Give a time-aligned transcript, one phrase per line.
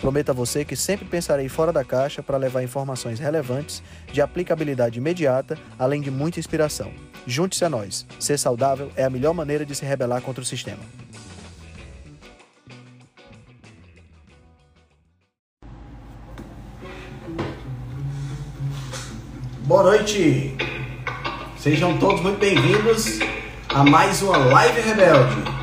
[0.00, 3.82] Prometo a você que sempre pensarei fora da caixa para levar informações relevantes,
[4.12, 6.92] de aplicabilidade imediata, além de muita inspiração.
[7.26, 8.06] Junte-se a nós.
[8.20, 10.82] Ser saudável é a melhor maneira de se rebelar contra o sistema.
[19.64, 20.54] Boa noite!
[21.58, 23.18] Sejam todos muito bem-vindos
[23.68, 25.55] a mais uma Live Rebelde.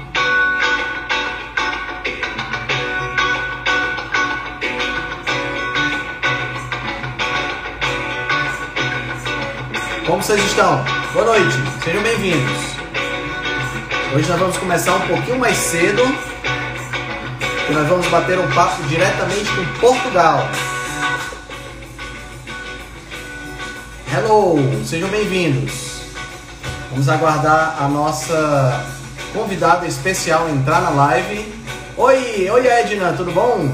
[10.05, 10.83] Como vocês estão?
[11.13, 12.57] Boa noite, sejam bem-vindos.
[14.13, 16.03] Hoje nós vamos começar um pouquinho mais cedo,
[17.65, 20.49] que nós vamos bater um papo diretamente com Portugal.
[24.13, 26.01] Hello, sejam bem-vindos.
[26.91, 28.85] Vamos aguardar a nossa
[29.33, 31.49] convidada especial entrar na live.
[31.95, 33.73] Oi, oi Edna, tudo bom?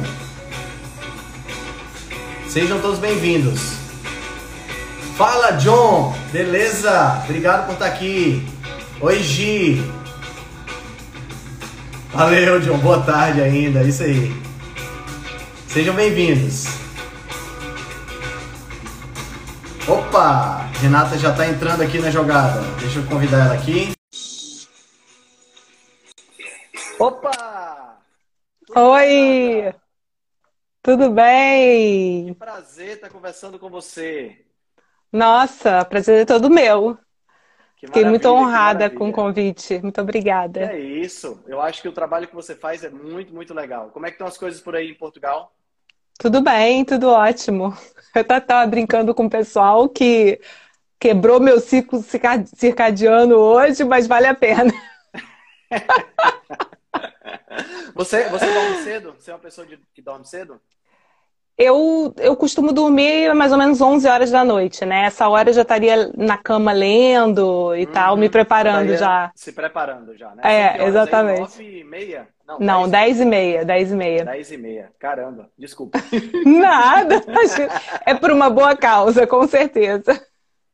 [2.48, 3.79] Sejam todos bem-vindos.
[5.20, 6.14] Fala, John!
[6.32, 7.22] Beleza?
[7.26, 8.42] Obrigado por estar aqui.
[9.02, 9.76] Oi, Gi.
[12.14, 12.78] Valeu, John.
[12.78, 13.84] Boa tarde ainda.
[13.84, 14.32] Isso aí.
[15.68, 16.68] Sejam bem-vindos.
[19.86, 20.70] Opa!
[20.82, 22.62] Renata já está entrando aqui na jogada.
[22.80, 23.92] Deixa eu convidar ela aqui.
[26.98, 28.00] Opa!
[28.74, 29.76] Oi!
[30.82, 32.28] Tudo bem?
[32.28, 34.46] Que prazer estar conversando com você.
[35.12, 36.98] Nossa, prazer é todo meu.
[37.80, 39.80] Fiquei muito honrada com o convite.
[39.82, 40.74] Muito obrigada.
[40.74, 41.42] É isso.
[41.48, 43.90] Eu acho que o trabalho que você faz é muito, muito legal.
[43.90, 45.54] Como é que estão as coisas por aí em Portugal?
[46.18, 47.74] Tudo bem, tudo ótimo.
[48.14, 50.42] Eu estava brincando com o pessoal que
[51.00, 54.74] quebrou meu ciclo circadiano hoje, mas vale a pena.
[57.96, 59.16] você, você dorme cedo?
[59.18, 60.60] Você é uma pessoa de, que dorme cedo?
[61.62, 65.04] Eu, eu costumo dormir mais ou menos 11 horas da noite, né?
[65.04, 67.92] Essa hora eu já estaria na cama lendo e uhum.
[67.92, 69.30] tal, me preparando já.
[69.36, 70.42] Se preparando já, né?
[70.46, 71.60] É, exatamente.
[71.60, 72.28] Aí, 9 e meia?
[72.48, 74.24] Não, Não 10 e meia, 10 e meia.
[74.24, 76.00] 10 e meia, caramba, desculpa.
[76.48, 77.22] Nada,
[78.06, 80.26] é por uma boa causa, com certeza.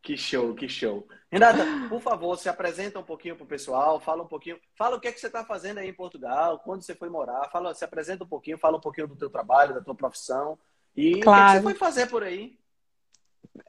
[0.04, 1.08] Que show, que show.
[1.32, 5.00] Renata, por favor, se apresenta um pouquinho para o pessoal, fala um pouquinho, fala o
[5.00, 7.84] que é que você está fazendo aí em Portugal, quando você foi morar, fala, se
[7.84, 10.60] apresenta um pouquinho, fala um pouquinho do teu trabalho, da tua profissão.
[10.96, 11.44] E claro.
[11.44, 12.54] o que, você foi fazer por aí?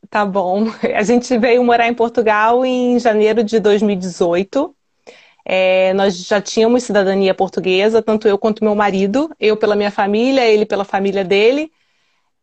[0.08, 0.66] Tá bom.
[0.94, 4.74] A gente veio morar em Portugal em janeiro de 2018.
[5.44, 9.30] É, nós já tínhamos cidadania portuguesa, tanto eu quanto meu marido.
[9.38, 11.70] Eu pela minha família, ele pela família dele.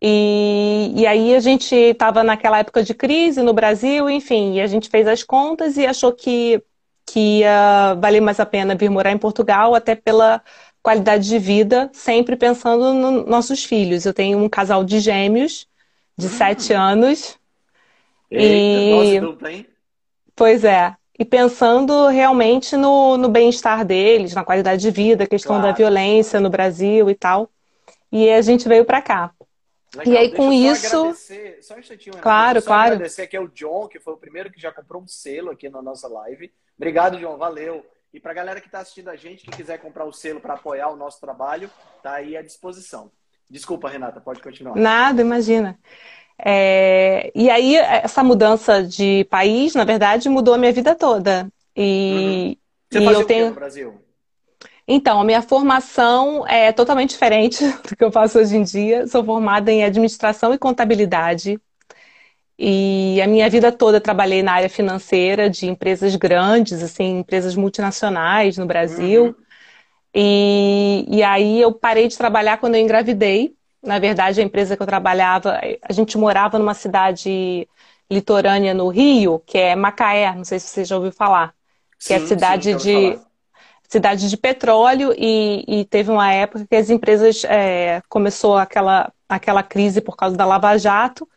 [0.02, 4.68] E, e aí a gente estava naquela época de crise no Brasil, enfim, e a
[4.68, 6.62] gente fez as contas e achou que,
[7.06, 10.42] que ia valer mais a pena vir morar em Portugal, até pela
[10.84, 14.06] qualidade de vida, sempre pensando nos nossos filhos.
[14.06, 15.66] Eu tenho um casal de gêmeos
[16.18, 16.30] de hum.
[16.30, 17.40] sete anos.
[18.30, 19.20] Eita, e...
[19.22, 19.66] dupla, hein?
[20.36, 20.94] Pois é.
[21.18, 25.68] E pensando realmente no, no bem-estar deles, na qualidade de vida, questão claro.
[25.68, 27.50] da violência no Brasil e tal.
[28.12, 29.32] E a gente veio para cá.
[29.96, 30.14] Legal.
[30.14, 31.16] E aí, com isso.
[31.62, 32.94] Só um instantinho, claro, só claro.
[32.96, 35.84] agradecer aqui ao John, que foi o primeiro que já comprou um selo aqui na
[35.84, 36.52] nossa live.
[36.76, 37.38] Obrigado, John.
[37.38, 37.86] Valeu.
[38.14, 40.54] E para a galera que está assistindo a gente, que quiser comprar o selo para
[40.54, 41.68] apoiar o nosso trabalho,
[42.04, 43.10] tá aí à disposição.
[43.50, 44.76] Desculpa, Renata, pode continuar.
[44.76, 45.80] Nada, imagina.
[46.38, 47.32] É...
[47.34, 51.52] E aí, essa mudança de país, na verdade, mudou a minha vida toda.
[51.76, 52.56] E,
[52.94, 53.00] uhum.
[53.00, 53.50] Você e eu tenho.
[53.50, 54.00] no Brasil?
[54.88, 59.08] Então, a minha formação é totalmente diferente do que eu faço hoje em dia.
[59.08, 61.60] Sou formada em administração e contabilidade
[62.58, 68.58] e a minha vida toda trabalhei na área financeira de empresas grandes, assim, empresas multinacionais
[68.58, 69.26] no Brasil.
[69.26, 69.36] Uhum.
[70.14, 73.56] E, e aí eu parei de trabalhar quando eu engravidei.
[73.82, 77.68] Na verdade, a empresa que eu trabalhava, a gente morava numa cidade
[78.10, 81.54] litorânea no Rio, que é Macaé, não sei se você já ouviu falar.
[82.06, 83.20] Que é sim, é cidade sim, de
[83.90, 89.62] cidade de petróleo e, e, teve uma época que as empresas é, começou aquela, aquela
[89.62, 91.28] crise por causa da Lava Jato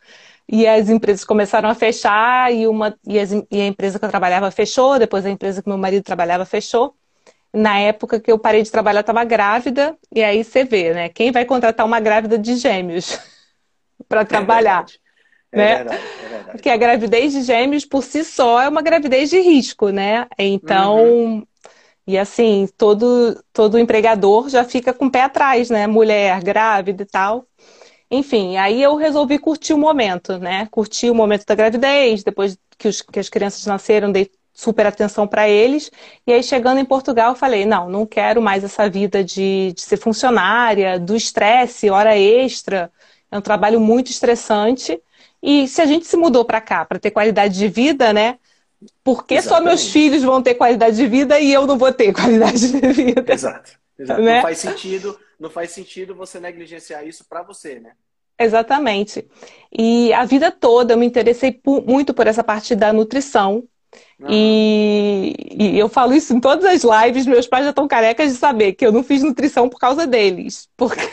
[0.49, 4.09] e as empresas começaram a fechar e, uma, e, as, e, a empresa que eu
[4.09, 6.95] trabalhava fechou, depois a empresa que meu marido trabalhava fechou.
[7.53, 11.09] Na época que eu parei de trabalhar, estava grávida, e aí você vê, né?
[11.09, 13.19] Quem vai contratar uma grávida de gêmeos
[14.07, 14.85] para é trabalhar?
[15.51, 15.75] É né?
[15.77, 16.51] verdade, é verdade.
[16.51, 20.27] Porque a gravidez de gêmeos por si só é uma gravidez de risco, né?
[20.37, 21.47] Então, uhum.
[22.05, 25.87] e assim, todo, todo empregador já fica com o pé atrás, né?
[25.87, 27.45] Mulher grávida e tal.
[28.09, 30.67] Enfim, aí eu resolvi curtir o momento, né?
[30.71, 35.27] Curtir o momento da gravidez, depois que, os, que as crianças nasceram, dei super atenção
[35.27, 35.91] para eles.
[36.25, 39.81] E aí, chegando em Portugal, eu falei: não, não quero mais essa vida de, de
[39.81, 42.91] ser funcionária, do estresse, hora extra.
[43.29, 44.99] É um trabalho muito estressante.
[45.43, 48.37] E se a gente se mudou para cá para ter qualidade de vida, né?
[49.03, 49.63] Por que Exatamente.
[49.63, 52.87] só meus filhos vão ter qualidade de vida e eu não vou ter qualidade de
[52.93, 53.33] vida?
[53.33, 53.71] Exato.
[53.97, 54.21] Exato.
[54.21, 54.35] Né?
[54.35, 57.91] Não faz sentido não faz sentido você negligenciar isso para você, né?
[58.39, 59.27] Exatamente.
[59.71, 63.63] E a vida toda eu me interessei por, muito por essa parte da nutrição.
[64.27, 68.37] E, e, eu falo isso em todas as lives, meus pais já estão carecas de
[68.37, 70.67] saber que eu não fiz nutrição por causa deles.
[70.75, 71.09] Porque,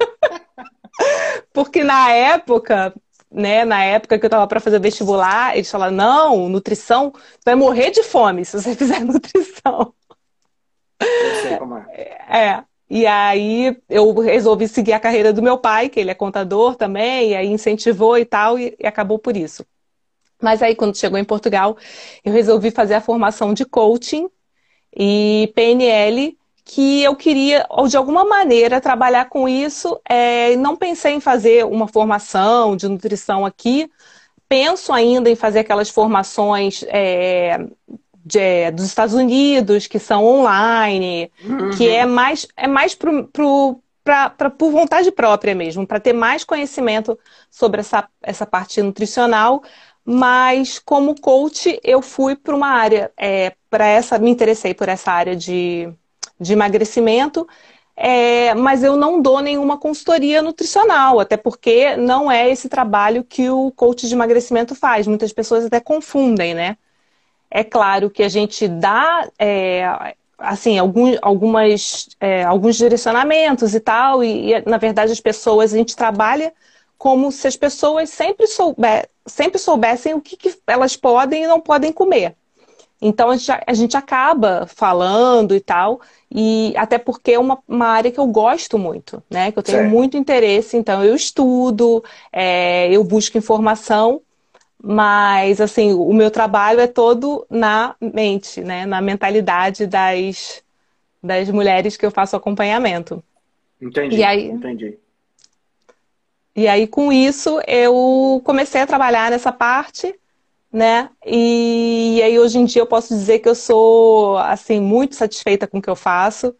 [1.52, 2.94] porque na época,
[3.30, 7.12] né, na época que eu estava para fazer vestibular, eles falaram: não, nutrição,
[7.44, 9.94] vai morrer de fome se você fizer nutrição.
[11.58, 11.84] Como é.
[12.28, 12.64] É.
[12.88, 17.30] E aí eu resolvi seguir a carreira do meu pai, que ele é contador também,
[17.30, 19.64] e aí incentivou e tal, e, e acabou por isso.
[20.42, 21.76] Mas aí, quando chegou em Portugal,
[22.24, 24.28] eu resolvi fazer a formação de coaching
[24.94, 29.98] e PNL, que eu queria, ou de alguma maneira, trabalhar com isso.
[30.08, 33.90] É, não pensei em fazer uma formação de nutrição aqui.
[34.48, 37.58] Penso ainda em fazer aquelas formações é,
[38.24, 41.70] de, dos Estados Unidos, que são online, uhum.
[41.70, 46.12] que é mais, é mais pro, pro, pra, pra, por vontade própria mesmo, para ter
[46.12, 47.18] mais conhecimento
[47.50, 49.62] sobre essa, essa parte nutricional.
[50.04, 55.12] Mas como coach, eu fui para uma área, é, para essa, me interessei por essa
[55.12, 55.88] área de,
[56.40, 57.46] de emagrecimento.
[57.94, 63.48] É, mas eu não dou nenhuma consultoria nutricional, até porque não é esse trabalho que
[63.50, 65.06] o coach de emagrecimento faz.
[65.06, 66.76] Muitas pessoas até confundem, né?
[67.54, 69.84] É claro que a gente dá é,
[70.38, 75.76] assim algum, algumas, é, alguns direcionamentos e tal, e, e, na verdade as pessoas, a
[75.76, 76.50] gente trabalha
[76.96, 81.60] como se as pessoas sempre, souber, sempre soubessem o que, que elas podem e não
[81.60, 82.34] podem comer.
[83.02, 86.00] Então a gente, a gente, acaba falando e tal,
[86.30, 89.52] e até porque é uma, uma, área que eu gosto muito, né?
[89.52, 89.90] Que eu tenho certo.
[89.90, 92.02] muito interesse, então eu estudo,
[92.32, 94.22] é, eu busco informação
[94.84, 98.84] mas, assim, o meu trabalho é todo na mente, né?
[98.84, 100.60] Na mentalidade das,
[101.22, 103.22] das mulheres que eu faço acompanhamento.
[103.80, 104.98] Entendi, e aí, entendi.
[106.56, 110.12] E aí, com isso, eu comecei a trabalhar nessa parte,
[110.72, 111.10] né?
[111.24, 115.68] E, e aí, hoje em dia, eu posso dizer que eu sou, assim, muito satisfeita
[115.68, 116.56] com o que eu faço.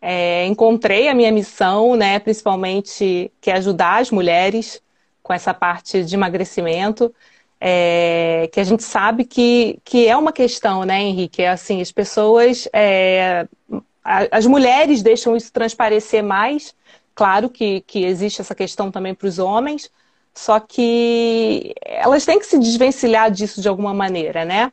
[0.00, 2.20] É, encontrei a minha missão, né?
[2.20, 4.80] Principalmente, que é ajudar as mulheres
[5.20, 7.12] com essa parte de emagrecimento
[7.60, 11.42] é, que a gente sabe que, que é uma questão, né, Henrique?
[11.42, 13.46] É assim, as pessoas, é,
[14.04, 16.74] as mulheres deixam isso transparecer mais.
[17.14, 19.90] Claro que, que existe essa questão também para os homens,
[20.34, 24.70] só que elas têm que se desvencilhar disso de alguma maneira, né?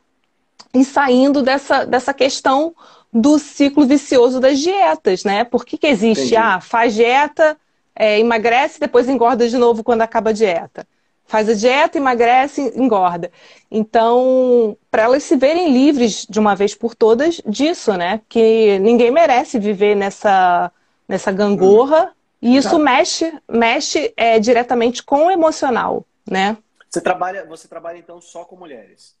[0.74, 2.74] E saindo dessa, dessa questão
[3.10, 5.42] do ciclo vicioso das dietas, né?
[5.44, 6.34] Por que, que existe?
[6.34, 6.36] Entendi.
[6.36, 7.56] Ah, faz dieta,
[7.96, 10.86] é, emagrece, depois engorda de novo quando acaba a dieta
[11.26, 13.30] faz a dieta, emagrece, engorda.
[13.70, 18.20] Então, para elas se verem livres de uma vez por todas disso, né?
[18.28, 20.70] Que ninguém merece viver nessa,
[21.08, 22.12] nessa gangorra.
[22.40, 26.56] E isso mexe, mexe é, diretamente com o emocional, né?
[26.90, 29.16] Você trabalha, você trabalha então só com mulheres?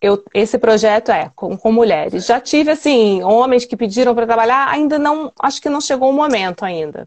[0.00, 2.24] Eu, esse projeto é com, com mulheres.
[2.24, 6.12] Já tive assim homens que pediram para trabalhar, ainda não, acho que não chegou o
[6.12, 7.06] momento ainda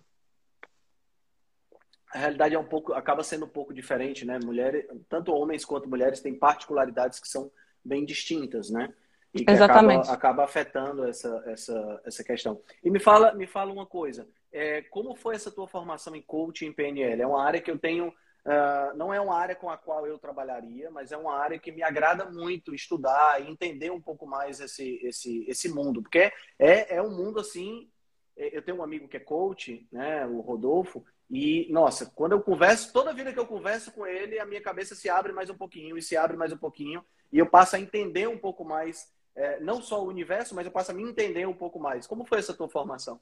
[2.13, 4.39] a realidade é um pouco, acaba sendo um pouco diferente, né?
[4.43, 7.51] Mulheres, tanto homens quanto mulheres têm particularidades que são
[7.83, 8.93] bem distintas, né?
[9.33, 10.03] E que Exatamente.
[10.03, 12.61] Acaba, acaba afetando essa, essa, essa questão.
[12.83, 16.67] E me fala, me fala uma coisa, é, como foi essa tua formação em coaching
[16.67, 17.21] em PNL?
[17.21, 20.17] É uma área que eu tenho, uh, não é uma área com a qual eu
[20.17, 24.61] trabalharia, mas é uma área que me agrada muito estudar e entender um pouco mais
[24.61, 27.89] esse, esse, esse mundo, porque é, é um mundo assim.
[28.37, 32.41] É, eu tenho um amigo que é coach, né, o Rodolfo, e, nossa, quando eu
[32.41, 35.55] converso, toda vida que eu converso com ele, a minha cabeça se abre mais um
[35.55, 37.03] pouquinho e se abre mais um pouquinho.
[37.31, 40.71] E eu passo a entender um pouco mais, é, não só o universo, mas eu
[40.71, 42.07] passo a me entender um pouco mais.
[42.07, 43.19] Como foi essa tua formação?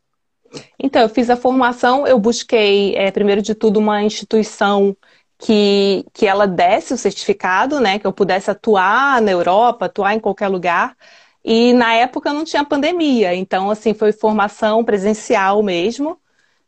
[0.77, 4.95] Então, eu fiz a formação, eu busquei, é, primeiro de tudo, uma instituição
[5.39, 7.97] que, que ela desse o certificado, né?
[7.97, 10.95] Que eu pudesse atuar na Europa, atuar em qualquer lugar.
[11.43, 16.19] E na época não tinha pandemia, então, assim, foi formação presencial mesmo.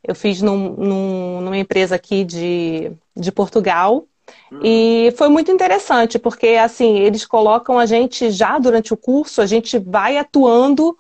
[0.08, 4.06] Eu fiz num, num, numa empresa aqui de, de Portugal.
[4.52, 4.60] Uhum.
[4.64, 9.46] E foi muito interessante, porque assim, eles colocam a gente já durante o curso, a
[9.46, 10.98] gente vai atuando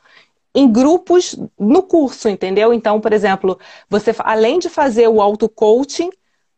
[0.54, 2.74] em grupos no curso, entendeu?
[2.74, 3.60] Então, por exemplo,
[3.90, 6.10] você além de fazer o auto-coaching,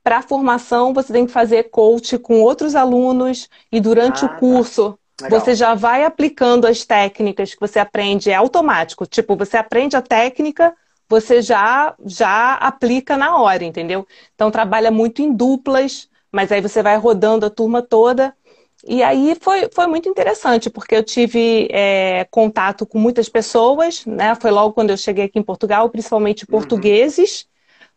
[0.04, 4.30] para a formação você tem que fazer coach com outros alunos e durante ah, o
[4.30, 4.36] tá.
[4.36, 5.30] curso tá.
[5.30, 9.06] você já vai aplicando as técnicas que você aprende, é automático.
[9.06, 10.74] Tipo, você aprende a técnica,
[11.10, 14.08] você já já aplica na hora, entendeu?
[14.36, 18.34] Então trabalha muito em duplas, mas aí você vai rodando a turma toda.
[18.88, 24.36] E aí foi, foi muito interessante, porque eu tive é, contato com muitas pessoas, né?
[24.36, 26.52] Foi logo quando eu cheguei aqui em Portugal, principalmente uhum.
[26.52, 27.46] portugueses,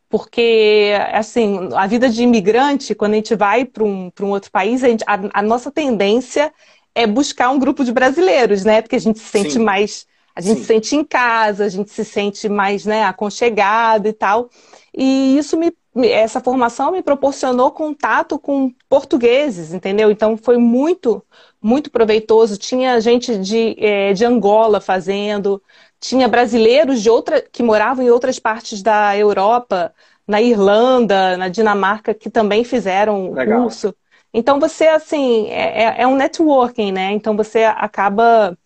[0.09, 4.83] porque, assim, a vida de imigrante, quando a gente vai para um, um outro país,
[4.83, 6.53] a, gente, a, a, nossa tendência
[6.95, 8.83] é buscar um grupo de brasileiros, né?
[8.83, 9.61] Porque a gente se sente Sim.
[9.61, 10.63] mais a gente Sim.
[10.63, 14.49] se sente em casa, a gente se sente mais né, aconchegado e tal.
[14.97, 20.11] E isso me, essa formação me proporcionou contato com portugueses, entendeu?
[20.11, 21.23] Então foi muito,
[21.61, 22.57] muito proveitoso.
[22.57, 25.63] Tinha gente de, é, de Angola fazendo,
[26.01, 29.93] tinha brasileiros de outra, que moravam em outras partes da Europa,
[30.27, 33.95] na Irlanda, na Dinamarca, que também fizeram o curso.
[34.33, 37.13] Então você, assim, é, é, é um networking, né?
[37.13, 38.57] Então você acaba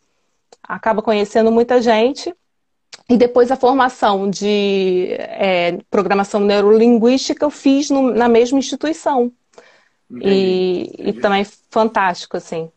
[0.66, 2.34] acaba conhecendo muita gente.
[3.08, 9.32] E depois a formação de é, programação neurolinguística eu fiz no, na mesma instituição.
[10.10, 11.08] Entendi, e, entendi.
[11.10, 12.70] e também fantástico, assim.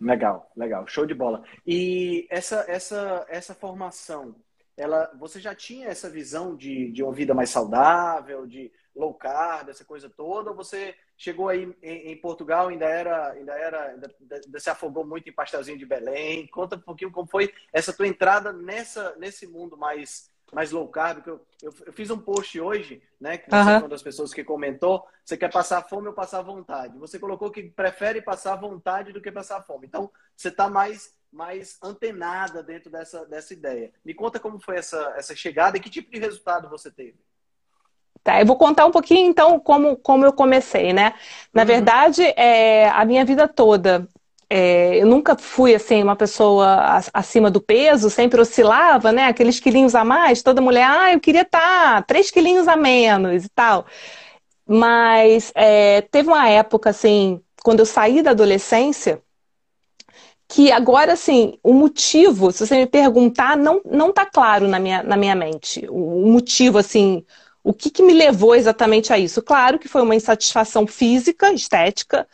[0.00, 1.42] Legal, legal, show de bola.
[1.66, 4.34] E essa, essa, essa formação,
[4.76, 9.68] ela, você já tinha essa visão de, de uma vida mais saudável, de low carb,
[9.68, 14.14] essa coisa toda, ou você chegou aí em, em Portugal, ainda era, ainda era, ainda,
[14.32, 16.46] ainda, se afogou muito em pastelzinho de Belém?
[16.48, 21.22] Conta um pouquinho como foi essa tua entrada nessa, nesse mundo mais, mais low carb.
[21.22, 23.36] Que eu, eu, eu fiz um post hoje, né?
[23.38, 23.70] Que você uhum.
[23.70, 25.06] é uma das pessoas que comentou.
[25.24, 26.98] Você quer passar fome ou passar vontade?
[26.98, 29.86] Você colocou que prefere passar vontade do que passar fome.
[29.86, 33.92] Então, você está mais mais antenada dentro dessa, dessa ideia.
[34.02, 37.18] Me conta como foi essa, essa chegada e que tipo de resultado você teve.
[38.26, 41.14] Tá, eu vou contar um pouquinho, então, como, como eu comecei, né?
[41.54, 41.68] Na uhum.
[41.68, 44.08] verdade, é, a minha vida toda,
[44.50, 49.26] é, eu nunca fui, assim, uma pessoa acima do peso, sempre oscilava, né?
[49.26, 51.60] Aqueles quilinhos a mais, toda mulher, ah, eu queria estar
[51.98, 53.86] tá três quilinhos a menos e tal.
[54.66, 59.22] Mas é, teve uma época, assim, quando eu saí da adolescência,
[60.48, 65.00] que agora, assim, o motivo, se você me perguntar, não, não tá claro na minha,
[65.04, 65.86] na minha mente.
[65.88, 67.24] O motivo, assim,
[67.66, 69.42] o que, que me levou exatamente a isso?
[69.42, 72.24] Claro que foi uma insatisfação física, estética,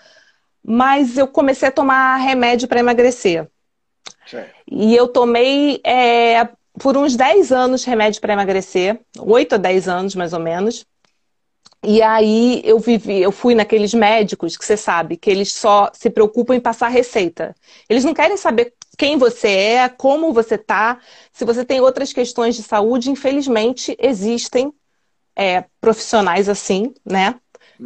[0.63, 3.49] mas eu comecei a tomar remédio para emagrecer.
[4.31, 4.55] Certo.
[4.71, 6.47] E eu tomei é,
[6.79, 10.85] por uns 10 anos remédio para emagrecer, 8 a 10 anos mais ou menos.
[11.83, 16.11] E aí eu vivi, eu fui naqueles médicos que você sabe que eles só se
[16.11, 17.57] preocupam em passar receita.
[17.89, 20.99] Eles não querem saber quem você é, como você tá,
[21.33, 24.71] se você tem outras questões de saúde, infelizmente existem
[25.37, 27.35] é, profissionais assim, né?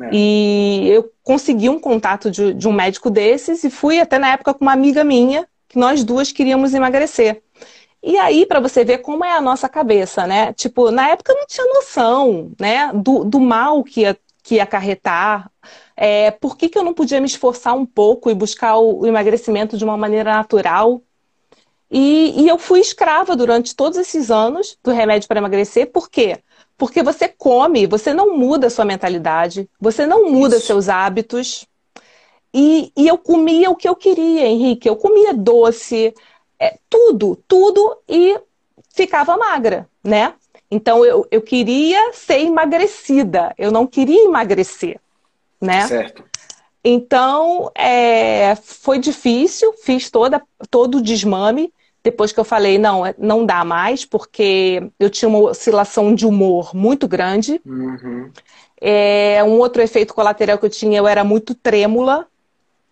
[0.02, 0.10] É.
[0.12, 4.52] E eu consegui um contato de, de um médico desses e fui até na época
[4.52, 7.42] com uma amiga minha, que nós duas queríamos emagrecer.
[8.02, 10.52] E aí, para você ver como é a nossa cabeça, né?
[10.52, 12.92] Tipo, na época eu não tinha noção, né?
[12.94, 15.50] Do, do mal que ia, que ia acarretar.
[15.96, 19.06] É, por que, que eu não podia me esforçar um pouco e buscar o, o
[19.06, 21.02] emagrecimento de uma maneira natural?
[21.90, 25.90] E, e, eu fui escrava durante todos esses anos do remédio para emagrecer.
[25.90, 26.38] Por quê?
[26.38, 30.66] Porque você come, você não muda a sua mentalidade, você não muda Isso.
[30.66, 31.66] seus hábitos.
[32.52, 34.88] E, e, eu comia o que eu queria, Henrique.
[34.88, 36.14] Eu comia doce,
[36.58, 38.38] é, tudo, tudo e
[38.94, 40.34] ficava magra, né?
[40.70, 44.98] Então eu, eu queria ser emagrecida, eu não queria emagrecer,
[45.60, 45.86] né?
[45.86, 46.24] Certo.
[46.82, 51.72] Então é, foi difícil, fiz toda, todo o desmame.
[52.06, 56.24] Depois que eu falei, não, é, não dá mais, porque eu tinha uma oscilação de
[56.24, 57.60] humor muito grande.
[57.66, 58.30] Uhum.
[58.80, 62.28] É, um outro efeito colateral que eu tinha, eu era muito trêmula.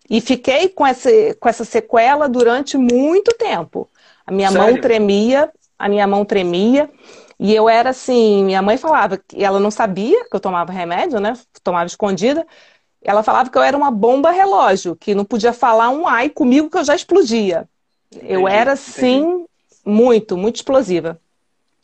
[0.09, 3.89] E fiquei com essa, com essa sequela durante muito tempo.
[4.27, 4.73] A minha Sério?
[4.73, 6.89] mão tremia, a minha mão tremia.
[7.39, 11.21] E eu era assim, minha mãe falava que ela não sabia que eu tomava remédio,
[11.21, 11.31] né?
[11.63, 12.45] Tomava escondida.
[13.01, 16.69] Ela falava que eu era uma bomba relógio, que não podia falar um ai comigo
[16.69, 17.65] que eu já explodia.
[18.15, 19.45] Entendi, eu era, entendi.
[19.85, 21.19] muito, muito explosiva.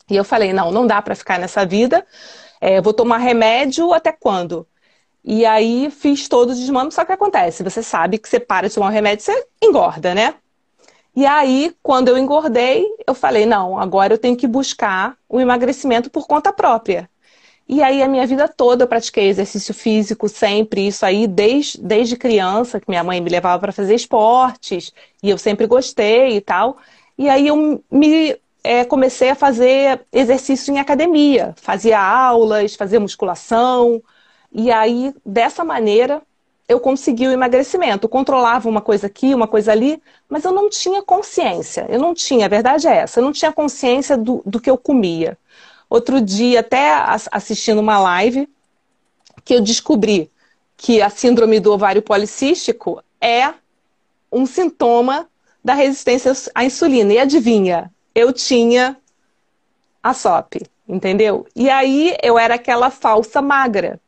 [0.09, 2.05] E eu falei, não, não dá para ficar nessa vida.
[2.59, 4.67] É, vou tomar remédio até quando?
[5.23, 8.73] E aí fiz todo o desmame, só que acontece, você sabe que você para de
[8.73, 10.35] tomar o remédio, você engorda, né?
[11.15, 16.09] E aí, quando eu engordei, eu falei, não, agora eu tenho que buscar o emagrecimento
[16.09, 17.09] por conta própria.
[17.71, 22.17] E aí a minha vida toda eu pratiquei exercício físico sempre, isso aí desde, desde
[22.17, 24.91] criança, que minha mãe me levava para fazer esportes,
[25.23, 26.77] e eu sempre gostei e tal.
[27.17, 34.03] E aí eu me é, comecei a fazer exercício em academia, fazia aulas, fazia musculação,
[34.51, 36.21] e aí dessa maneira
[36.67, 38.05] eu consegui o emagrecimento.
[38.05, 41.85] Eu controlava uma coisa aqui, uma coisa ali, mas eu não tinha consciência.
[41.89, 44.77] Eu não tinha, a verdade é essa, eu não tinha consciência do, do que eu
[44.77, 45.37] comia.
[45.91, 46.89] Outro dia, até
[47.33, 48.48] assistindo uma live,
[49.43, 50.31] que eu descobri
[50.77, 53.53] que a síndrome do ovário policístico é
[54.31, 55.27] um sintoma
[55.62, 57.12] da resistência à insulina.
[57.12, 58.95] E adivinha, eu tinha
[60.01, 61.45] a SOP, entendeu?
[61.53, 64.00] E aí eu era aquela falsa magra.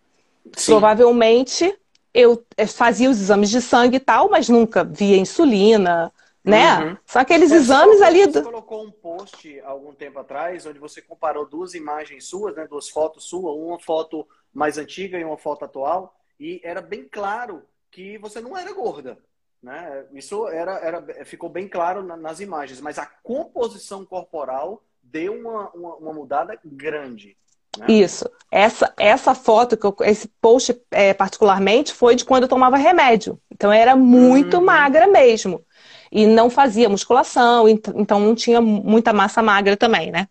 [0.55, 0.71] Sim.
[0.71, 1.77] Provavelmente
[2.13, 6.13] eu fazia os exames de sangue e tal, mas nunca via insulina,
[6.43, 6.83] né?
[6.83, 6.97] Uhum.
[7.05, 8.27] São aqueles é, exames você ali.
[8.27, 8.33] Do...
[8.33, 12.67] Você colocou um post algum tempo atrás, onde você comparou duas imagens suas, né?
[12.67, 17.63] Duas fotos suas, uma foto mais antiga e uma foto atual, e era bem claro
[17.89, 19.17] que você não era gorda.
[19.61, 20.05] Né?
[20.13, 25.95] Isso era, era, ficou bem claro nas imagens, mas a composição corporal deu uma, uma,
[25.95, 27.37] uma mudada grande.
[27.77, 27.85] Né?
[27.87, 28.29] Isso.
[28.51, 33.39] Essa, essa foto, que eu, esse post é, particularmente, foi de quando eu tomava remédio.
[33.49, 34.65] Então eu era muito uhum.
[34.65, 35.63] magra mesmo.
[36.13, 40.27] E não fazia musculação, então não tinha muita massa magra também, né?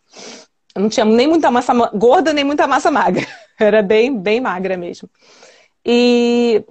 [0.77, 3.27] não tinha nem muita massa gorda, nem muita massa magra.
[3.59, 5.09] Era bem, bem magra mesmo.
[5.85, 6.65] E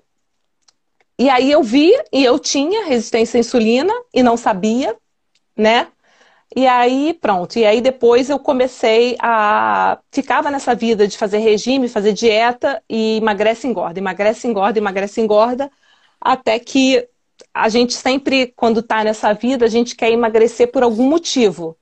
[1.20, 4.96] e aí eu vi e eu tinha resistência à insulina e não sabia,
[5.56, 5.88] né?
[6.56, 7.58] E aí, pronto.
[7.60, 10.00] E aí depois eu comecei a.
[10.12, 15.72] Ficava nessa vida de fazer regime, fazer dieta e emagrece, engorda, emagrece, engorda, emagrece, engorda.
[16.20, 17.08] Até que
[17.54, 21.78] a gente sempre, quando está nessa vida, a gente quer emagrecer por algum motivo.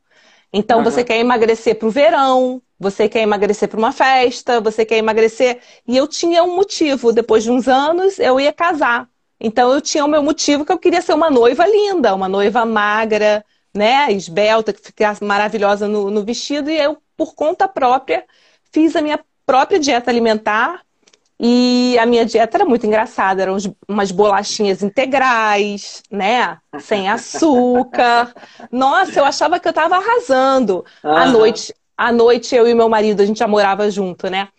[0.51, 0.83] Então uhum.
[0.83, 5.59] você quer emagrecer para o verão, você quer emagrecer para uma festa, você quer emagrecer.
[5.87, 7.11] E eu tinha um motivo.
[7.11, 9.07] Depois de uns anos, eu ia casar.
[9.39, 12.65] Então eu tinha o meu motivo que eu queria ser uma noiva linda, uma noiva
[12.65, 16.69] magra, né, esbelta, que ficasse maravilhosa no, no vestido.
[16.69, 18.25] E eu, por conta própria,
[18.71, 20.81] fiz a minha própria dieta alimentar.
[21.39, 23.55] E a minha dieta era muito engraçada, eram
[23.87, 26.57] umas bolachinhas integrais, né?
[26.79, 28.33] Sem açúcar.
[28.69, 30.83] Nossa, eu achava que eu estava arrasando.
[31.01, 31.11] Uhum.
[31.11, 34.49] À noite, à noite eu e meu marido, a gente já morava junto, né?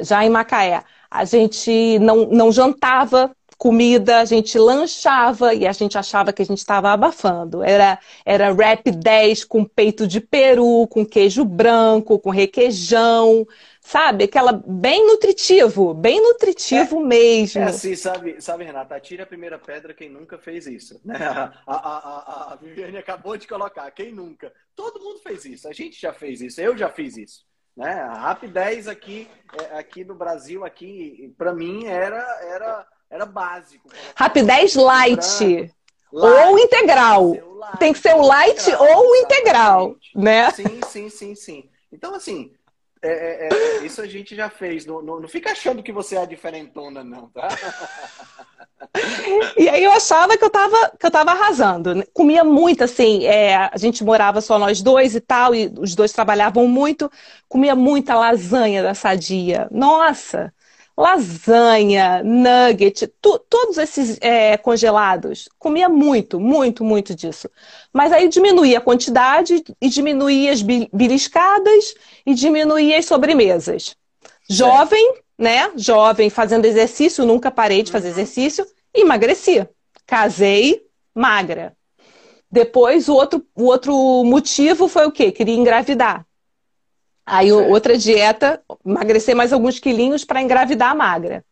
[0.00, 0.82] Já em Macaé.
[1.08, 6.44] A gente não, não jantava comida, a gente lanchava e a gente achava que a
[6.44, 7.62] gente estava abafando.
[7.62, 13.46] Era, era rap 10 com peito de peru, com queijo branco, com requeijão,
[13.86, 14.24] sabe?
[14.24, 17.62] Aquela bem nutritivo, bem nutritivo é, mesmo.
[17.62, 18.96] É assim, sabe, sabe, Renata?
[18.96, 21.00] Atira a primeira pedra quem nunca fez isso.
[21.04, 21.16] Né?
[21.24, 24.52] A, a, a, a Viviane acabou de colocar, quem nunca?
[24.74, 27.44] Todo mundo fez isso, a gente já fez isso, eu já fiz isso.
[27.76, 27.92] Né?
[27.92, 29.28] A Rap 10 aqui,
[29.60, 33.88] é, aqui no Brasil, aqui, para mim, era, era era básico.
[34.16, 35.44] Rapidez light.
[35.44, 35.74] light.
[36.12, 37.30] Ou integral.
[37.56, 40.50] Light, Tem que ser o light integral, ou o integral, né?
[40.50, 41.70] Sim, sim, sim, sim.
[41.92, 42.52] Então, assim,
[43.06, 44.84] é, é, é, isso a gente já fez.
[44.86, 47.48] Não, não, não, fica achando que você é a diferentona, não, tá?
[49.56, 52.04] e aí eu achava que eu tava, que eu tava arrasando.
[52.12, 56.12] Comia muito, assim, é, a gente morava só nós dois e tal, e os dois
[56.12, 57.10] trabalhavam muito.
[57.48, 59.68] Comia muita lasanha da sadia.
[59.70, 60.52] Nossa!
[60.96, 65.48] Lasanha, nugget, tu, todos esses é, congelados.
[65.58, 67.50] Comia muito, muito, muito disso.
[67.92, 73.94] Mas aí diminuía a quantidade e diminuía as beliscadas e diminuía as sobremesas.
[74.48, 75.70] Jovem, né?
[75.76, 78.14] Jovem fazendo exercício, nunca parei de fazer uhum.
[78.14, 79.68] exercício, emagreci.
[80.06, 81.76] Casei magra.
[82.50, 85.32] Depois, o outro, o outro motivo foi o quê?
[85.32, 86.24] Queria engravidar.
[87.26, 87.70] Aí certo.
[87.70, 91.44] outra dieta, emagrecer mais alguns quilinhos para engravidar magra.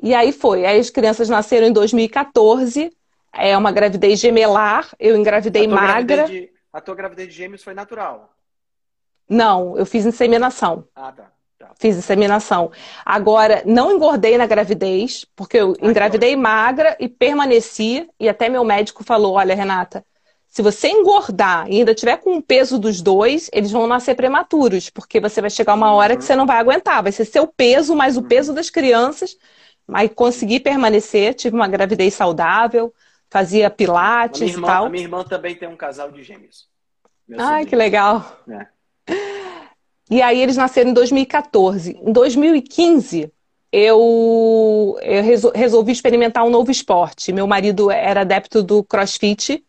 [0.00, 0.64] E aí foi.
[0.64, 2.92] Aí as crianças nasceram em 2014.
[3.32, 4.88] É uma gravidez gemelar.
[4.98, 6.24] Eu engravidei a magra.
[6.26, 8.32] De, a tua gravidez de gêmeos foi natural?
[9.28, 10.86] Não, eu fiz inseminação.
[10.94, 11.32] Ah, tá.
[11.58, 11.72] tá.
[11.78, 12.70] Fiz inseminação.
[13.04, 18.08] Agora, não engordei na gravidez, porque eu ah, engravidei magra e permaneci.
[18.20, 20.04] E até meu médico falou: olha, Renata,
[20.54, 24.88] se você engordar e ainda tiver com o peso dos dois, eles vão nascer prematuros,
[24.88, 27.02] porque você vai chegar uma hora que você não vai aguentar.
[27.02, 29.36] Vai ser seu peso mais o peso das crianças.
[29.84, 32.94] Mas consegui permanecer, tive uma gravidez saudável,
[33.28, 34.84] fazia pilates irmã, e tal.
[34.84, 36.68] A minha irmã também tem um casal de gêmeos.
[37.36, 38.38] Ai, que legal.
[38.48, 38.66] É.
[40.08, 41.98] E aí eles nasceram em 2014.
[42.00, 43.28] Em 2015,
[43.72, 47.32] eu, eu resolvi experimentar um novo esporte.
[47.32, 49.64] Meu marido era adepto do crossfit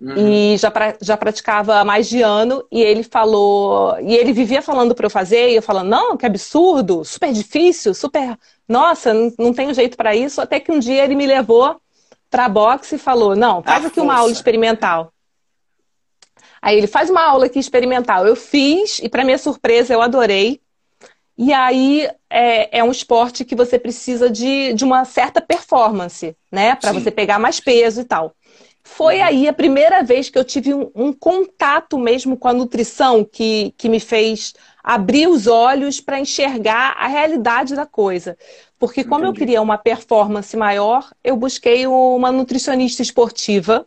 [0.00, 0.14] Uhum.
[0.16, 4.60] E já, pra, já praticava há mais de ano, e ele falou, e ele vivia
[4.60, 8.36] falando para eu fazer, e eu falando, não, que absurdo, super difícil, super,
[8.68, 11.80] nossa, não, não tenho jeito para isso, até que um dia ele me levou
[12.28, 14.02] para boxe e falou, não, faz aqui força.
[14.02, 15.12] uma aula experimental.
[16.60, 18.26] Aí ele faz uma aula aqui experimental.
[18.26, 20.62] Eu fiz, e para minha surpresa, eu adorei.
[21.36, 26.74] E aí é, é, um esporte que você precisa de, de uma certa performance, né?
[26.74, 28.34] Para você pegar mais peso e tal.
[28.84, 29.24] Foi uhum.
[29.24, 33.74] aí a primeira vez que eu tive um, um, contato mesmo com a nutrição que,
[33.78, 38.36] que me fez abrir os olhos para enxergar a realidade da coisa.
[38.78, 39.28] Porque como Entendi.
[39.28, 43.86] eu queria uma performance maior, eu busquei uma nutricionista esportiva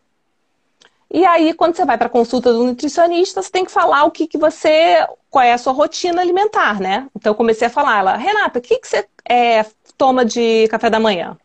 [1.09, 4.11] e aí, quando você vai para a consulta do nutricionista, você tem que falar o
[4.11, 5.07] que, que você.
[5.29, 7.07] qual é a sua rotina alimentar, né?
[7.15, 9.65] Então eu comecei a falar, ela, Renata, o que, que você é,
[9.97, 11.37] toma de café da manhã?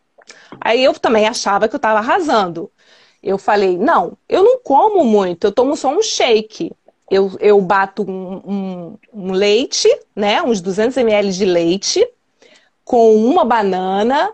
[0.59, 2.69] Aí eu também achava que eu estava arrasando.
[3.23, 6.73] Eu falei, não, eu não como muito, eu tomo só um shake.
[7.09, 10.41] Eu, eu bato um, um, um leite, né?
[10.41, 12.05] Uns 200 ml de leite,
[12.83, 14.31] com uma banana,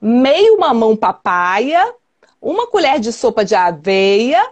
[0.00, 1.94] meio mamão papaya,
[2.40, 4.44] uma colher de sopa de aveia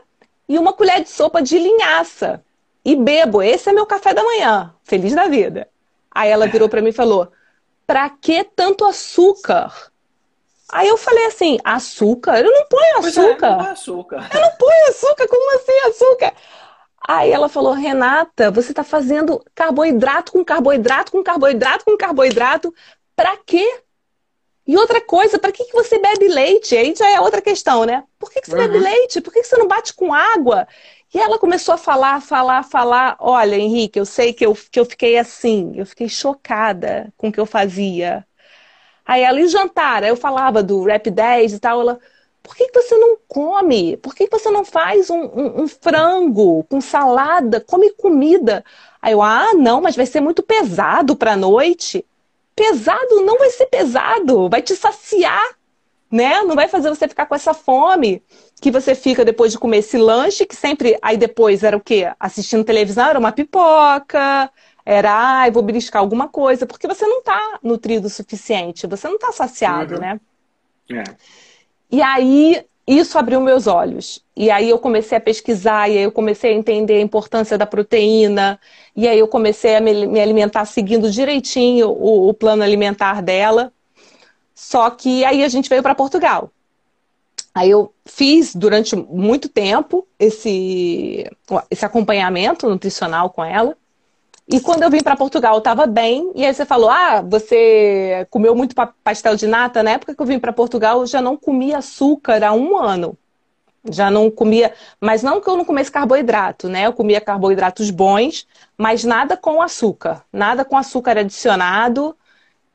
[0.48, 2.42] e uma colher de sopa de linhaça.
[2.84, 4.72] E bebo, esse é meu café da manhã.
[4.84, 5.68] Feliz da vida.
[6.10, 7.28] Aí ela virou para mim e falou:
[7.86, 9.90] "Pra que tanto açúcar?"
[10.72, 12.38] Aí eu falei assim: "Açúcar?
[12.40, 14.30] Eu não ponho açúcar." É, não açúcar.
[14.34, 16.34] Eu não ponho açúcar, como assim açúcar?
[17.08, 22.74] Aí ela falou: "Renata, você está fazendo carboidrato com carboidrato com carboidrato com carboidrato.
[23.14, 23.82] Pra quê?"
[24.66, 26.76] E outra coisa, para que, que você bebe leite?
[26.76, 28.02] Aí já é outra questão, né?
[28.18, 28.62] Por que, que você uhum.
[28.62, 29.20] bebe leite?
[29.20, 30.66] Por que, que você não bate com água?
[31.14, 33.16] E ela começou a falar, falar, falar.
[33.20, 37.32] Olha, Henrique, eu sei que eu, que eu fiquei assim, eu fiquei chocada com o
[37.32, 38.26] que eu fazia.
[39.06, 40.02] Aí ela, e jantar?
[40.02, 41.80] Aí eu falava do Rap 10 e tal.
[41.80, 41.98] Ela,
[42.42, 43.96] por que, que você não come?
[43.98, 47.60] Por que, que você não faz um, um, um frango com salada?
[47.60, 48.64] Come comida.
[49.00, 52.04] Aí eu, ah, não, mas vai ser muito pesado para a noite
[52.56, 55.44] pesado não vai ser pesado, vai te saciar,
[56.10, 56.42] né?
[56.42, 58.22] Não vai fazer você ficar com essa fome
[58.60, 62.10] que você fica depois de comer esse lanche, que sempre aí depois era o quê?
[62.18, 64.50] Assistindo televisão, era uma pipoca,
[64.86, 69.16] era, ah, vou beliscar alguma coisa, porque você não está nutrido o suficiente, você não
[69.16, 70.00] está saciado, uhum.
[70.00, 70.20] né?
[70.92, 71.02] É.
[71.90, 74.24] E aí isso abriu meus olhos.
[74.36, 77.66] E aí eu comecei a pesquisar, e aí eu comecei a entender a importância da
[77.66, 78.60] proteína,
[78.94, 83.72] e aí eu comecei a me alimentar seguindo direitinho o, o plano alimentar dela.
[84.54, 86.50] Só que aí a gente veio para Portugal.
[87.52, 91.28] Aí eu fiz durante muito tempo esse,
[91.70, 93.76] esse acompanhamento nutricional com ela.
[94.48, 96.30] E quando eu vim para Portugal, eu estava bem.
[96.34, 99.82] E aí você falou: Ah, você comeu muito pastel de nata?
[99.82, 103.18] Na época que eu vim para Portugal, eu já não comia açúcar há um ano.
[103.88, 106.86] Já não comia, mas não que eu não comesse carboidrato, né?
[106.86, 112.16] Eu comia carboidratos bons, mas nada com açúcar, nada com açúcar adicionado.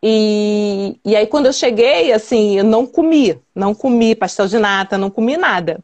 [0.04, 4.98] E, e aí, quando eu cheguei, assim, eu não comi, não comi pastel de nata,
[4.98, 5.80] não comi nada.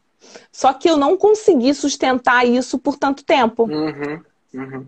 [0.50, 3.64] Só que eu não consegui sustentar isso por tanto tempo.
[3.64, 4.22] Uhum,
[4.54, 4.86] uhum.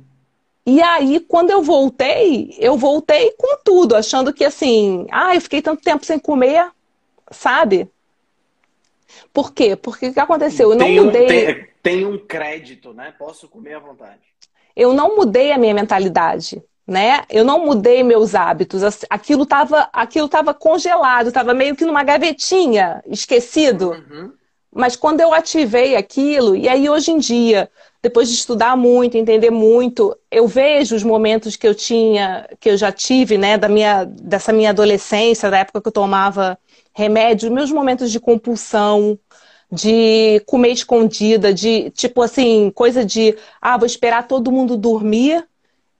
[0.70, 5.60] E aí, quando eu voltei, eu voltei com tudo, achando que assim, ah, eu fiquei
[5.60, 6.70] tanto tempo sem comer,
[7.28, 7.90] sabe?
[9.32, 9.74] Por quê?
[9.74, 10.70] Porque o que aconteceu?
[10.70, 11.24] Eu não tem mudei.
[11.24, 13.12] Um, tem, tem, um crédito, né?
[13.18, 14.20] Posso comer à vontade.
[14.76, 17.24] Eu não mudei a minha mentalidade, né?
[17.28, 18.82] Eu não mudei meus hábitos.
[19.10, 23.90] Aquilo estava aquilo tava congelado, estava meio que numa gavetinha, esquecido.
[23.90, 24.32] Uhum.
[24.72, 27.68] Mas quando eu ativei aquilo, e aí hoje em dia,
[28.00, 32.76] depois de estudar muito, entender muito, eu vejo os momentos que eu tinha, que eu
[32.76, 36.56] já tive, né, da minha, dessa minha adolescência, da época que eu tomava
[36.94, 39.18] remédio, meus momentos de compulsão,
[39.70, 45.46] de comer escondida, de tipo assim, coisa de, ah, vou esperar todo mundo dormir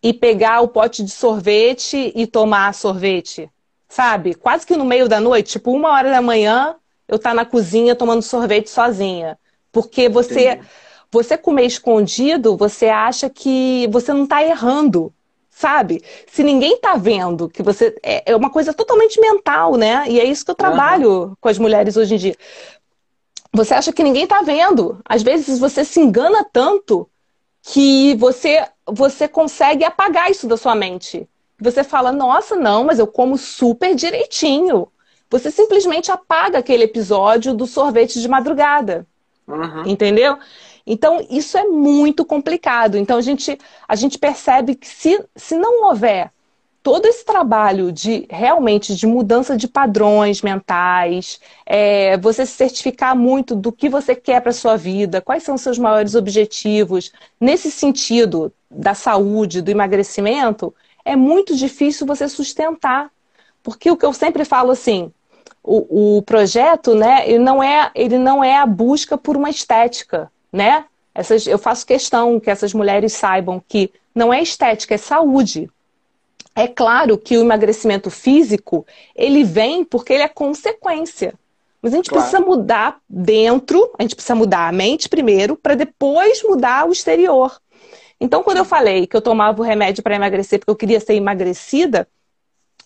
[0.03, 3.51] e pegar o pote de sorvete e tomar sorvete,
[3.89, 4.35] sabe?
[4.35, 6.75] Quase que no meio da noite, tipo uma hora da manhã,
[7.11, 9.39] eu estar tá na cozinha tomando sorvete sozinha,
[9.73, 10.67] porque você Entendi
[11.11, 15.13] você comer escondido, você acha que você não está errando,
[15.51, 16.03] sabe?
[16.31, 17.95] Se ninguém está vendo que você.
[18.03, 20.05] É, é uma coisa totalmente mental, né?
[20.09, 21.35] E é isso que eu trabalho uhum.
[21.41, 22.37] com as mulheres hoje em dia.
[23.53, 25.01] Você acha que ninguém está vendo.
[25.05, 27.09] Às vezes você se engana tanto
[27.63, 31.29] que você, você consegue apagar isso da sua mente.
[31.59, 34.87] Você fala, nossa, não, mas eu como super direitinho.
[35.31, 39.07] Você simplesmente apaga aquele episódio do sorvete de madrugada.
[39.47, 39.87] Uhum.
[39.87, 40.37] Entendeu?
[40.87, 42.99] Então, isso é muito complicado.
[42.99, 46.33] Então, a gente, a gente percebe que se, se não houver
[46.83, 53.55] todo esse trabalho de realmente de mudança de padrões mentais, é, você se certificar muito
[53.55, 58.53] do que você quer para sua vida, quais são os seus maiores objetivos, nesse sentido
[58.71, 63.11] da saúde, do emagrecimento, é muito difícil você sustentar.
[63.63, 65.13] Porque o que eu sempre falo assim,
[65.63, 70.31] o, o projeto, né, ele não, é, ele não é a busca por uma estética,
[70.53, 70.85] né?
[71.15, 75.71] Essas, eu faço questão que essas mulheres saibam que não é estética, é saúde.
[76.55, 81.35] É claro que o emagrecimento físico, ele vem porque ele é consequência.
[81.83, 82.23] Mas a gente claro.
[82.23, 87.61] precisa mudar dentro, a gente precisa mudar a mente primeiro, para depois mudar o exterior.
[88.21, 91.15] Então, quando eu falei que eu tomava o remédio para emagrecer porque eu queria ser
[91.15, 92.07] emagrecida,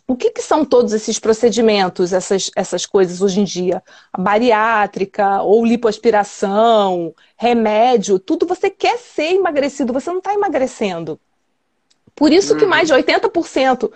[0.07, 3.83] o que, que, são todos esses procedimentos, essas, essas coisas hoje em dia?
[4.13, 11.19] A bariátrica ou lipoaspiração, remédio, tudo você quer ser emagrecido, você não está emagrecendo.
[12.15, 12.59] Por isso uhum.
[12.59, 13.91] que mais de 80%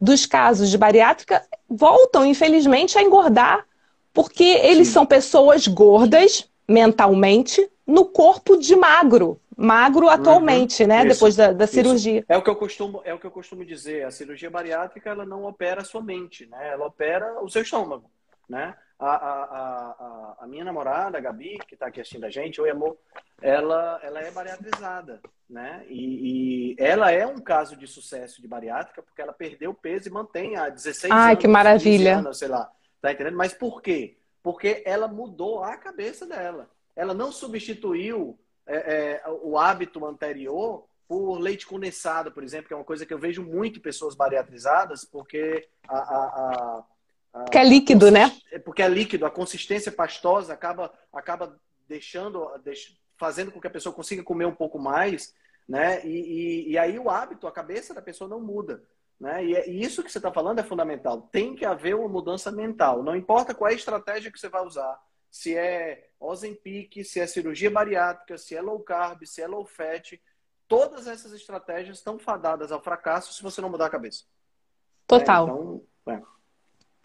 [0.00, 3.66] dos casos de bariátrica voltam, infelizmente, a engordar,
[4.14, 4.94] porque eles Sim.
[4.94, 9.38] são pessoas gordas mentalmente no corpo de magro.
[9.60, 10.12] Magro uhum.
[10.12, 10.88] atualmente, uhum.
[10.88, 10.98] né?
[11.00, 11.08] Isso.
[11.08, 12.24] Depois da, da cirurgia.
[12.26, 14.06] É o que eu costumo, é o que eu costumo dizer.
[14.06, 16.70] A cirurgia bariátrica ela não opera a sua mente, né?
[16.70, 18.10] Ela opera o seu estômago,
[18.48, 18.74] né?
[18.98, 22.70] A, a, a, a minha namorada, a Gabi, que está aqui assistindo a gente, oi
[22.70, 22.96] amor,
[23.42, 25.84] ela, ela é bariatrizada, né?
[25.88, 30.12] E, e, ela é um caso de sucesso de bariátrica porque ela perdeu peso e
[30.12, 31.40] mantém há 16 Ai, anos.
[31.42, 32.18] que maravilha.
[32.18, 32.70] Anos, sei lá,
[33.00, 33.36] tá entendendo?
[33.36, 34.16] Mas por quê?
[34.42, 36.70] Porque ela mudou a cabeça dela.
[36.96, 38.38] Ela não substituiu
[38.76, 43.12] é, é, o hábito anterior por leite condensado, por exemplo, que é uma coisa que
[43.12, 46.84] eu vejo muito em pessoas bariatrizadas, porque a, a, a
[47.32, 48.32] porque é líquido, né?
[48.50, 52.48] É porque é líquido, a consistência pastosa acaba, acaba deixando,
[53.16, 55.34] fazendo com que a pessoa consiga comer um pouco mais,
[55.68, 56.04] né?
[56.04, 58.82] E, e, e aí o hábito, a cabeça da pessoa não muda.
[59.18, 59.44] Né?
[59.44, 61.28] E, é, e isso que você está falando é fundamental.
[61.30, 63.02] Tem que haver uma mudança mental.
[63.02, 64.98] Não importa qual é a estratégia que você vai usar,
[65.30, 70.20] se é Ozempic, se é cirurgia bariátrica, se é low carb, se é low fat,
[70.68, 74.24] todas essas estratégias estão fadadas ao fracasso se você não mudar a cabeça.
[75.06, 75.48] Total.
[75.48, 76.22] É, então, é.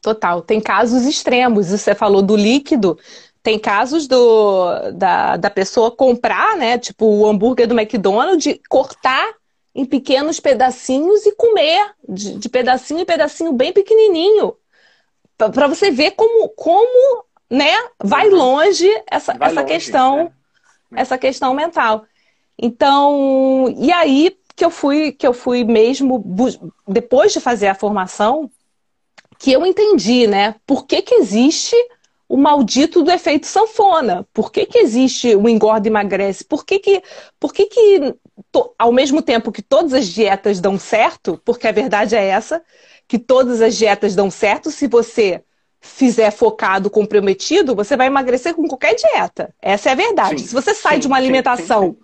[0.02, 0.42] Total.
[0.42, 1.70] Tem casos extremos.
[1.70, 3.00] Você falou do líquido.
[3.42, 6.78] Tem casos do, da, da pessoa comprar, né?
[6.78, 9.34] Tipo o hambúrguer do McDonald's, cortar
[9.74, 14.56] em pequenos pedacinhos e comer, de, de pedacinho em pedacinho bem pequenininho.
[15.38, 18.36] Para você ver como, como né, vai uhum.
[18.36, 21.02] longe essa, vai essa longe, questão, né?
[21.02, 22.06] essa questão mental.
[22.58, 26.24] Então, e aí que eu fui, que eu fui mesmo,
[26.88, 28.50] depois de fazer a formação,
[29.38, 30.56] que eu entendi, né?
[30.66, 31.76] Por que, que existe
[32.28, 34.26] o maldito do efeito sanfona?
[34.34, 36.46] Por que, que existe o engorda e emagrece?
[36.46, 37.04] Por que que,
[37.40, 38.16] por que, que
[38.78, 42.64] ao mesmo tempo que todas as dietas dão certo, porque a verdade é essa,
[43.08, 45.44] que todas as dietas dão certo se você
[45.86, 49.54] fizer focado, comprometido, você vai emagrecer com qualquer dieta.
[49.62, 50.42] Essa é a verdade.
[50.42, 51.98] Sim, se você sai sim, de uma alimentação, sim,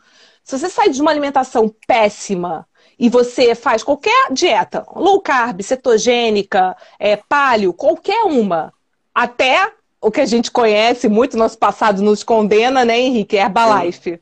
[0.43, 2.67] se você sai de uma alimentação péssima,
[3.01, 8.71] e você faz qualquer dieta, low carb, cetogênica, é, paleo, qualquer uma,
[9.13, 13.37] até o que a gente conhece muito, nosso passado nos condena, né, Henrique?
[13.37, 14.21] Herbalife.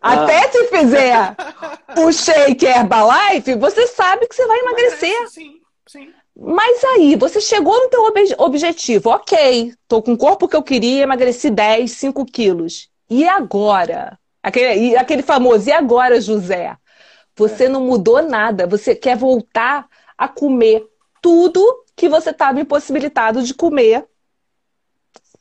[0.00, 0.50] Até ah.
[0.50, 1.36] se fizer
[2.02, 5.28] o shake Herbalife, você sabe que você vai emagrecer.
[5.28, 6.10] Sim, sim.
[6.36, 9.10] Mas aí, você chegou no teu ob objetivo.
[9.10, 12.90] Ok, tô com o corpo que eu queria, emagreci 10, 5 quilos.
[13.08, 14.18] E agora?
[14.42, 16.76] Aquele, aquele famoso, e agora, José?
[17.36, 17.68] Você é.
[17.68, 18.66] não mudou nada.
[18.66, 20.84] Você quer voltar a comer
[21.22, 24.04] tudo que você estava impossibilitado de comer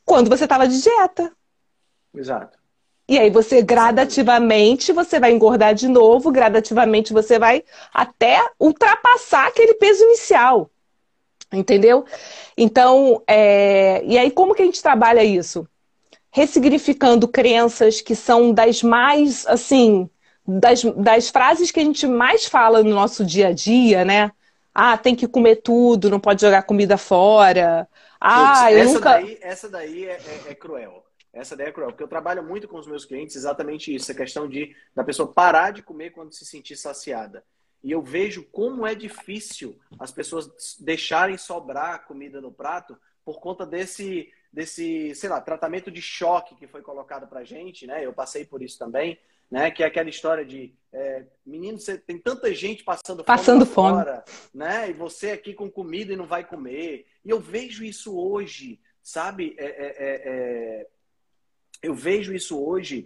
[0.05, 1.31] quando você estava de dieta.
[2.15, 2.57] Exato.
[3.07, 9.73] E aí você gradativamente você vai engordar de novo, gradativamente você vai até ultrapassar aquele
[9.73, 10.69] peso inicial.
[11.53, 12.05] Entendeu?
[12.57, 14.03] Então, é...
[14.05, 15.67] e aí como que a gente trabalha isso?
[16.31, 20.09] Ressignificando crenças que são das mais, assim,
[20.45, 24.31] das, das frases que a gente mais fala no nosso dia a dia, né?
[24.73, 27.87] Ah, tem que comer tudo, não pode jogar comida fora.
[28.19, 29.09] Ah, eu essa nunca.
[29.11, 31.05] Daí, essa daí é, é, é, cruel.
[31.31, 34.15] Essa daí é cruel, porque eu trabalho muito com os meus clientes exatamente isso, a
[34.15, 37.43] questão de da pessoa parar de comer quando se sentir saciada.
[37.83, 43.65] E eu vejo como é difícil as pessoas deixarem sobrar comida no prato por conta
[43.65, 48.05] desse, desse, sei lá, tratamento de choque que foi colocado pra gente, né?
[48.05, 49.19] Eu passei por isso também
[49.53, 49.69] né?
[49.69, 54.25] Que é aquela história de é, menino, você tem tanta gente passando, passando fome, fora,
[54.51, 54.89] né?
[54.89, 57.05] E você aqui com comida e não vai comer.
[57.23, 59.55] E eu vejo isso hoje, sabe?
[59.59, 60.87] É, é, é, é
[61.83, 63.05] eu vejo isso hoje,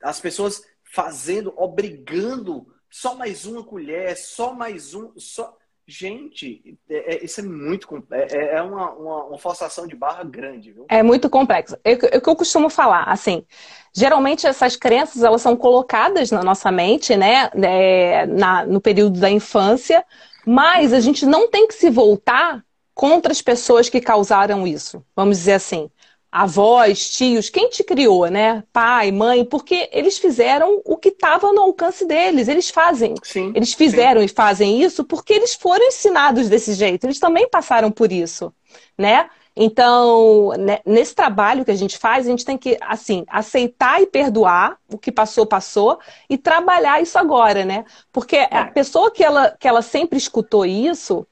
[0.00, 5.56] as pessoas fazendo, obrigando só mais uma colher, só mais um, só
[5.90, 8.06] Gente, é, é, isso é muito.
[8.12, 10.86] É, é, é uma, uma, uma, forçação de barra grande, viu?
[10.88, 11.76] É muito complexo.
[11.82, 13.44] É, é o que eu costumo falar, assim.
[13.92, 17.50] Geralmente essas crenças elas são colocadas na nossa mente, né?
[17.60, 20.04] É, na, no período da infância,
[20.46, 25.04] mas a gente não tem que se voltar contra as pessoas que causaram isso.
[25.16, 25.90] Vamos dizer assim
[26.30, 28.62] avós, tios, quem te criou, né?
[28.72, 32.48] Pai, mãe, porque eles fizeram o que estava no alcance deles.
[32.48, 33.14] Eles fazem.
[33.22, 34.26] Sim, eles fizeram sim.
[34.26, 37.04] e fazem isso porque eles foram ensinados desse jeito.
[37.04, 38.52] Eles também passaram por isso,
[38.96, 39.28] né?
[39.56, 44.06] Então, né, nesse trabalho que a gente faz, a gente tem que, assim, aceitar e
[44.06, 47.84] perdoar o que passou, passou, e trabalhar isso agora, né?
[48.12, 48.48] Porque é.
[48.50, 51.26] a pessoa que ela, que ela sempre escutou isso,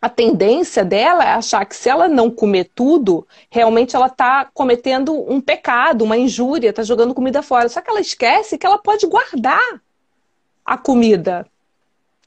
[0.00, 5.12] a tendência dela é achar que se ela não comer tudo, realmente ela está cometendo
[5.12, 7.68] um pecado, uma injúria, está jogando comida fora.
[7.68, 9.80] Só que ela esquece que ela pode guardar
[10.64, 11.46] a comida.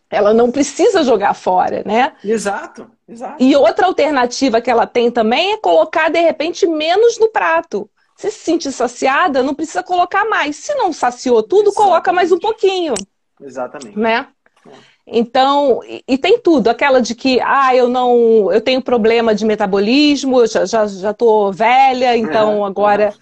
[0.10, 2.14] Ela não precisa jogar fora, né?
[2.22, 3.42] Exato, exato.
[3.42, 7.90] E outra alternativa que ela tem também é colocar, de repente, menos no prato.
[8.18, 10.58] Se se sentir saciada, não precisa colocar mais.
[10.58, 11.76] Se não saciou tudo, Exatamente.
[11.76, 12.94] coloca mais um pouquinho.
[13.40, 13.98] Exatamente.
[13.98, 14.28] Né?
[15.12, 15.18] É.
[15.18, 19.46] Então, e, e, tem tudo, aquela de que, ah, eu não, eu tenho problema de
[19.46, 23.14] metabolismo, já já já tô velha, então agora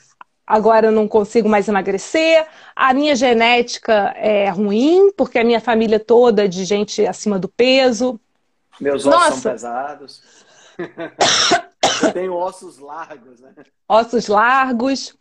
[0.46, 2.46] agora eu não consigo mais emagrecer.
[2.76, 7.48] A minha genética é ruim, porque a minha família toda é de gente acima do
[7.48, 8.20] peso.
[8.80, 9.42] Meus ossos Nossa.
[9.42, 10.22] são pesados.
[12.04, 13.52] eu tenho ossos largos, né?
[13.88, 15.19] Ossos largos.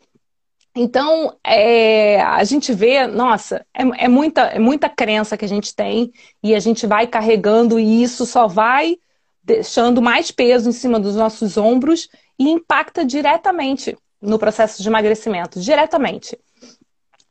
[0.74, 5.74] Então, é, a gente vê, nossa, é, é, muita, é muita crença que a gente
[5.74, 8.96] tem e a gente vai carregando e isso só vai
[9.42, 15.60] deixando mais peso em cima dos nossos ombros e impacta diretamente no processo de emagrecimento,
[15.60, 16.38] diretamente.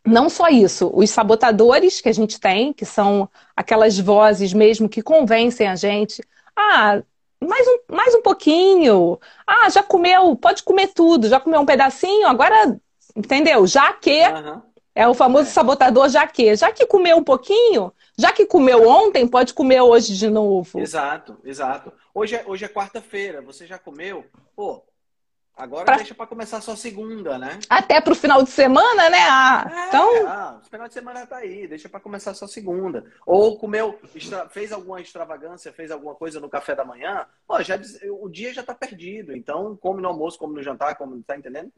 [0.05, 5.01] Não só isso, os sabotadores que a gente tem, que são aquelas vozes mesmo que
[5.01, 6.23] convencem a gente,
[6.55, 7.01] ah,
[7.41, 12.27] mais um, mais um pouquinho, ah, já comeu, pode comer tudo, já comeu um pedacinho,
[12.27, 12.79] agora
[13.17, 13.65] Entendeu?
[13.65, 14.61] Já que uhum.
[14.93, 15.51] é o famoso é.
[15.51, 16.55] sabotador já que.
[16.55, 20.79] Já que comeu um pouquinho, já que comeu ontem, pode comer hoje de novo.
[20.79, 21.91] Exato, exato.
[22.13, 24.23] Hoje é, hoje é quarta-feira, você já comeu?
[24.55, 24.83] Pô,
[25.57, 25.95] Agora pra...
[25.95, 27.59] deixa para começar só segunda, né?
[27.67, 29.17] Até pro final de semana, né?
[29.27, 30.27] Ah, é, então.
[30.27, 33.03] Ah, o final de semana tá aí, deixa para começar só segunda.
[33.25, 34.47] Ou comeu, extra...
[34.49, 37.25] fez alguma extravagância, fez alguma coisa no café da manhã,
[37.61, 37.79] já
[38.21, 39.35] o dia já tá perdido.
[39.35, 41.71] Então, come no almoço, come no jantar, come, tá entendendo?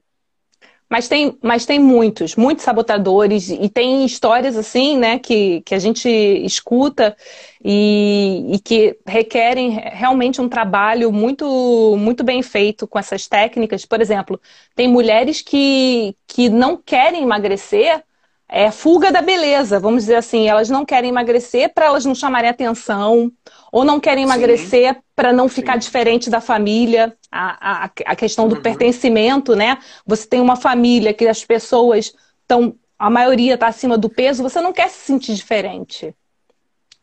[0.90, 5.80] Mas tem, mas tem muitos, muitos sabotadores, e tem histórias assim, né, que, que a
[5.80, 7.16] gente escuta
[7.64, 13.86] e, e que requerem realmente um trabalho muito, muito bem feito com essas técnicas.
[13.86, 14.42] Por exemplo,
[14.76, 18.04] tem mulheres que, que não querem emagrecer
[18.52, 20.48] é fuga da beleza, vamos dizer assim.
[20.48, 23.32] Elas não querem emagrecer para elas não chamarem atenção,
[23.72, 25.80] ou não querem emagrecer para não ficar Sim.
[25.80, 27.16] diferente da família.
[27.32, 28.62] A, a, a questão do uhum.
[28.62, 29.78] pertencimento, né?
[30.04, 34.60] Você tem uma família que as pessoas estão, a maioria está acima do peso, você
[34.60, 36.16] não quer se sentir diferente.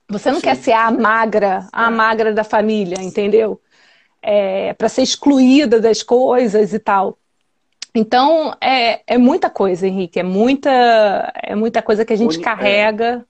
[0.09, 0.47] Você não Sim.
[0.47, 1.91] quer ser a magra, a é.
[1.91, 3.61] magra da família, entendeu?
[4.21, 7.17] É, para ser excluída das coisas e tal.
[7.97, 13.27] Então, é, é muita coisa, Henrique, é muita, é muita coisa que a gente carrega.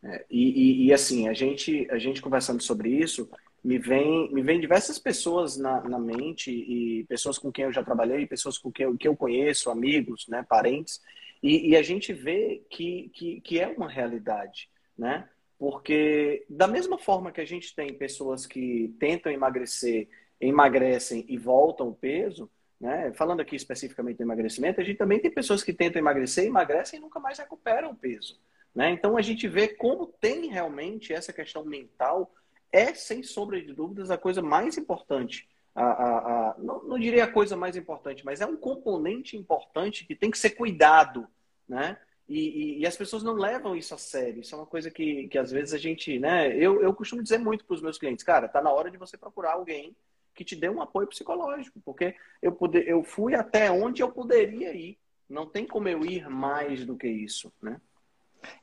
[0.00, 3.28] É, é, e, e, e, assim, a gente, a gente conversando sobre isso,
[3.64, 7.82] me vem, me vem diversas pessoas na, na mente, e pessoas com quem eu já
[7.82, 11.00] trabalhei, pessoas com quem eu, que eu conheço, amigos, né, parentes,
[11.42, 15.28] e, e a gente vê que, que, que é uma realidade, né?
[15.58, 20.08] Porque da mesma forma que a gente tem pessoas que tentam emagrecer,
[20.40, 22.48] emagrecem e voltam o peso,
[22.80, 23.12] né?
[23.12, 27.02] Falando aqui especificamente do emagrecimento, a gente também tem pessoas que tentam emagrecer, emagrecem e
[27.02, 28.40] nunca mais recuperam o peso.
[28.74, 28.90] Né?
[28.90, 32.32] Então a gente vê como tem realmente essa questão mental,
[32.72, 35.46] é sem sombra de dúvidas a coisa mais importante.
[35.74, 36.18] A, a,
[36.50, 40.30] a, não, não, diria a coisa mais importante, mas é um componente importante que tem
[40.30, 41.28] que ser cuidado.
[41.68, 41.98] Né?
[42.28, 44.40] E, e, e, as pessoas não levam isso a sério.
[44.40, 46.18] Isso é uma coisa que, que às vezes a gente.
[46.18, 46.56] Né?
[46.56, 49.16] Eu, eu costumo dizer muito para os meus clientes, cara, tá na hora de você
[49.16, 49.94] procurar alguém
[50.40, 54.74] que te dê um apoio psicológico, porque eu, pude, eu fui até onde eu poderia
[54.74, 54.96] ir.
[55.28, 57.78] Não tem como eu ir mais do que isso, né?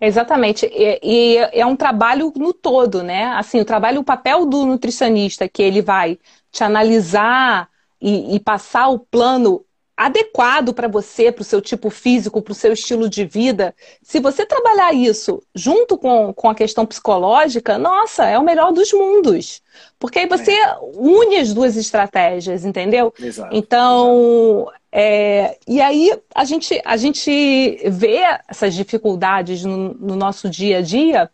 [0.02, 0.66] Exatamente.
[0.66, 3.26] E, e, é um trabalho no todo, né?
[3.26, 6.18] Assim, o trabalho, o papel do nutricionista, que ele vai
[6.51, 7.70] te analisar
[8.01, 9.64] e, e passar o plano
[9.98, 13.74] adequado para você, para o seu tipo físico, para o seu estilo de vida,
[14.04, 18.93] se você trabalhar isso junto com, com a questão psicológica, nossa, é o melhor dos
[18.93, 19.64] mundos.
[19.98, 20.78] Porque aí você é.
[20.93, 23.12] une as duas estratégias, entendeu?
[23.20, 24.78] Exato, então, exato.
[24.91, 30.82] É, e aí a gente, a gente vê essas dificuldades no, no nosso dia a
[30.82, 31.30] dia,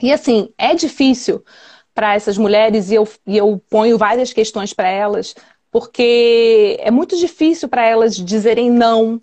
[0.00, 1.44] e assim, é difícil
[1.92, 5.34] para essas mulheres e eu, e eu ponho várias questões para elas,
[5.70, 9.20] porque é muito difícil para elas dizerem não,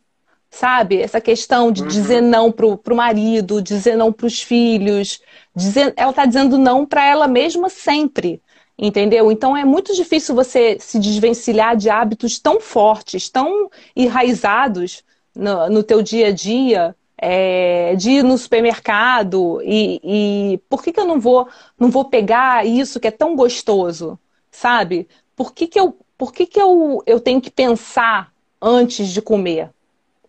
[0.49, 1.01] sabe?
[1.01, 1.87] Essa questão de uhum.
[1.87, 5.21] dizer não pro, pro marido, dizer não pros filhos,
[5.55, 8.41] dizer, ela está dizendo não para ela mesma sempre,
[8.77, 9.31] entendeu?
[9.31, 15.03] Então é muito difícil você se desvencilhar de hábitos tão fortes, tão enraizados
[15.35, 20.93] no, no teu dia a dia, é, de ir no supermercado e, e por que,
[20.93, 24.19] que eu não vou não vou pegar isso que é tão gostoso,
[24.51, 25.07] sabe?
[25.35, 29.69] Por que, que eu por que, que eu, eu tenho que pensar antes de comer?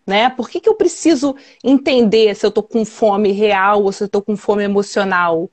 [0.05, 0.29] Né?
[0.29, 4.07] Por que, que eu preciso entender se eu estou com fome real ou se eu
[4.07, 5.49] estou com fome emocional?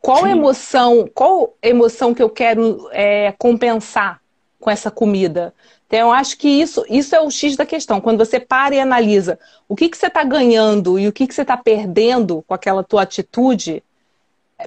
[0.00, 0.32] Qual Sim.
[0.32, 4.20] emoção, qual emoção que eu quero é, compensar
[4.58, 5.54] com essa comida?
[5.86, 8.00] Então, eu acho que isso, isso é o X da questão.
[8.00, 11.34] Quando você para e analisa o que, que você está ganhando e o que, que
[11.34, 13.84] você está perdendo com aquela tua atitude,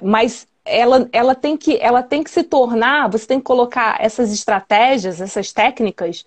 [0.02, 4.32] mas ela, ela, tem que, ela tem que se tornar, você tem que colocar essas
[4.32, 6.24] estratégias, essas técnicas,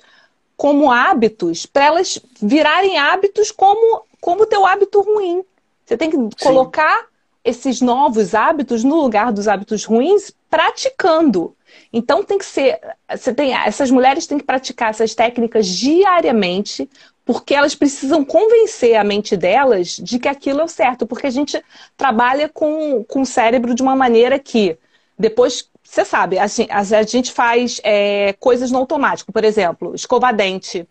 [0.57, 5.43] como hábitos, para elas virarem hábitos como como teu hábito ruim.
[5.85, 6.29] Você tem que Sim.
[6.43, 7.07] colocar
[7.43, 11.55] esses novos hábitos no lugar dos hábitos ruins, praticando.
[11.91, 12.79] Então tem que ser,
[13.09, 16.89] você tem, essas mulheres têm que praticar essas técnicas diariamente,
[17.29, 21.29] porque elas precisam convencer a mente delas de que aquilo é o certo, porque a
[21.29, 21.63] gente
[21.95, 24.79] trabalha com, com o cérebro de uma maneira que
[25.15, 30.35] depois, você sabe, a gente, a gente faz é, coisas no automático, por exemplo, escovar
[30.35, 30.87] dente.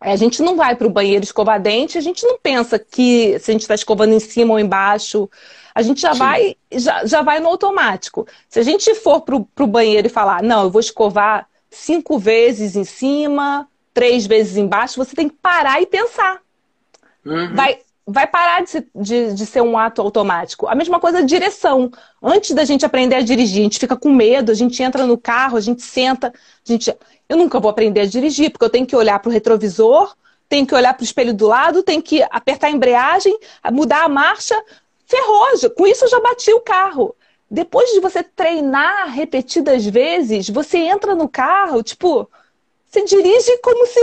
[0.00, 3.50] A gente não vai para o banheiro escovar dente, a gente não pensa que se
[3.50, 5.28] a gente está escovando em cima ou embaixo,
[5.74, 8.26] a gente já vai já, já vai no automático.
[8.48, 12.74] Se a gente for para o banheiro e falar, não, eu vou escovar cinco vezes
[12.74, 16.40] em cima, três vezes embaixo, você tem que parar e pensar.
[17.24, 17.54] Uhum.
[17.54, 20.66] Vai, vai parar de ser, de, de ser um ato automático.
[20.66, 21.90] A mesma coisa direção.
[22.22, 25.16] Antes da gente aprender a dirigir, a gente fica com medo, a gente entra no
[25.16, 26.32] carro, a gente senta, a
[26.72, 26.94] gente.
[27.28, 30.14] Eu nunca vou aprender a dirigir, porque eu tenho que olhar para o retrovisor,
[30.48, 33.38] tenho que olhar para o espelho do lado, tenho que apertar a embreagem,
[33.70, 34.60] mudar a marcha.
[35.06, 37.14] Ferrou, com isso eu já bati o carro.
[37.50, 42.28] Depois de você treinar repetidas vezes, você entra no carro, tipo,
[42.92, 44.00] você dirige como se,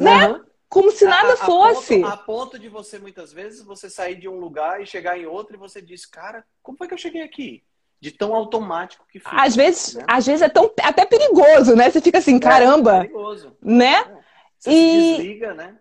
[0.00, 0.28] né?
[0.28, 0.44] Uhum.
[0.68, 2.00] Como se nada a, a fosse.
[2.00, 5.26] Ponto, a ponto de você, muitas vezes, você sair de um lugar e chegar em
[5.26, 7.64] outro e você diz, cara, como foi que eu cheguei aqui?
[8.00, 9.42] De tão automático que fica.
[9.42, 10.04] Às vezes, né?
[10.06, 11.90] às vezes é tão até perigoso, né?
[11.90, 12.98] Você fica assim, é, caramba.
[12.98, 13.56] É perigoso.
[13.60, 13.94] Né?
[13.94, 14.18] É.
[14.58, 15.16] Você e...
[15.16, 15.76] desliga, né?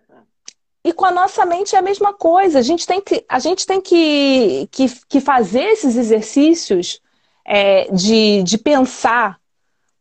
[0.84, 2.60] E com a nossa mente é a mesma coisa.
[2.60, 7.02] A gente tem que, a gente tem que, que, que fazer esses exercícios
[7.46, 9.38] é, de, de pensar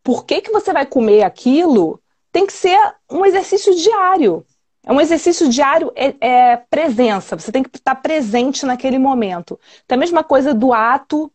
[0.03, 2.01] por que, que você vai comer aquilo
[2.37, 2.79] tem que ser
[3.11, 4.45] um exercício diário.
[4.85, 7.35] É um exercício diário, é, é, presença.
[7.35, 9.59] Você tem que estar presente naquele momento.
[9.83, 11.33] Então, a mesma coisa do ato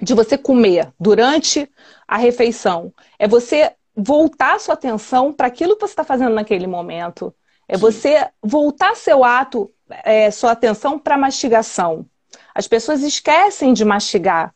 [0.00, 1.68] de você comer durante
[2.06, 2.94] a refeição.
[3.18, 7.34] É você voltar sua atenção para aquilo que você está fazendo naquele momento.
[7.66, 9.72] É você voltar seu ato,
[10.04, 12.06] é, sua atenção para a mastigação.
[12.54, 14.54] As pessoas esquecem de mastigar.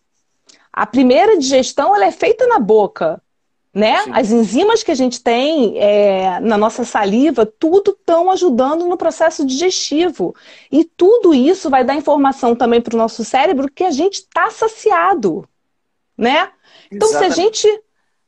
[0.72, 3.20] A primeira digestão ela é feita na boca
[3.76, 4.04] né?
[4.04, 4.10] Sim.
[4.14, 9.44] As enzimas que a gente tem é, na nossa saliva, tudo estão ajudando no processo
[9.44, 10.34] digestivo.
[10.72, 14.48] E tudo isso vai dar informação também para o nosso cérebro que a gente está
[14.48, 15.46] saciado,
[16.16, 16.48] né?
[16.90, 17.34] Então, Exatamente.
[17.34, 17.82] se a gente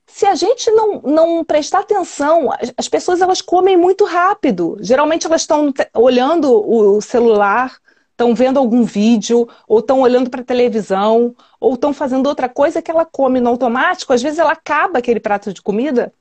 [0.06, 4.76] se a gente não, não prestar atenção, as pessoas elas comem muito rápido.
[4.80, 7.74] Geralmente elas estão olhando o celular,
[8.18, 12.82] estão vendo algum vídeo, ou estão olhando para a televisão, ou estão fazendo outra coisa
[12.82, 16.12] que ela come no automático, às vezes ela acaba aquele prato de comida,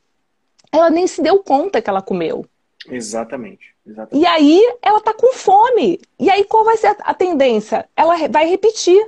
[0.72, 2.46] ela nem se deu conta que ela comeu.
[2.88, 3.74] Exatamente.
[3.86, 4.24] exatamente.
[4.24, 6.00] E aí ela está com fome.
[6.20, 7.90] E aí qual vai ser a tendência?
[7.96, 9.04] Ela vai repetir.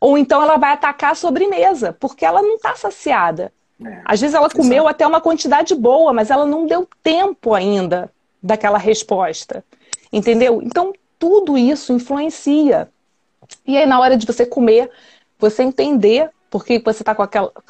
[0.00, 3.52] Ou então ela vai atacar a sobremesa, porque ela não está saciada.
[3.84, 8.10] É, Às vezes ela comeu até uma quantidade boa, mas ela não deu tempo ainda
[8.42, 9.62] daquela resposta.
[10.10, 10.62] Entendeu?
[10.62, 12.88] Então, tudo isso influencia.
[13.66, 14.90] E aí, na hora de você comer,
[15.38, 17.14] você entender por que você está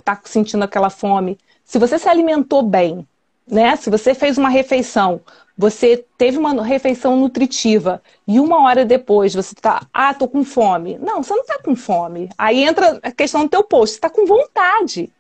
[0.05, 1.37] tá sentindo aquela fome.
[1.65, 3.07] Se você se alimentou bem,
[3.47, 3.75] né?
[3.77, 5.21] Se você fez uma refeição,
[5.59, 10.97] você teve uma refeição nutritiva e uma hora depois você está, ah, tô com fome.
[10.99, 12.31] Não, você não está com fome.
[12.39, 15.13] Aí entra a questão do teu posto, você está com vontade.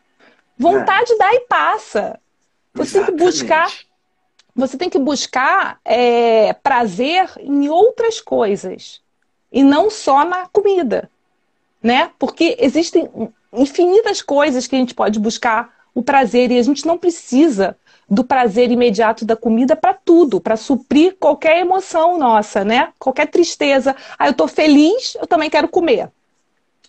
[0.56, 1.18] Vontade é.
[1.18, 2.20] dá e passa.
[2.74, 3.06] Você Exatamente.
[3.06, 3.70] tem que buscar
[4.54, 9.00] você tem que buscar é, prazer em outras coisas
[9.52, 11.10] e não só na comida,
[11.82, 12.10] né?
[12.18, 13.08] Porque existem
[13.52, 17.76] infinitas coisas que a gente pode buscar o prazer e a gente não precisa
[18.08, 22.92] do prazer imediato da comida para tudo, para suprir qualquer emoção nossa, né?
[22.98, 23.94] Qualquer tristeza.
[24.18, 26.10] Ah, eu tô feliz, eu também quero comer.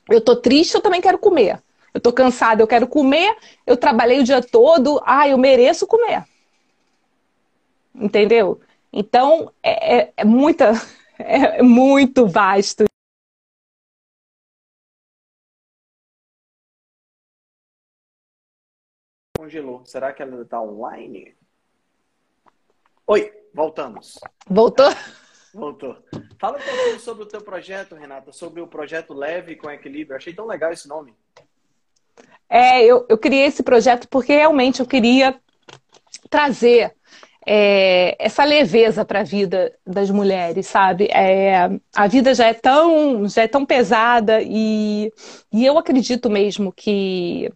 [0.10, 1.60] Eu tô triste, eu também quero comer.
[1.94, 3.36] eu tô cansada, eu quero comer,
[3.68, 6.24] eu trabalhei o dia todo, ah, eu mereço comer.
[7.94, 8.62] Entendeu?
[8.92, 10.72] Então, é, é, é muita,
[11.20, 12.86] é muito vasto.
[19.38, 19.84] Congelou.
[19.86, 21.36] Será que ela está online?
[23.08, 24.20] Oi, voltamos.
[24.48, 24.90] Voltou?
[25.54, 25.98] Voltou.
[26.40, 30.16] Fala um pouquinho sobre o teu projeto, Renata, sobre o projeto Leve com Equilíbrio.
[30.16, 31.14] achei tão legal esse nome.
[32.48, 35.42] É, eu, eu criei esse projeto porque realmente eu queria
[36.30, 36.96] trazer
[37.54, 41.10] é, essa leveza para a vida das mulheres, sabe?
[41.12, 45.12] É, a vida já é tão, já é tão pesada e,
[45.52, 47.52] e eu acredito mesmo que,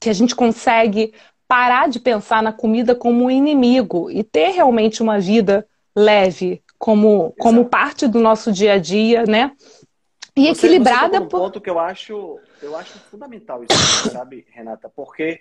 [0.00, 1.14] que a gente consegue
[1.46, 5.64] parar de pensar na comida como um inimigo e ter realmente uma vida
[5.94, 9.52] leve como, como parte do nosso dia a dia, né?
[10.34, 11.40] E você, equilibrada você um por...
[11.42, 14.88] ponto que eu acho, eu acho fundamental isso, sabe, Renata?
[14.88, 15.40] Porque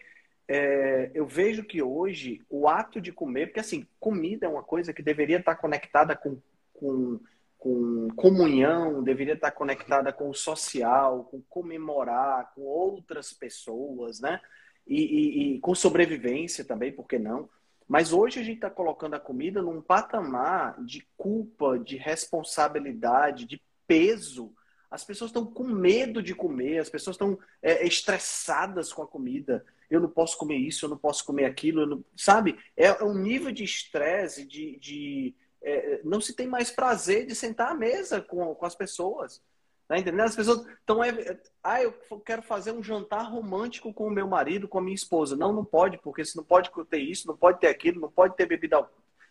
[0.53, 4.91] é, eu vejo que hoje o ato de comer, porque assim, comida é uma coisa
[4.91, 6.37] que deveria estar conectada com,
[6.73, 7.21] com,
[7.57, 14.41] com comunhão, deveria estar conectada com o social, com comemorar com outras pessoas, né?
[14.85, 17.49] E, e, e com sobrevivência também, por que não?
[17.87, 23.61] Mas hoje a gente está colocando a comida num patamar de culpa, de responsabilidade, de
[23.87, 24.53] peso.
[24.89, 29.63] As pessoas estão com medo de comer, as pessoas estão é, estressadas com a comida
[29.91, 32.05] eu não posso comer isso, eu não posso comer aquilo, não...
[32.15, 32.57] sabe?
[32.77, 34.79] É um nível de estresse, de.
[34.79, 39.43] de é, não se tem mais prazer de sentar à mesa com, com as pessoas.
[39.91, 40.21] Tá entendendo?
[40.21, 41.03] As pessoas estão.
[41.03, 41.91] É, ah, eu
[42.25, 45.35] quero fazer um jantar romântico com o meu marido, com a minha esposa.
[45.35, 48.37] Não, não pode, porque você não pode ter isso, não pode ter aquilo, não pode
[48.37, 48.87] ter bebida.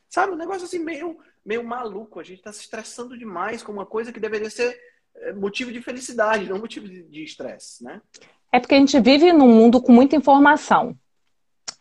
[0.06, 0.34] Sabe?
[0.34, 2.20] Um negócio assim meio, meio maluco.
[2.20, 4.78] A gente está se estressando demais com uma coisa que deveria ser
[5.14, 8.02] é, motivo de felicidade, não motivo de estresse, né?
[8.52, 10.96] É porque a gente vive num mundo com muita informação.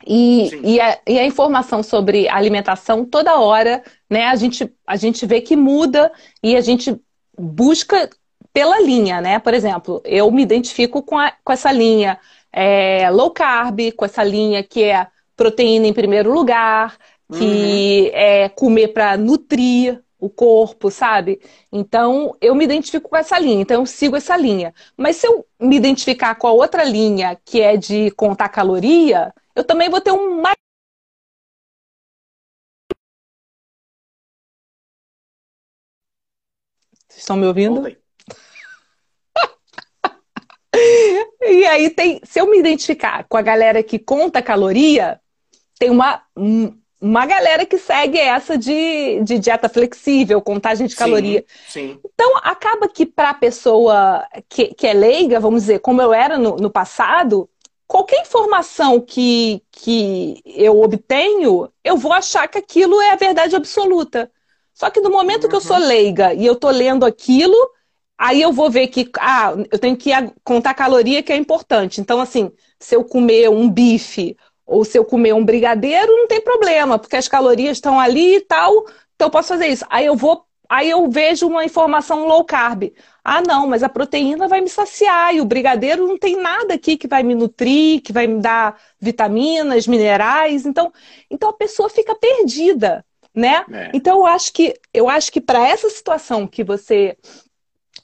[0.05, 5.25] E, e a, e, a, informação sobre alimentação, toda hora, né, a gente, a gente
[5.25, 6.11] vê que muda
[6.41, 6.97] e a gente
[7.37, 8.09] busca
[8.53, 9.39] pela linha, né?
[9.39, 12.17] Por exemplo, eu me identifico com, a, com essa linha
[12.51, 16.97] é, low carb, com essa linha que é proteína em primeiro lugar,
[17.33, 18.17] que uhum.
[18.19, 21.39] é comer para nutrir, o corpo, sabe?
[21.71, 24.73] Então, eu me identifico com essa linha, então eu sigo essa linha.
[24.97, 29.63] Mas se eu me identificar com a outra linha, que é de contar caloria, eu
[29.63, 30.55] também vou ter um mais.
[37.07, 37.83] Vocês estão me ouvindo?
[41.41, 45.19] e aí tem, se eu me identificar com a galera que conta caloria,
[45.77, 46.23] tem uma
[47.01, 51.45] uma galera que segue essa de, de dieta flexível, contagem de caloria.
[51.67, 51.99] Sim, sim.
[52.03, 56.37] Então, acaba que para a pessoa que, que é leiga, vamos dizer, como eu era
[56.37, 57.49] no, no passado,
[57.87, 64.29] qualquer informação que, que eu obtenho, eu vou achar que aquilo é a verdade absoluta.
[64.73, 65.49] Só que no momento uhum.
[65.49, 65.87] que eu sou uhum.
[65.87, 67.57] leiga e eu tô lendo aquilo,
[68.17, 70.11] aí eu vou ver que ah, eu tenho que
[70.43, 72.01] contar caloria que é importante.
[72.01, 74.37] Então, assim, se eu comer um bife
[74.69, 78.41] ou se eu comer um brigadeiro, não tem problema, porque as calorias estão ali e
[78.41, 79.83] tal, então eu posso fazer isso.
[79.89, 82.93] Aí eu vou, aí eu vejo uma informação low carb.
[83.23, 86.97] Ah, não, mas a proteína vai me saciar e o brigadeiro não tem nada aqui
[86.97, 90.65] que vai me nutrir, que vai me dar vitaminas, minerais.
[90.65, 90.93] Então,
[91.29, 93.03] então a pessoa fica perdida,
[93.33, 93.65] né?
[93.71, 93.91] É.
[93.93, 97.17] Então eu acho que eu acho que para essa situação que você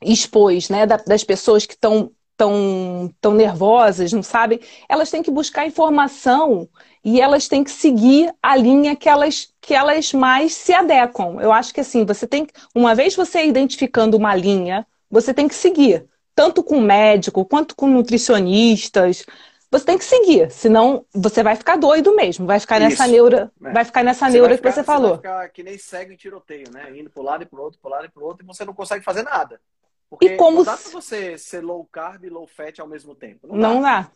[0.01, 4.60] expôs, né, das pessoas que estão tão, tão nervosas, não sabem,
[4.90, 6.68] elas têm que buscar informação
[7.04, 11.40] e elas têm que seguir a linha que elas, que elas mais se adequam.
[11.40, 15.56] Eu acho que assim, você tem uma vez você identificando uma linha, você tem que
[15.56, 19.26] seguir, tanto com médico quanto com nutricionistas.
[19.72, 23.52] Você tem que seguir, senão você vai ficar doido mesmo, vai ficar nessa Isso, neura,
[23.60, 23.74] né?
[23.74, 25.10] vai ficar nessa você neura ficar, que você falou.
[25.10, 26.98] Vai ficar que nem segue em tiroteio, né?
[26.98, 29.04] Indo para lado e para outro, para lado e para outro, e você não consegue
[29.04, 29.60] fazer nada.
[30.10, 30.58] Porque e como...
[30.58, 33.47] não dá pra você ser low carb e low fat ao mesmo tempo.
[33.47, 34.01] Não, não dá.
[34.01, 34.12] dá.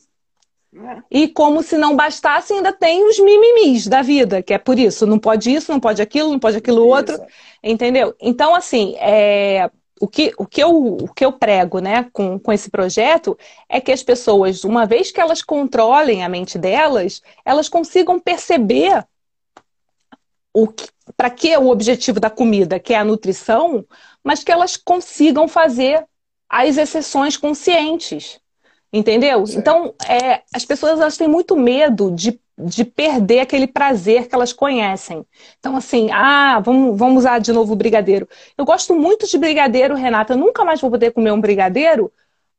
[0.72, 1.02] É.
[1.10, 5.08] E como se não bastasse, ainda tem os mimimis da vida, que é por isso,
[5.08, 6.96] não pode isso, não pode aquilo, não pode aquilo isso.
[6.96, 7.26] outro,
[7.64, 8.16] entendeu?
[8.22, 12.54] Então, assim, é, o, que, o, que eu, o que eu prego né, com, com
[12.54, 13.36] esse projeto
[13.68, 19.04] é que as pessoas, uma vez que elas controlem a mente delas, elas consigam perceber
[21.16, 23.86] para que o objetivo da comida, que é a nutrição,
[24.24, 26.06] mas que elas consigam fazer
[26.48, 28.40] as exceções conscientes.
[28.92, 29.46] Entendeu?
[29.46, 29.60] Certo.
[29.60, 34.52] Então, é, as pessoas elas têm muito medo de, de perder aquele prazer que elas
[34.52, 35.24] conhecem.
[35.60, 38.28] Então, assim, ah, vamos, vamos usar de novo o brigadeiro.
[38.58, 40.34] Eu gosto muito de brigadeiro, Renata.
[40.34, 42.12] Eu nunca mais vou poder comer um brigadeiro.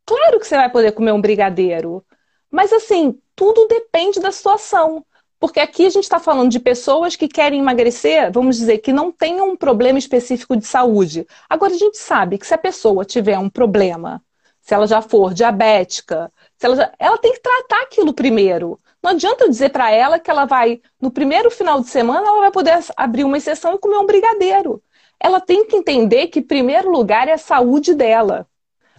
[0.07, 2.05] Claro que você vai poder comer um brigadeiro.
[2.51, 5.05] Mas assim, tudo depende da situação.
[5.41, 9.11] Porque aqui a gente está falando de pessoas que querem emagrecer, vamos dizer, que não
[9.11, 11.27] tenham um problema específico de saúde.
[11.49, 14.23] Agora, a gente sabe que se a pessoa tiver um problema,
[14.61, 18.79] se ela já for diabética, se ela, já, ela tem que tratar aquilo primeiro.
[19.03, 22.41] Não adianta eu dizer para ela que ela vai, no primeiro final de semana, ela
[22.41, 24.83] vai poder abrir uma exceção e comer um brigadeiro.
[25.19, 28.47] Ela tem que entender que, primeiro lugar, é a saúde dela.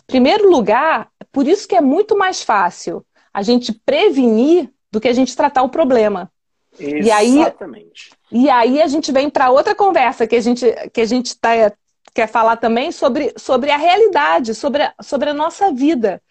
[0.07, 5.13] Primeiro lugar, por isso que é muito mais fácil a gente prevenir do que a
[5.13, 6.31] gente tratar o problema.
[6.79, 8.11] Exatamente.
[8.31, 11.05] E aí, e aí a gente vem para outra conversa que a gente, que a
[11.05, 11.73] gente tá,
[12.13, 16.21] quer falar também sobre, sobre a realidade, sobre a, sobre a nossa vida.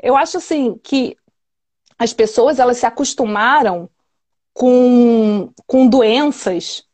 [0.00, 1.16] Eu acho assim que
[1.98, 3.88] as pessoas elas se acostumaram
[4.52, 6.84] com, com doenças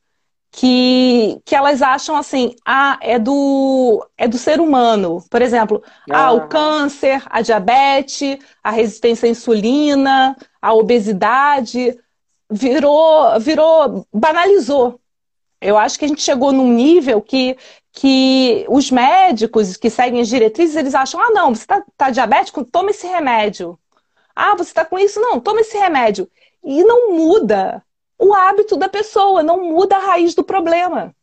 [0.56, 5.22] que, que elas acham assim, ah, é do, é do ser humano.
[5.30, 6.28] Por exemplo, ah.
[6.28, 11.98] ah, o câncer, a diabetes, a resistência à insulina, a obesidade,
[12.50, 14.98] virou, virou, banalizou.
[15.60, 17.58] Eu acho que a gente chegou num nível que,
[17.92, 22.64] que os médicos que seguem as diretrizes, eles acham, ah, não, você está tá diabético,
[22.64, 23.78] toma esse remédio.
[24.34, 25.20] Ah, você está com isso?
[25.20, 26.26] Não, toma esse remédio.
[26.64, 27.84] E não muda
[28.18, 31.14] o hábito da pessoa, não muda a raiz do problema.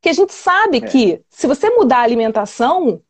[0.00, 0.80] Que a gente sabe é.
[0.80, 3.02] que se você mudar a alimentação,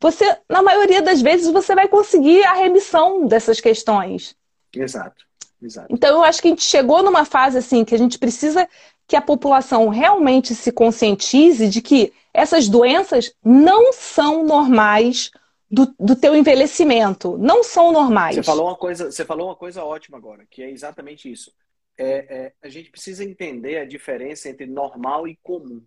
[0.00, 4.36] você, na maioria das vezes, você vai conseguir a remissão dessas questões.
[4.74, 5.24] Exato,
[5.60, 5.88] exato.
[5.90, 8.68] Então eu acho que a gente chegou numa fase assim que a gente precisa
[9.06, 15.30] que a população realmente se conscientize de que essas doenças não são normais
[15.70, 18.36] do, do teu envelhecimento, não são normais.
[18.36, 21.50] Você falou uma coisa, você falou uma coisa ótima agora, que é exatamente isso
[21.98, 25.84] é, é, a gente precisa entender a diferença entre normal e comum,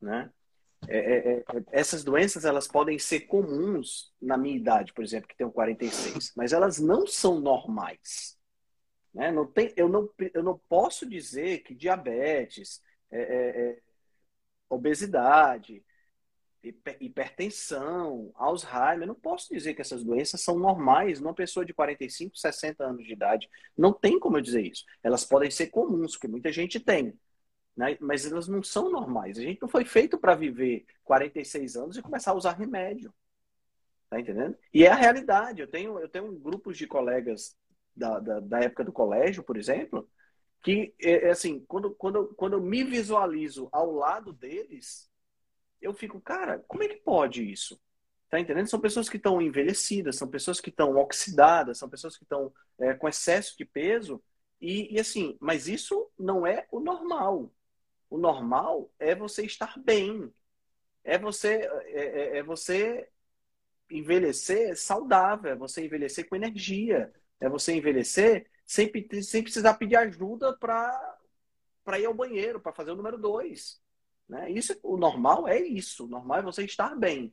[0.00, 0.32] né?
[0.86, 5.36] É, é, é, essas doenças elas podem ser comuns na minha idade, por exemplo, que
[5.36, 8.38] tenho 46, mas elas não são normais.
[9.12, 9.30] Né?
[9.30, 13.78] Não tem, eu, não, eu não posso dizer que diabetes, é,
[14.68, 15.82] obesidade,
[17.00, 19.06] hipertensão, Alzheimer.
[19.06, 23.12] Não posso dizer que essas doenças são normais numa pessoa de 45, 60 anos de
[23.12, 23.48] idade.
[23.76, 24.84] Não tem como eu dizer isso.
[25.02, 27.18] Elas podem ser comuns, porque muita gente tem.
[27.76, 27.96] Né?
[28.00, 29.38] Mas elas não são normais.
[29.38, 33.12] A gente não foi feito para viver 46 anos e começar a usar remédio.
[34.08, 34.56] Tá entendendo?
[34.72, 35.60] E é a realidade.
[35.60, 37.56] Eu tenho, eu tenho grupos de colegas
[37.96, 40.08] da, da, da época do colégio, por exemplo,
[40.62, 45.10] que, é, é assim, quando, quando, quando eu me visualizo ao lado deles,
[45.84, 47.80] eu fico, cara, como é que pode isso?
[48.30, 48.68] Tá entendendo?
[48.68, 52.94] São pessoas que estão envelhecidas, são pessoas que estão oxidadas, são pessoas que estão é,
[52.94, 54.22] com excesso de peso.
[54.60, 57.52] E, e assim, mas isso não é o normal.
[58.10, 60.32] O normal é você estar bem.
[61.04, 63.08] É você, é, é, é você
[63.90, 68.90] envelhecer saudável, é você envelhecer com energia, é você envelhecer sem,
[69.22, 71.18] sem precisar pedir ajuda para
[71.98, 73.83] ir ao banheiro, para fazer o número dois.
[74.28, 74.50] Né?
[74.50, 76.04] Isso, o normal é isso.
[76.04, 77.32] O normal é você estar bem.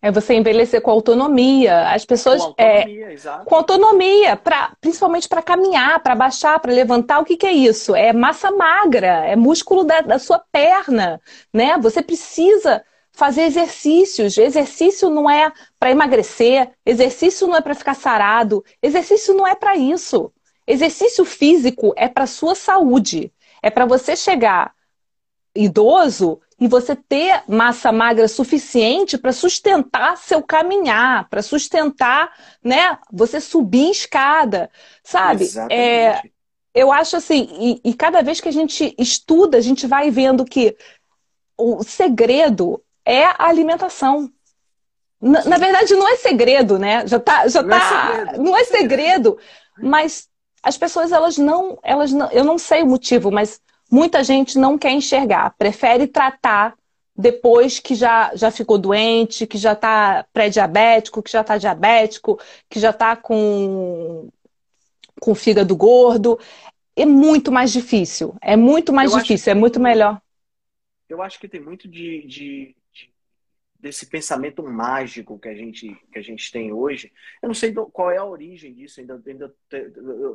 [0.00, 1.90] É você envelhecer com autonomia.
[1.90, 2.42] As pessoas.
[2.42, 3.44] Com autonomia, é, exato.
[3.44, 7.20] Com autonomia, pra, principalmente para caminhar, para baixar, para levantar.
[7.20, 7.94] O que, que, é isso?
[7.94, 11.20] É massa magra, é músculo da, da sua perna.
[11.52, 11.78] Né?
[11.78, 14.36] Você precisa fazer exercícios.
[14.36, 19.76] Exercício não é para emagrecer, exercício não é para ficar sarado, exercício não é para
[19.76, 20.32] isso.
[20.66, 23.32] Exercício físico é para sua saúde.
[23.62, 24.74] É para você chegar
[25.54, 32.32] idoso e você ter massa magra suficiente para sustentar seu caminhar, para sustentar,
[32.62, 32.98] né?
[33.12, 34.70] Você subir escada,
[35.02, 35.48] sabe?
[35.70, 36.22] É,
[36.74, 40.44] eu acho assim, e, e, cada vez que a gente estuda, a gente vai vendo
[40.44, 40.76] que
[41.58, 44.30] o segredo é a alimentação.
[45.20, 47.06] Na, na verdade, não é segredo, né?
[47.06, 49.38] Já tá, já não é tá, é segredo, não é segredo,
[49.78, 50.28] mas
[50.62, 53.60] as pessoas elas não, elas não, eu não sei o motivo, mas
[53.92, 56.74] muita gente não quer enxergar, prefere tratar
[57.14, 62.40] depois que já, já ficou doente, que já está pré-diabético, que já está diabético,
[62.70, 64.30] que já está com,
[65.20, 66.38] com fígado gordo.
[66.96, 68.34] É muito mais difícil.
[68.40, 70.20] É muito mais eu difícil, é muito melhor.
[71.06, 73.10] Eu acho que tem muito de, de, de,
[73.78, 77.12] desse pensamento mágico que a gente, que a gente tem hoje.
[77.42, 79.54] Eu não sei qual é a origem disso, ainda, ainda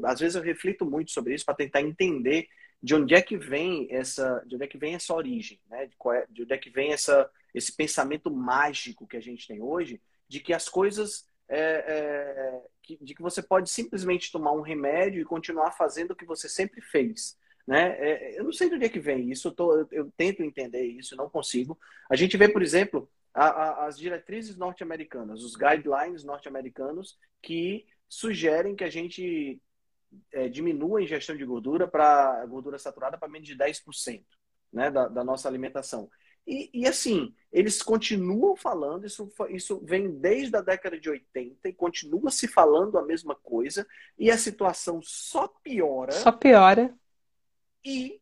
[0.04, 2.48] às vezes eu reflito muito sobre isso para tentar entender
[2.82, 5.86] de onde é que vem essa, de onde é que vem essa origem, né?
[5.86, 9.62] De, é, de onde é que vem essa, esse pensamento mágico que a gente tem
[9.62, 14.62] hoje, de que as coisas, é, é, que, de que você pode simplesmente tomar um
[14.62, 17.38] remédio e continuar fazendo o que você sempre fez.
[17.66, 17.98] Né?
[18.00, 20.42] É, eu não sei de onde é que vem isso, eu, tô, eu, eu tento
[20.42, 21.78] entender isso, não consigo.
[22.10, 28.76] A gente vê, por exemplo, a, a, as diretrizes norte-americanas, os guidelines norte-americanos que sugerem
[28.76, 29.62] que a gente
[30.32, 34.24] é, diminua a ingestão de gordura para gordura saturada para menos de 10%
[34.72, 36.10] né, da, da nossa alimentação.
[36.46, 41.74] E, e, assim, eles continuam falando, isso, isso vem desde a década de 80 e
[41.74, 43.86] continua se falando a mesma coisa,
[44.18, 46.14] e a situação só piora.
[46.14, 46.98] Só piora.
[47.84, 48.22] E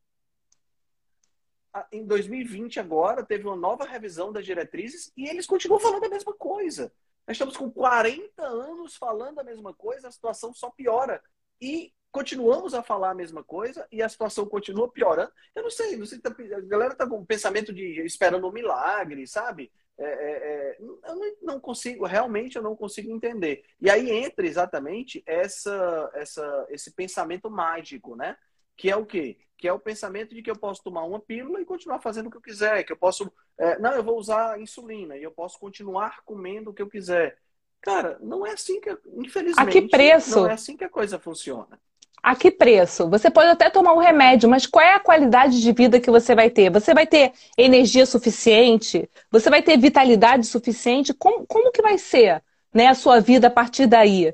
[1.92, 6.34] em 2020, agora, teve uma nova revisão das diretrizes e eles continuam falando a mesma
[6.34, 6.92] coisa.
[7.28, 11.22] Nós estamos com 40 anos falando a mesma coisa, a situação só piora.
[11.62, 15.32] E continuamos a falar a mesma coisa e a situação continua piorando.
[15.54, 18.54] Eu não sei, não sei tá, a galera está com um pensamento de esperando um
[18.54, 19.72] milagre, sabe?
[19.98, 23.64] É, é, é, eu não consigo, realmente eu não consigo entender.
[23.80, 28.38] E aí entra exatamente essa, essa, esse pensamento mágico, né?
[28.76, 29.38] Que é o quê?
[29.58, 32.32] Que é o pensamento de que eu posso tomar uma pílula e continuar fazendo o
[32.32, 33.32] que eu quiser, que eu posso.
[33.58, 37.38] É, não, eu vou usar insulina e eu posso continuar comendo o que eu quiser.
[37.86, 40.42] Cara, não é assim que, infelizmente, a que preço?
[40.42, 41.80] não é assim que a coisa funciona.
[42.24, 43.08] A que preço?
[43.12, 46.34] Você pode até tomar um remédio, mas qual é a qualidade de vida que você
[46.34, 46.72] vai ter?
[46.72, 49.08] Você vai ter energia suficiente?
[49.30, 51.14] Você vai ter vitalidade suficiente?
[51.14, 52.42] Como, como que vai ser
[52.74, 54.34] né, a sua vida a partir daí?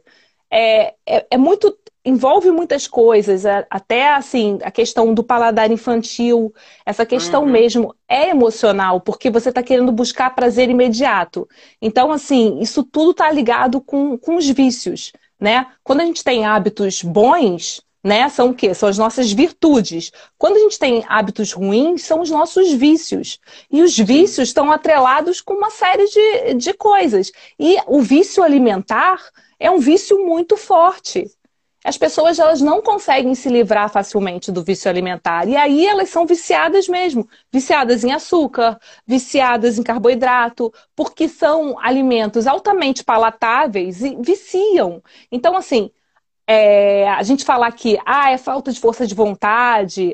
[0.50, 6.54] É, é, é muito envolve muitas coisas, até assim, a questão do paladar infantil,
[6.86, 7.50] essa questão uhum.
[7.50, 11.48] mesmo é emocional, porque você está querendo buscar prazer imediato.
[11.82, 15.68] Então, assim, isso tudo está ligado com, com os vícios, né?
[15.84, 18.74] Quando a gente tem hábitos bons, né, são o quê?
[18.74, 20.12] São as nossas virtudes.
[20.40, 23.40] Quando a gente tem hábitos ruins, são os nossos vícios.
[23.72, 27.32] E os vícios estão atrelados com uma série de, de coisas.
[27.60, 29.22] E o vício alimentar
[29.60, 31.30] é um vício muito forte
[31.84, 35.48] as pessoas elas não conseguem se livrar facilmente do vício alimentar.
[35.48, 37.28] E aí elas são viciadas mesmo.
[37.52, 45.02] Viciadas em açúcar, viciadas em carboidrato, porque são alimentos altamente palatáveis e viciam.
[45.32, 45.90] Então, assim,
[46.48, 50.14] é, a gente falar que ah, é falta de força de vontade.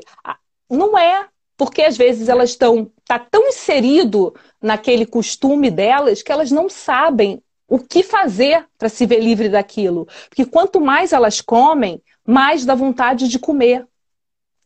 [0.70, 6.50] Não é, porque às vezes elas estão tá tão inserido naquele costume delas que elas
[6.50, 10.06] não sabem o que fazer para se ver livre daquilo.
[10.28, 13.86] Porque quanto mais elas comem, mais dá vontade de comer.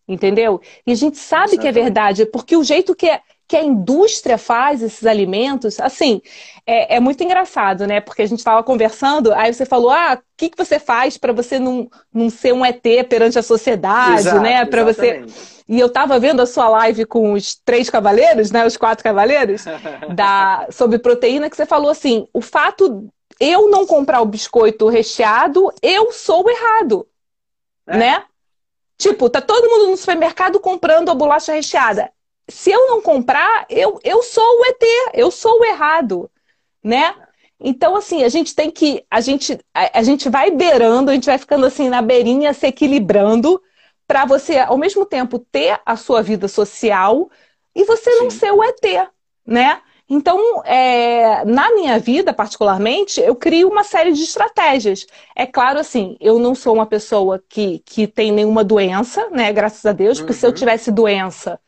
[0.06, 0.60] Entendeu?
[0.86, 1.60] E a gente sabe Exatamente.
[1.60, 6.22] que é verdade, porque o jeito que, é, que a indústria faz esses alimentos, assim,
[6.66, 8.00] é, é muito engraçado, né?
[8.00, 11.32] Porque a gente estava conversando, aí você falou: ah, o que, que você faz para
[11.32, 14.64] você não, não ser um ET perante a sociedade, Exato, né?
[14.64, 15.24] Para você.
[15.68, 18.66] E eu estava vendo a sua live com os três cavaleiros, né?
[18.66, 19.64] Os quatro cavaleiros,
[20.14, 23.08] da, sobre proteína, que você falou assim: o fato
[23.40, 27.06] eu não comprar o biscoito recheado, eu sou errado.
[27.86, 27.96] É.
[27.96, 28.24] Né?
[28.96, 32.12] Tipo, tá todo mundo no supermercado comprando a bolacha recheada.
[32.48, 34.82] Se eu não comprar, eu, eu sou o ET,
[35.14, 36.30] eu sou o errado,
[36.82, 37.14] né?
[37.58, 39.04] Então, assim, a gente tem que.
[39.10, 42.66] A gente, a, a gente vai beirando, a gente vai ficando assim na beirinha, se
[42.66, 43.62] equilibrando
[44.06, 47.30] para você, ao mesmo tempo, ter a sua vida social
[47.74, 48.18] e você Sim.
[48.18, 49.08] não ser o ET,
[49.46, 49.80] né?
[50.08, 55.06] Então, é, na minha vida, particularmente, eu crio uma série de estratégias.
[55.34, 59.50] É claro, assim, eu não sou uma pessoa que, que tem nenhuma doença, né?
[59.52, 60.54] Graças a Deus, porque se eu uhum.
[60.54, 61.58] tivesse doença,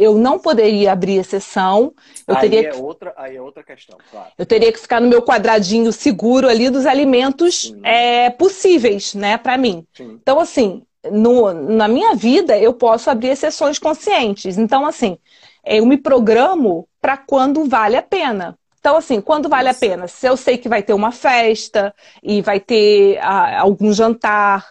[0.00, 1.92] eu não poderia abrir exceção.
[2.26, 2.80] Eu aí, teria é que...
[2.80, 4.30] outra, aí é outra questão, claro.
[4.38, 9.58] Eu teria que ficar no meu quadradinho seguro ali dos alimentos é, possíveis, né, para
[9.58, 9.86] mim.
[9.92, 10.18] Sim.
[10.22, 14.56] Então, assim, no, na minha vida, eu posso abrir exceções conscientes.
[14.56, 15.18] Então, assim,
[15.66, 18.58] eu me programo para quando vale a pena.
[18.78, 20.08] Então, assim, quando vale a pena?
[20.08, 24.66] Se eu sei que vai ter uma festa e vai ter ah, algum jantar,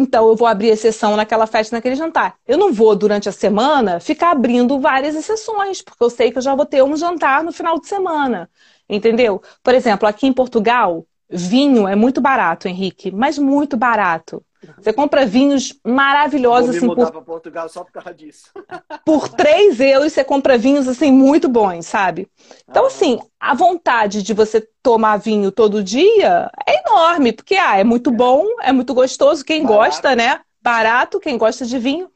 [0.00, 2.36] então eu vou abrir exceção naquela festa, naquele jantar.
[2.46, 6.42] Eu não vou, durante a semana, ficar abrindo várias exceções, porque eu sei que eu
[6.42, 8.50] já vou ter um jantar no final de semana.
[8.88, 9.42] Entendeu?
[9.62, 14.44] Por exemplo, aqui em Portugal, vinho é muito barato, Henrique, mas muito barato.
[14.76, 16.76] Você compra vinhos maravilhosos.
[16.78, 17.22] Vou me assim, por...
[17.24, 18.50] Portugal só por causa disso.
[19.04, 22.28] Por 3 euros você compra vinhos assim muito bons, sabe?
[22.68, 22.86] Então, ah.
[22.86, 28.10] assim, a vontade de você tomar vinho todo dia é enorme, porque ah, é muito
[28.10, 29.44] bom, é muito gostoso.
[29.44, 29.78] Quem Barato.
[29.78, 30.40] gosta, né?
[30.60, 32.10] Barato, quem gosta de vinho.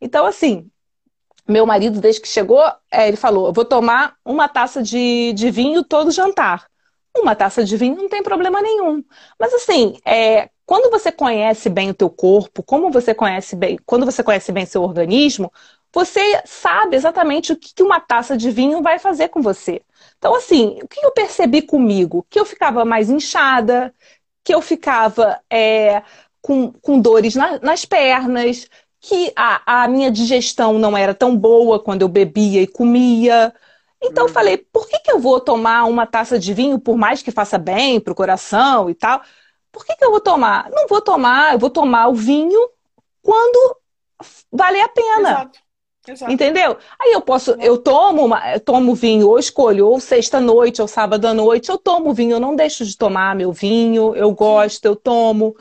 [0.00, 0.70] Então, assim,
[1.48, 5.50] meu marido, desde que chegou, é, ele falou: eu vou tomar uma taça de, de
[5.50, 6.66] vinho todo jantar.
[7.16, 9.02] Uma taça de vinho não tem problema nenhum.
[9.38, 14.04] Mas assim, é, quando você conhece bem o teu corpo, como você conhece bem, quando
[14.04, 15.50] você conhece bem seu organismo,
[15.90, 19.80] você sabe exatamente o que uma taça de vinho vai fazer com você.
[20.18, 22.26] Então, assim, o que eu percebi comigo?
[22.28, 23.94] Que eu ficava mais inchada,
[24.44, 26.02] que eu ficava é,
[26.42, 28.68] com, com dores na, nas pernas,
[29.00, 33.54] que a, a minha digestão não era tão boa quando eu bebia e comia.
[34.02, 34.34] Então eu uhum.
[34.34, 37.56] falei, por que, que eu vou tomar uma taça de vinho, por mais que faça
[37.56, 39.22] bem para o coração e tal?
[39.72, 40.70] Por que, que eu vou tomar?
[40.70, 42.58] Não vou tomar, eu vou tomar o vinho
[43.22, 43.76] quando
[44.52, 45.30] valer a pena.
[45.30, 45.58] Exato.
[46.06, 46.32] Exato.
[46.32, 46.78] Entendeu?
[46.98, 51.26] Aí eu posso, eu tomo, uma, eu tomo vinho, ou escolho, ou sexta-noite, ou sábado
[51.26, 54.96] à noite, eu tomo vinho, eu não deixo de tomar meu vinho, eu gosto, eu
[54.96, 55.54] tomo.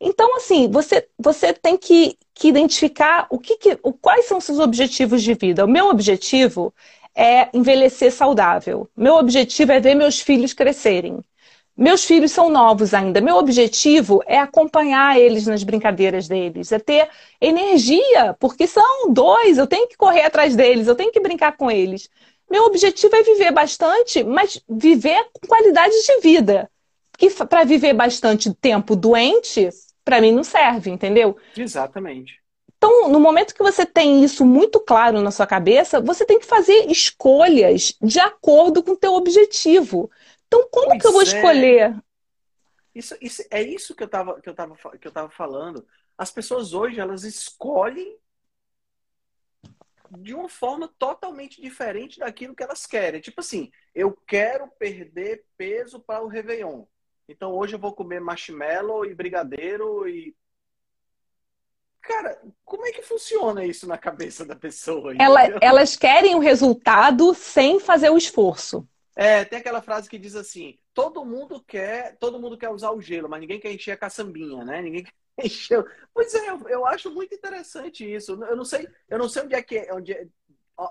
[0.00, 4.44] Então, assim, você, você tem que, que identificar o que, que o, quais são os
[4.44, 5.64] seus objetivos de vida.
[5.64, 6.74] O meu objetivo
[7.14, 8.88] é envelhecer saudável.
[8.96, 11.22] Meu objetivo é ver meus filhos crescerem.
[11.82, 13.20] Meus filhos são novos ainda.
[13.20, 17.08] Meu objetivo é acompanhar eles nas brincadeiras deles, é ter
[17.40, 21.68] energia, porque são dois, eu tenho que correr atrás deles, eu tenho que brincar com
[21.68, 22.08] eles.
[22.48, 26.70] Meu objetivo é viver bastante, mas viver com qualidade de vida.
[27.10, 29.68] Porque para viver bastante tempo doente,
[30.04, 31.36] para mim não serve, entendeu?
[31.56, 32.40] Exatamente.
[32.76, 36.46] Então, no momento que você tem isso muito claro na sua cabeça, você tem que
[36.46, 40.08] fazer escolhas de acordo com o teu objetivo.
[40.52, 41.24] Então, como pois que eu vou é.
[41.24, 42.04] escolher?
[42.94, 45.86] Isso, isso, é isso que eu estava que eu tava, que eu tava falando.
[46.16, 48.18] As pessoas hoje, elas escolhem
[50.18, 53.18] de uma forma totalmente diferente daquilo que elas querem.
[53.18, 56.84] Tipo assim, eu quero perder peso para o Réveillon.
[57.26, 60.36] Então hoje eu vou comer marshmallow e brigadeiro e.
[62.02, 65.14] Cara, como é que funciona isso na cabeça da pessoa?
[65.18, 68.86] Ela, elas querem o resultado sem fazer o esforço.
[69.14, 73.00] É, tem aquela frase que diz assim: todo mundo quer, todo mundo quer usar o
[73.00, 74.80] gelo, mas ninguém quer encher a caçambinha, né?
[74.80, 75.04] Ninguém
[75.36, 75.84] quer encher.
[76.14, 78.32] Pois é, eu, eu acho muito interessante isso.
[78.44, 80.26] Eu não sei, eu não sei onde é que é, onde é,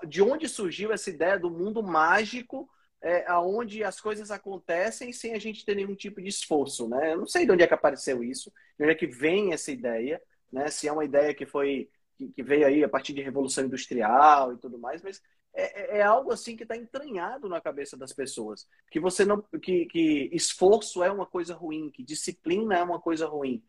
[0.06, 2.68] de onde surgiu essa ideia do mundo mágico,
[3.00, 7.12] é, aonde as coisas acontecem sem a gente ter nenhum tipo de esforço, né?
[7.12, 9.72] Eu não sei de onde é que apareceu isso, de onde é que vem essa
[9.72, 10.68] ideia, né?
[10.70, 11.90] Se é uma ideia que foi
[12.36, 15.20] que veio aí a partir de revolução industrial e tudo mais, mas
[15.54, 18.66] é, é, é algo assim que está entranhado na cabeça das pessoas.
[18.90, 19.42] Que você não.
[19.62, 23.62] Que, que esforço é uma coisa ruim, que disciplina é uma coisa ruim.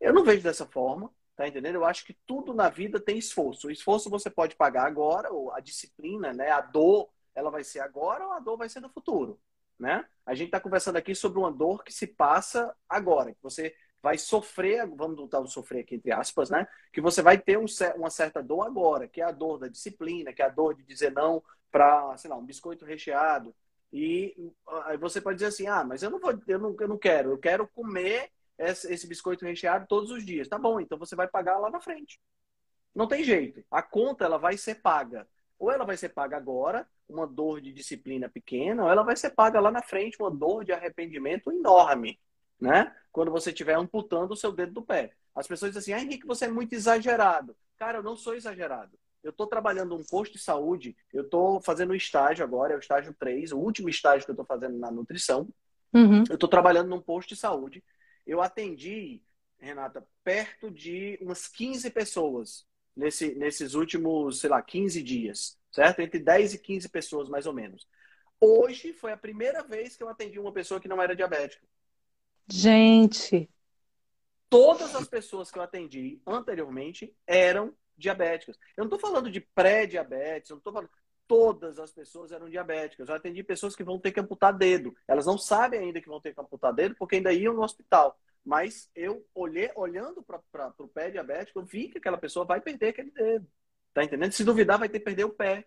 [0.00, 1.76] Eu não vejo dessa forma, tá entendendo?
[1.76, 3.68] Eu acho que tudo na vida tem esforço.
[3.68, 6.50] O esforço você pode pagar agora, ou a disciplina, né?
[6.50, 9.40] A dor, ela vai ser agora ou a dor vai ser no futuro.
[9.78, 10.04] Né?
[10.24, 14.18] A gente está conversando aqui sobre uma dor que se passa agora, que você vai
[14.18, 16.66] sofrer, vamos botar o sofrer aqui entre aspas, né?
[16.92, 20.32] Que você vai ter um, uma certa dor agora, que é a dor da disciplina,
[20.32, 23.54] que é a dor de dizer não para, sei lá, um biscoito recheado.
[23.92, 24.34] E
[24.84, 27.30] aí você pode dizer assim, ah, mas eu não vou, eu não, eu não quero,
[27.30, 30.48] eu quero comer esse, esse biscoito recheado todos os dias.
[30.48, 32.20] Tá bom, então você vai pagar lá na frente.
[32.94, 33.64] Não tem jeito.
[33.70, 35.26] A conta ela vai ser paga.
[35.58, 39.30] Ou ela vai ser paga agora, uma dor de disciplina pequena, ou ela vai ser
[39.30, 42.18] paga lá na frente, uma dor de arrependimento enorme
[42.62, 42.94] né?
[43.10, 45.12] Quando você estiver amputando o seu dedo do pé.
[45.34, 47.56] As pessoas dizem assim, ah, Henrique, você é muito exagerado.
[47.76, 48.96] Cara, eu não sou exagerado.
[49.22, 52.80] Eu estou trabalhando num posto de saúde, eu estou fazendo um estágio agora, é o
[52.80, 55.48] estágio 3, o último estágio que eu estou fazendo na nutrição.
[55.92, 56.24] Uhum.
[56.28, 57.82] Eu estou trabalhando num posto de saúde.
[58.26, 59.22] Eu atendi,
[59.58, 62.64] Renata, perto de umas 15 pessoas
[62.96, 66.00] nesse, nesses últimos, sei lá, 15 dias, certo?
[66.00, 67.86] Entre 10 e 15 pessoas, mais ou menos.
[68.40, 71.64] Hoje foi a primeira vez que eu atendi uma pessoa que não era diabética.
[72.48, 73.48] Gente.
[74.48, 78.58] Todas as pessoas que eu atendi anteriormente eram diabéticas.
[78.76, 80.90] Eu não estou falando de pré-diabetes, eu não estou falando.
[81.26, 83.08] Todas as pessoas eram diabéticas.
[83.08, 84.94] Eu atendi pessoas que vão ter que amputar dedo.
[85.08, 88.18] Elas não sabem ainda que vão ter que amputar dedo porque ainda iam no hospital.
[88.44, 92.88] Mas eu olhei, olhando para o pé diabético, eu vi que aquela pessoa vai perder
[92.88, 93.46] aquele dedo.
[93.94, 94.32] Tá entendendo?
[94.32, 95.64] Se duvidar, vai ter que perder o pé.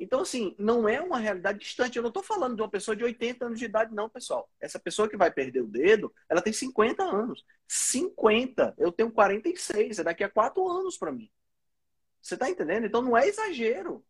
[0.00, 1.96] Então, assim, não é uma realidade distante.
[1.96, 4.50] Eu não estou falando de uma pessoa de 80 anos de idade, não, pessoal.
[4.58, 7.44] Essa pessoa que vai perder o dedo, ela tem 50 anos.
[7.68, 8.74] 50.
[8.78, 9.98] Eu tenho 46.
[9.98, 11.30] É daqui a 4 anos para mim.
[12.22, 12.86] Você está entendendo?
[12.86, 14.02] Então, não é exagero.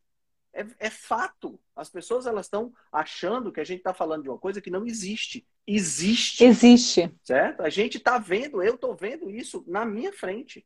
[0.53, 1.59] É, é fato.
[1.75, 4.87] As pessoas elas estão achando que a gente está falando de uma coisa que não
[4.87, 5.45] existe.
[5.67, 6.45] Existe.
[6.45, 7.13] Existe.
[7.25, 7.63] Certo?
[7.63, 10.65] A gente está vendo, eu estou vendo isso na minha frente.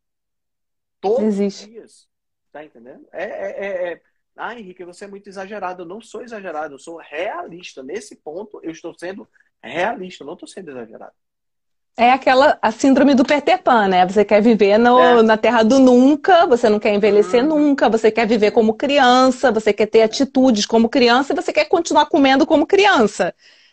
[1.00, 1.64] Todos existe.
[1.64, 2.08] os dias.
[2.52, 3.08] Tá entendendo?
[3.10, 4.02] é, é, é, é
[4.37, 5.82] ah, Henrique, você é muito exagerado.
[5.82, 7.82] Eu não sou exagerado, eu sou realista.
[7.82, 9.28] Nesse ponto, eu estou sendo
[9.62, 11.12] realista, eu não estou sendo exagerado.
[11.97, 14.05] É aquela a síndrome do Peter Pan, né?
[14.05, 15.22] Você quer viver no, é.
[15.22, 17.49] na terra do nunca, você não quer envelhecer hum.
[17.49, 21.66] nunca, você quer viver como criança, você quer ter atitudes como criança e você quer
[21.66, 23.32] continuar comendo como criança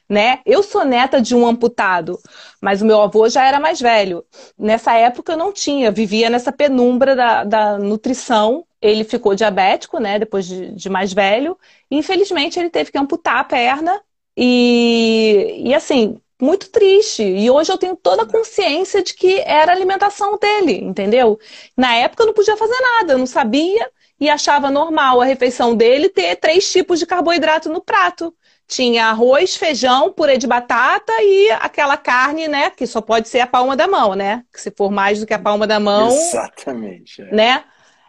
[0.09, 0.39] né?
[0.45, 2.19] Eu sou neta de um amputado,
[2.61, 4.25] mas o meu avô já era mais velho.
[4.57, 8.65] Nessa época eu não tinha, vivia nessa penumbra da, da nutrição.
[8.81, 10.19] Ele ficou diabético, né?
[10.19, 11.57] Depois de, de mais velho.
[11.89, 14.01] Infelizmente ele teve que amputar a perna.
[14.35, 17.23] E, e assim, muito triste.
[17.23, 21.39] E hoje eu tenho toda a consciência de que era a alimentação dele, entendeu?
[21.77, 23.89] Na época eu não podia fazer nada, eu não sabia.
[24.19, 28.33] e achava normal a refeição dele ter três tipos de carboidrato no prato.
[28.72, 32.69] Tinha arroz, feijão, purê de batata e aquela carne, né?
[32.69, 34.45] Que só pode ser a palma da mão, né?
[34.49, 36.07] Que se for mais do que a palma da mão.
[36.07, 37.22] Exatamente.
[37.22, 37.36] É.
[37.36, 37.63] Né?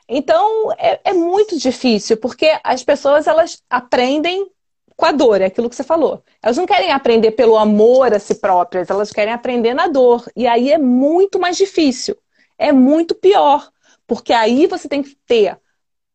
[0.08, 4.48] Então é, é muito difícil, porque as pessoas elas aprendem
[4.96, 6.22] com a dor, é aquilo que você falou.
[6.40, 10.24] Elas não querem aprender pelo amor a si próprias, elas querem aprender na dor.
[10.36, 12.16] E aí é muito mais difícil,
[12.56, 13.68] é muito pior,
[14.06, 15.58] porque aí você tem que ter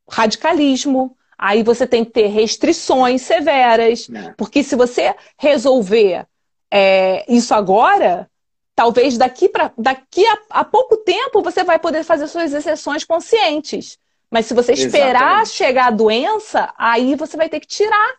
[0.09, 4.33] radicalismo, aí você tem que ter restrições severas, é.
[4.37, 6.25] porque se você resolver
[6.71, 8.29] é, isso agora,
[8.75, 13.97] talvez daqui, pra, daqui a, a, pouco tempo você vai poder fazer suas exceções conscientes.
[14.29, 15.49] Mas se você esperar Exatamente.
[15.49, 18.17] chegar a doença, aí você vai ter que tirar.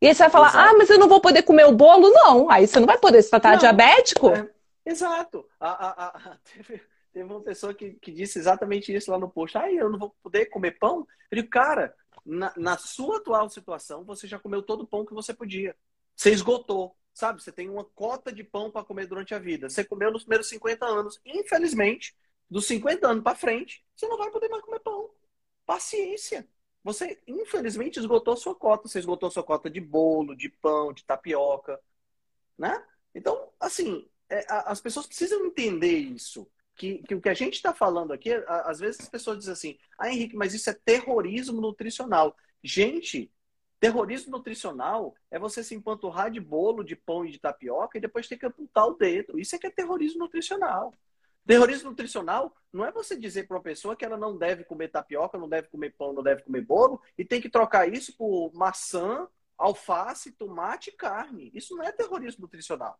[0.00, 0.70] E aí você vai falar, Exato.
[0.70, 2.10] ah, mas eu não vou poder comer o bolo?
[2.10, 4.30] Não, aí você não vai poder se tratar não, diabético.
[4.30, 4.48] É,
[4.86, 5.44] exato.
[5.60, 6.82] A, a, teve,
[7.12, 9.58] teve, uma pessoa que, que disse exatamente isso lá no post.
[9.58, 11.06] Ah, eu não vou poder comer pão?
[11.30, 11.94] Eu digo, cara,
[12.24, 15.76] na, na sua atual situação, você já comeu todo o pão que você podia.
[16.14, 17.42] Você esgotou, sabe?
[17.42, 19.68] Você tem uma cota de pão para comer durante a vida.
[19.68, 21.20] Você comeu nos primeiros 50 anos.
[21.24, 22.14] Infelizmente,
[22.48, 25.10] dos 50 anos para frente, você não vai poder mais comer pão.
[25.66, 26.46] Paciência.
[26.84, 28.88] Você, infelizmente, esgotou sua cota.
[28.88, 31.80] Você esgotou sua cota de bolo, de pão, de tapioca,
[32.58, 32.84] né?
[33.14, 37.72] Então, assim, é, as pessoas precisam entender isso que, que o que a gente está
[37.72, 42.36] falando aqui, às vezes as pessoas dizem assim, ah, Henrique, mas isso é terrorismo nutricional.
[42.62, 43.30] Gente,
[43.80, 48.28] terrorismo nutricional é você se empanturrar de bolo, de pão e de tapioca e depois
[48.28, 49.38] ter que amputar o dedo.
[49.38, 50.94] Isso é que é terrorismo nutricional.
[51.46, 55.36] Terrorismo nutricional não é você dizer para uma pessoa que ela não deve comer tapioca,
[55.36, 59.26] não deve comer pão, não deve comer bolo e tem que trocar isso por maçã,
[59.58, 61.50] alface, tomate e carne.
[61.52, 62.98] Isso não é terrorismo nutricional.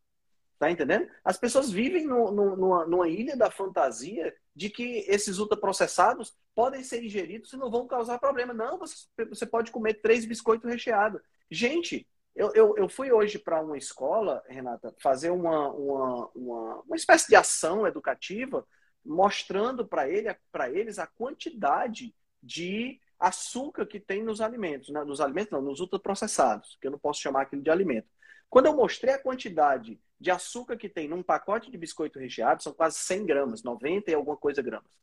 [0.63, 1.09] Tá entendendo?
[1.25, 6.85] As pessoas vivem no, no, numa, numa, ilha da fantasia de que esses ultraprocessados podem
[6.85, 8.55] ser ingeridos e não vão causar problema.
[8.55, 11.21] Não, você, você pode comer três biscoitos recheados.
[11.51, 16.97] Gente, eu, eu, eu fui hoje para uma escola, Renata, fazer uma, uma, uma, uma
[16.97, 18.65] espécie de ação educativa
[19.05, 20.29] mostrando para ele,
[20.73, 24.91] eles a quantidade de açúcar que tem nos alimentos.
[24.91, 25.03] Né?
[25.03, 28.07] Nos alimentos, não, nos ultraprocessados, que eu não posso chamar aquilo de alimento.
[28.49, 32.73] Quando eu mostrei a quantidade de açúcar que tem num pacote de biscoito recheado, são
[32.73, 34.97] quase 100 gramas, 90 e alguma coisa gramas.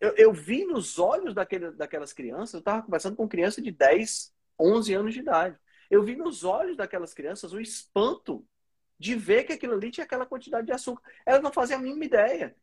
[0.00, 4.34] Eu, eu vi nos olhos daquele, daquelas crianças, eu estava conversando com criança de 10,
[4.58, 5.56] 11 anos de idade.
[5.88, 8.44] Eu vi nos olhos daquelas crianças o espanto
[8.98, 11.08] de ver que aquilo ali tinha aquela quantidade de açúcar.
[11.24, 12.56] Elas não faziam a mínima ideia.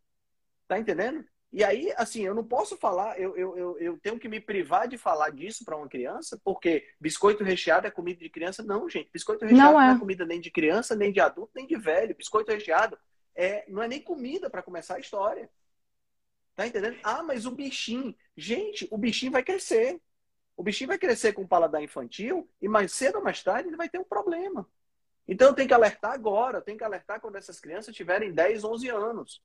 [0.67, 1.25] Tá entendendo?
[1.51, 4.87] E aí, assim, eu não posso falar, eu, eu, eu, eu tenho que me privar
[4.87, 8.61] de falar disso para uma criança, porque biscoito recheado é comida de criança.
[8.61, 9.09] Não, gente.
[9.11, 11.75] Biscoito recheado não é, não é comida nem de criança, nem de adulto, nem de
[11.75, 12.15] velho.
[12.15, 12.99] Biscoito recheado
[13.33, 15.49] é, não é nem comida para começar a história.
[16.55, 16.97] Tá entendendo?
[17.03, 18.15] Ah, mas o bichinho.
[18.37, 19.99] Gente, o bichinho vai crescer.
[20.55, 23.77] O bichinho vai crescer com o paladar infantil e mais cedo ou mais tarde ele
[23.77, 24.69] vai ter um problema.
[25.27, 28.63] Então eu tenho que alertar agora, eu tenho que alertar quando essas crianças tiverem 10,
[28.63, 29.41] 11 anos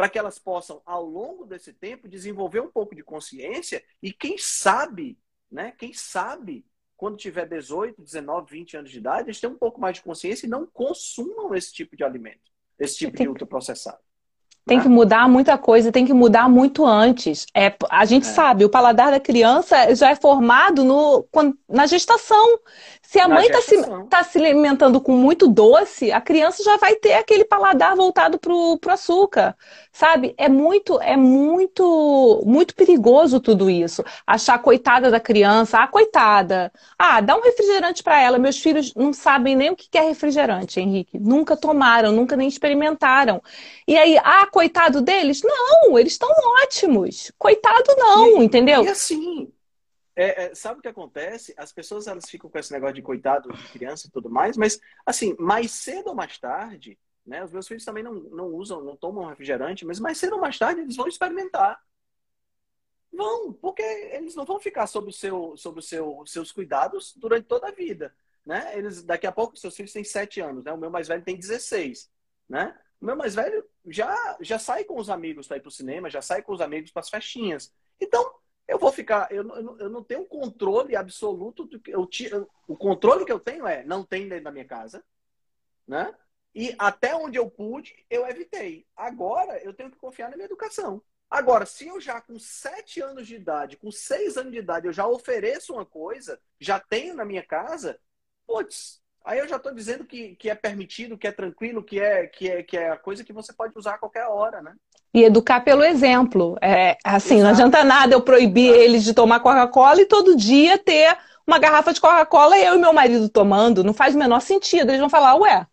[0.00, 4.38] para que elas possam, ao longo desse tempo, desenvolver um pouco de consciência e, quem
[4.38, 5.18] sabe,
[5.52, 5.74] né?
[5.76, 6.64] Quem sabe,
[6.96, 10.46] quando tiver 18, 19, 20 anos de idade, eles tenham um pouco mais de consciência
[10.46, 13.98] e não consumam esse tipo de alimento, esse tipo de ultraprocessado.
[14.66, 14.82] Tem né?
[14.84, 17.44] que mudar muita coisa, tem que mudar muito antes.
[17.54, 18.32] É, a gente é.
[18.32, 21.28] sabe, o paladar da criança já é formado no,
[21.68, 22.58] na gestação.
[23.10, 23.76] Se a mãe está se,
[24.08, 28.52] tá se alimentando com muito doce, a criança já vai ter aquele paladar voltado para
[28.52, 29.56] o açúcar,
[29.92, 30.32] sabe?
[30.38, 34.04] É muito, é muito, muito perigoso tudo isso.
[34.24, 36.72] Achar coitada da criança, ah, coitada.
[36.96, 38.38] Ah, dá um refrigerante para ela.
[38.38, 41.18] Meus filhos não sabem nem o que é refrigerante, Henrique.
[41.18, 43.42] Nunca tomaram, nunca nem experimentaram.
[43.88, 45.42] E aí, ah, coitado deles?
[45.42, 46.30] Não, eles estão
[46.62, 47.32] ótimos.
[47.36, 48.84] Coitado não, e, entendeu?
[48.84, 49.50] E assim,
[50.16, 51.54] é, é, sabe o que acontece?
[51.56, 54.80] As pessoas elas ficam com esse negócio de coitado de criança e tudo mais, mas
[55.06, 57.44] assim, mais cedo ou mais tarde, né?
[57.44, 60.58] Os meus filhos também não, não usam, não tomam refrigerante, mas mais cedo ou mais
[60.58, 61.80] tarde eles vão experimentar.
[63.12, 67.46] Vão, porque eles não vão ficar sob o seu, sob o seu, seus cuidados durante
[67.46, 68.76] toda a vida, né?
[68.76, 70.72] Eles daqui a pouco seus filhos têm 7 anos, né?
[70.72, 72.10] O meu mais velho tem 16,
[72.48, 72.78] né?
[73.00, 76.10] O meu mais velho já já sai com os amigos para ir para o cinema,
[76.10, 77.72] já sai com os amigos para as festinhas.
[78.00, 78.32] Então,
[78.70, 79.42] eu vou ficar, eu,
[79.78, 82.08] eu, não tenho controle absoluto do que eu,
[82.68, 85.04] o controle que eu tenho é não tem dentro da minha casa,
[85.86, 86.14] né?
[86.54, 88.86] E até onde eu pude, eu evitei.
[88.96, 91.02] Agora eu tenho que confiar na minha educação.
[91.28, 94.92] Agora, se eu já com sete anos de idade, com seis anos de idade, eu
[94.92, 97.98] já ofereço uma coisa, já tenho na minha casa,
[98.46, 102.26] putz, aí eu já estou dizendo que, que é permitido, que é tranquilo, que é,
[102.28, 104.76] que, é, que é a coisa que você pode usar a qualquer hora, né?
[105.12, 106.56] E educar pelo exemplo.
[106.60, 107.42] É, assim, Exato.
[107.44, 111.92] não adianta nada eu proibir eles de tomar Coca-Cola e todo dia ter uma garrafa
[111.92, 113.82] de Coca-Cola e eu e meu marido tomando.
[113.82, 114.90] Não faz o menor sentido.
[114.90, 115.66] Eles vão falar, ué,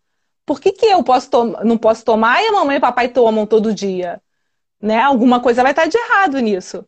[0.44, 1.30] por que, que eu posso
[1.62, 4.20] não posso tomar e a mamãe e o papai tomam todo dia?
[4.80, 5.00] Né?
[5.00, 6.84] Alguma coisa vai estar de errado nisso.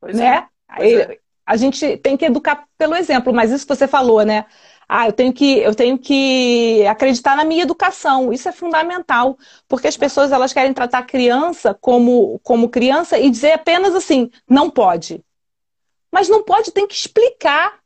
[0.00, 0.46] Pois né?
[0.78, 0.92] É.
[0.92, 1.18] é.
[1.44, 4.46] A gente tem que educar pelo exemplo, mas isso que você falou, né?
[4.88, 8.32] Ah, eu tenho que, eu tenho que acreditar na minha educação.
[8.32, 9.36] Isso é fundamental,
[9.68, 14.30] porque as pessoas elas querem tratar a criança como, como criança e dizer apenas assim,
[14.48, 15.24] não pode.
[16.12, 17.80] Mas não pode, tem que explicar,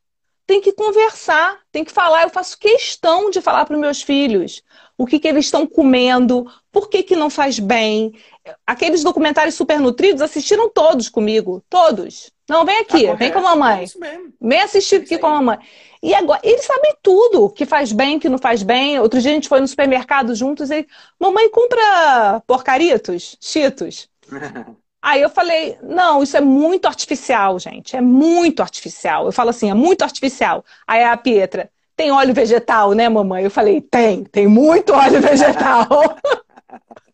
[0.47, 2.25] tem que conversar, tem que falar.
[2.25, 4.63] Eu faço questão de falar para os meus filhos
[4.99, 8.13] o que, que eles estão comendo, por que, que não faz bem.
[8.67, 12.31] Aqueles documentários super nutridos assistiram todos comigo, todos.
[12.51, 13.85] Não, vem aqui, tá vem com a mamãe.
[13.85, 15.59] É vem assistir aqui com a mamãe.
[16.03, 18.99] E agora, eles sabem tudo, que faz bem, que não faz bem.
[18.99, 20.85] Outro dia a gente foi no supermercado juntos e
[21.19, 24.09] mamãe compra porcaritos, cheetos.
[25.01, 27.97] Aí eu falei, não, isso é muito artificial, gente.
[27.97, 29.27] É muito artificial.
[29.27, 30.65] Eu falo assim, é muito artificial.
[30.87, 33.45] Aí a Pietra, tem óleo vegetal, né, mamãe?
[33.45, 35.87] Eu falei, tem, tem muito óleo vegetal.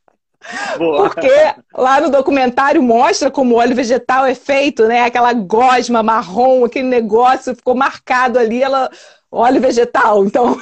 [0.79, 1.11] Boa.
[1.11, 1.31] Porque
[1.75, 5.03] lá no documentário mostra como o óleo vegetal é feito, né?
[5.03, 8.91] Aquela gosma marrom, aquele negócio ficou marcado ali, ela
[9.31, 10.25] óleo vegetal.
[10.25, 10.61] Então,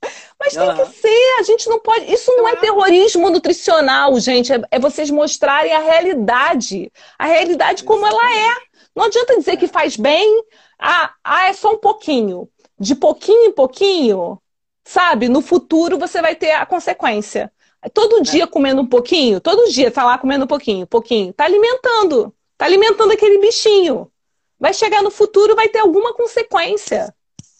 [0.38, 2.12] mas tem que ser, a gente não pode.
[2.12, 4.52] Isso não é terrorismo nutricional, gente.
[4.52, 6.90] É, é vocês mostrarem a realidade.
[7.18, 8.70] A realidade como ela é.
[8.94, 10.44] Não adianta dizer que faz bem.
[10.78, 12.48] Ah, ah, é só um pouquinho.
[12.78, 14.40] De pouquinho em pouquinho,
[14.84, 15.28] sabe?
[15.28, 17.52] No futuro você vai ter a consequência.
[17.88, 18.20] Todo é.
[18.22, 21.32] dia comendo um pouquinho, todo dia tá lá comendo um pouquinho, pouquinho.
[21.32, 22.34] Tá alimentando.
[22.58, 24.10] Tá alimentando aquele bichinho.
[24.58, 27.14] Vai chegar no futuro, vai ter alguma consequência.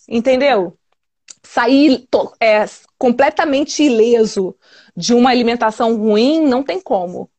[0.06, 0.76] Entendeu?
[1.42, 2.06] Sair
[2.38, 2.66] é,
[2.98, 4.54] completamente ileso
[4.94, 7.30] de uma alimentação ruim, não tem como.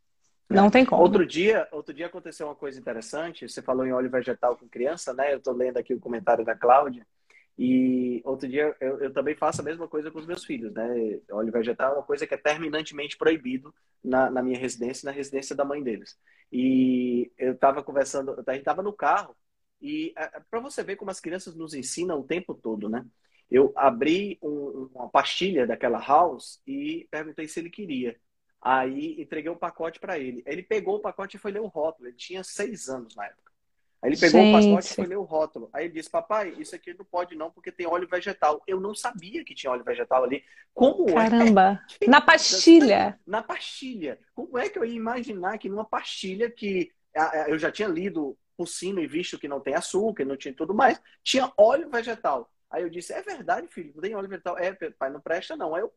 [0.49, 1.01] Não tem como.
[1.01, 3.47] Outro dia, outro dia aconteceu uma coisa interessante.
[3.47, 5.33] Você falou em óleo vegetal com criança, né?
[5.33, 7.05] Eu estou lendo aqui o comentário da Cláudia.
[7.63, 11.19] E outro dia eu, eu, também faço a mesma coisa com os meus filhos, né?
[11.29, 13.71] Óleo vegetal é uma coisa que é terminantemente proibido
[14.03, 16.17] na, na minha residência, na residência da mãe deles.
[16.51, 19.37] E eu estava conversando, a gente estava no carro
[19.79, 23.05] e é, é para você ver como as crianças nos ensinam o tempo todo, né?
[23.49, 28.19] Eu abri um, uma pastilha daquela house e perguntei se ele queria.
[28.59, 30.41] Aí entreguei o um pacote para ele.
[30.47, 32.07] Ele pegou o pacote e foi ler o rótulo.
[32.07, 33.40] Ele tinha seis anos na época.
[34.01, 34.55] Aí ele pegou Gente.
[34.55, 35.69] o pacote e foi ler o rótulo.
[35.71, 38.61] Aí ele disse, papai, isso aqui não pode não, porque tem óleo vegetal.
[38.65, 40.43] Eu não sabia que tinha óleo vegetal ali.
[40.73, 41.83] Como é Caramba!
[42.01, 42.07] É?
[42.09, 43.19] Na pastilha!
[43.27, 44.19] Na pastilha.
[44.33, 46.91] Como é que eu ia imaginar que numa pastilha que
[47.47, 50.73] eu já tinha lido por cima e visto que não tem açúcar, não tinha tudo
[50.73, 52.49] mais, tinha óleo vegetal.
[52.69, 54.57] Aí eu disse, é verdade, filho, não tem óleo vegetal.
[54.57, 55.75] É, pai, não presta não.
[55.75, 55.93] Aí eu,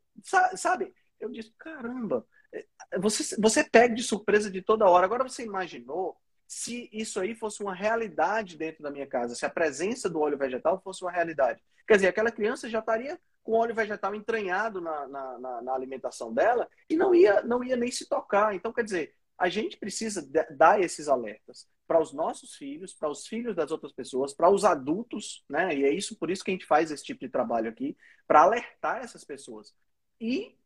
[0.56, 5.04] sabe, eu disse, caramba, é, você, você pega de surpresa de toda hora.
[5.06, 6.16] Agora você imaginou
[6.46, 10.38] se isso aí fosse uma realidade dentro da minha casa, se a presença do óleo
[10.38, 11.62] vegetal fosse uma realidade.
[11.86, 16.32] Quer dizer, aquela criança já estaria com óleo vegetal entranhado na, na, na, na alimentação
[16.32, 18.54] dela e não ia, não ia nem se tocar.
[18.54, 23.26] Então, quer dizer, a gente precisa dar esses alertas para os nossos filhos, para os
[23.26, 25.74] filhos das outras pessoas, para os adultos, né?
[25.74, 28.42] E é isso por isso que a gente faz esse tipo de trabalho aqui, para
[28.42, 29.74] alertar essas pessoas
[30.18, 30.56] e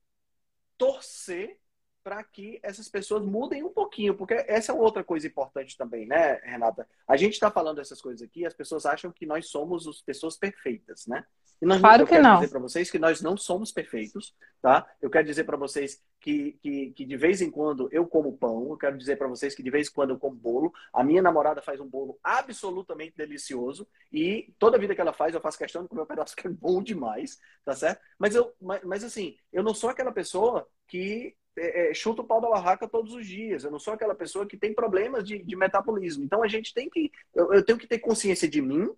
[0.76, 1.58] torcer
[2.02, 6.40] para que essas pessoas mudem um pouquinho, porque essa é outra coisa importante também, né,
[6.44, 6.88] Renata?
[7.06, 10.36] A gente está falando essas coisas aqui, as pessoas acham que nós somos as pessoas
[10.36, 11.24] perfeitas, né?
[11.60, 12.18] E nós, claro que não.
[12.18, 14.88] Eu quero dizer para vocês que nós não somos perfeitos, tá?
[15.02, 18.68] Eu quero dizer para vocês que, que, que, de vez em quando eu como pão,
[18.70, 20.72] eu quero dizer para vocês que de vez em quando eu como bolo.
[20.92, 25.40] A minha namorada faz um bolo absolutamente delicioso e toda vida que ela faz eu
[25.40, 28.00] faço questão de comer um pedaço que é bom demais, tá certo?
[28.18, 32.24] Mas, eu, mas, mas assim, eu não sou aquela pessoa que é, é, chuta o
[32.24, 33.64] pau da barraca todos os dias.
[33.64, 36.24] Eu não sou aquela pessoa que tem problemas de, de metabolismo.
[36.24, 37.12] Então a gente tem que.
[37.34, 38.90] Eu, eu, tenho que ter consciência de mim,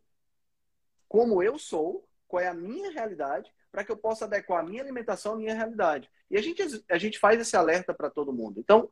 [1.08, 4.82] como eu sou, qual é a minha realidade, para que eu possa adequar a minha
[4.82, 6.08] alimentação à minha realidade.
[6.30, 8.58] E a gente, a gente faz esse alerta para todo mundo.
[8.58, 8.88] Então,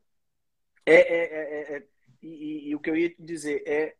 [0.85, 1.83] é, é, é, é
[2.23, 3.95] e, e, e, o que eu ia te dizer é.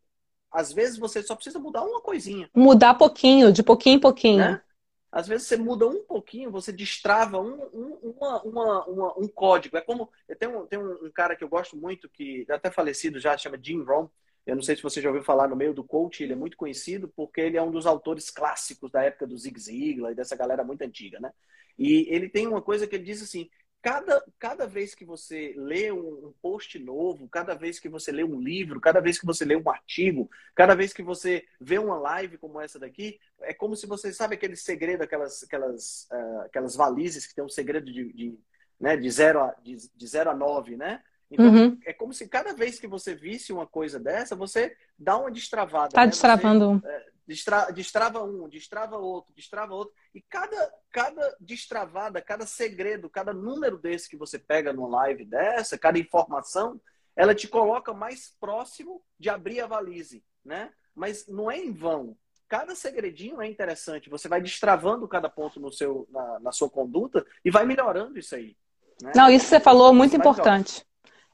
[0.51, 2.49] Às vezes você só precisa mudar uma coisinha.
[2.55, 4.39] Mudar pouquinho, de pouquinho em pouquinho.
[4.39, 4.63] Né?
[5.11, 9.77] Às vezes você muda um pouquinho, você destrava um, um, uma, uma, uma, um código.
[9.77, 10.11] É como.
[10.39, 13.59] Tem, um, tem um, cara que eu gosto muito, que é até falecido já, chama
[13.61, 14.09] Jim Rohn.
[14.47, 16.57] Eu não sei se você já ouviu falar no meio do coach, ele é muito
[16.57, 20.37] conhecido porque ele é um dos autores clássicos da época do Zig Ziglar e dessa
[20.37, 21.33] galera muito antiga, né?
[21.79, 23.49] E ele tem uma coisa que ele diz assim:
[23.83, 28.25] cada, cada vez que você lê um, um, post novo, cada vez que você lê
[28.25, 31.97] um livro, cada vez que você lê um artigo, cada vez que você vê uma
[31.99, 36.75] live como essa daqui, é como se você sabe aquele segredo, aquelas, aquelas, uh, aquelas
[36.75, 38.39] valizes que tem um segredo de, de,
[38.81, 41.01] né, de, zero a, de, de zero a nove, né?
[41.31, 41.79] Então, uhum.
[41.85, 45.91] é como se cada vez que você visse uma coisa dessa, você dá uma destravada.
[45.91, 46.07] Tá né?
[46.09, 46.81] destravando.
[46.81, 49.95] Você, é, destra, destrava um, destrava outro, destrava outro.
[50.15, 55.79] E cada, cada destravada, cada segredo, cada número desse que você pega numa live dessa,
[55.79, 56.81] cada informação,
[57.15, 60.73] ela te coloca mais próximo de abrir a valise, né?
[60.95, 62.17] Mas não é em vão.
[62.49, 64.09] Cada segredinho é interessante.
[64.09, 68.35] Você vai destravando cada ponto no seu, na, na sua conduta e vai melhorando isso
[68.35, 68.57] aí.
[69.03, 69.13] Né?
[69.15, 70.85] Não, isso você falou muito importante.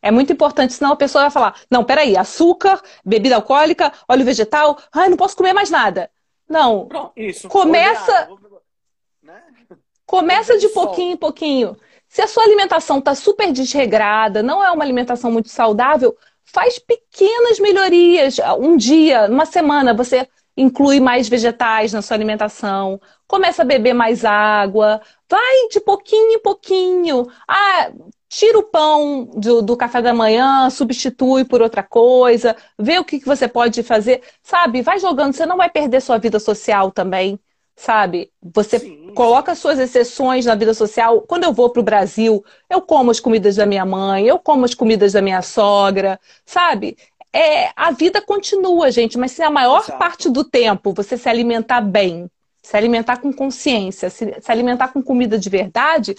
[0.05, 4.79] É muito importante, senão a pessoa vai falar: não, peraí, açúcar, bebida alcoólica, óleo vegetal,
[4.93, 6.11] ai, não posso comer mais nada.
[6.47, 6.87] Não.
[6.87, 7.49] Pronto, isso.
[7.49, 8.29] Começa.
[9.23, 9.43] Né?
[10.05, 11.75] Começa de pouquinho em pouquinho.
[12.07, 16.15] Se a sua alimentação está super desregrada, não é uma alimentação muito saudável,
[16.45, 18.37] faz pequenas melhorias.
[18.59, 24.23] Um dia, uma semana, você inclui mais vegetais na sua alimentação, começa a beber mais
[24.23, 27.27] água, vai de pouquinho em pouquinho.
[27.49, 27.91] Ah,
[28.37, 33.21] tira o pão do, do, café da manhã, substitui por outra coisa, vê o que,
[33.21, 34.83] que você pode fazer, sabe?
[34.83, 37.39] Vai jogando, você não vai perder sua vida social também,
[37.77, 38.33] sabe?
[38.43, 41.21] Você sim, coloca suas exceções na vida social.
[41.21, 44.65] Quando eu vou para o Brasil, eu como as comidas da minha mãe, eu como
[44.65, 46.97] as comidas da minha sogra, sabe?
[47.33, 49.99] É, a vida continua, gente, mas se a maior Exato.
[49.99, 52.29] parte do tempo você se alimentar bem,
[52.61, 56.17] se alimentar com consciência, se, se alimentar com comida de verdade,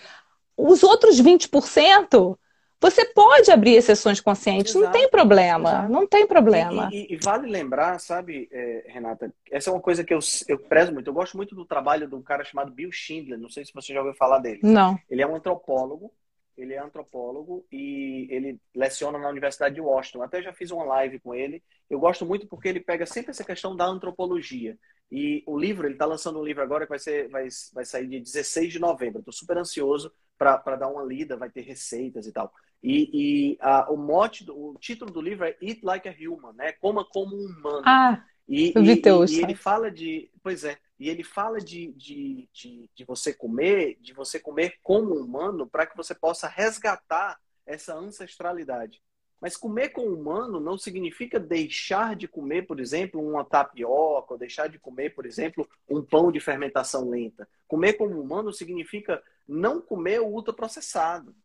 [0.58, 2.38] os outros 20%,
[2.80, 5.92] você pode abrir exceções conscientes, exato, não tem problema, exato.
[5.92, 6.90] não tem problema.
[6.92, 10.60] E, e, e vale lembrar, sabe, é, Renata, essa é uma coisa que eu, eu
[10.60, 11.10] prezo muito.
[11.10, 13.94] Eu gosto muito do trabalho de um cara chamado Bill Schindler, não sei se você
[13.94, 14.60] já ouviu falar dele.
[14.62, 15.00] Não.
[15.10, 16.12] Ele é um antropólogo,
[16.58, 20.22] ele é antropólogo e ele leciona na Universidade de Washington.
[20.22, 21.62] Até já fiz uma live com ele.
[21.90, 24.78] Eu gosto muito porque ele pega sempre essa questão da antropologia.
[25.12, 28.08] E o livro, ele está lançando um livro agora que vai, ser, vai, vai sair
[28.08, 29.20] dia 16 de novembro.
[29.20, 32.54] Estou super ansioso para dar uma lida, vai ter receitas e tal.
[32.84, 36.54] E, e a, o mote, do, o título do livro é Eat Like a Human,
[36.54, 36.74] né?
[36.74, 37.84] Coma como um humano.
[37.86, 41.60] Ah, e, eu vi teu, e, e ele fala de, pois é, e ele fala
[41.60, 46.48] de, de, de, de você comer, de você comer como humano, para que você possa
[46.48, 49.02] resgatar essa ancestralidade.
[49.46, 54.68] Mas comer com humano não significa deixar de comer, por exemplo, uma tapioca, ou deixar
[54.68, 57.48] de comer, por exemplo, um pão de fermentação lenta.
[57.68, 61.36] Comer como humano significa não comer o ultraprocessado.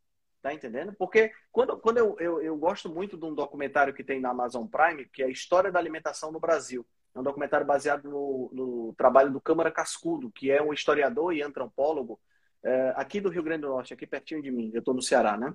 [0.40, 0.94] Tá entendendo?
[0.94, 4.66] Porque quando, quando eu, eu, eu, gosto muito de um documentário que tem na Amazon
[4.66, 6.86] Prime, que é a História da Alimentação no Brasil.
[7.14, 11.42] É um documentário baseado no, no trabalho do Câmara Cascudo, que é um historiador e
[11.42, 12.18] antropólogo
[12.64, 14.70] é, aqui do Rio Grande do Norte, aqui pertinho de mim.
[14.72, 15.54] Eu estou no Ceará, né?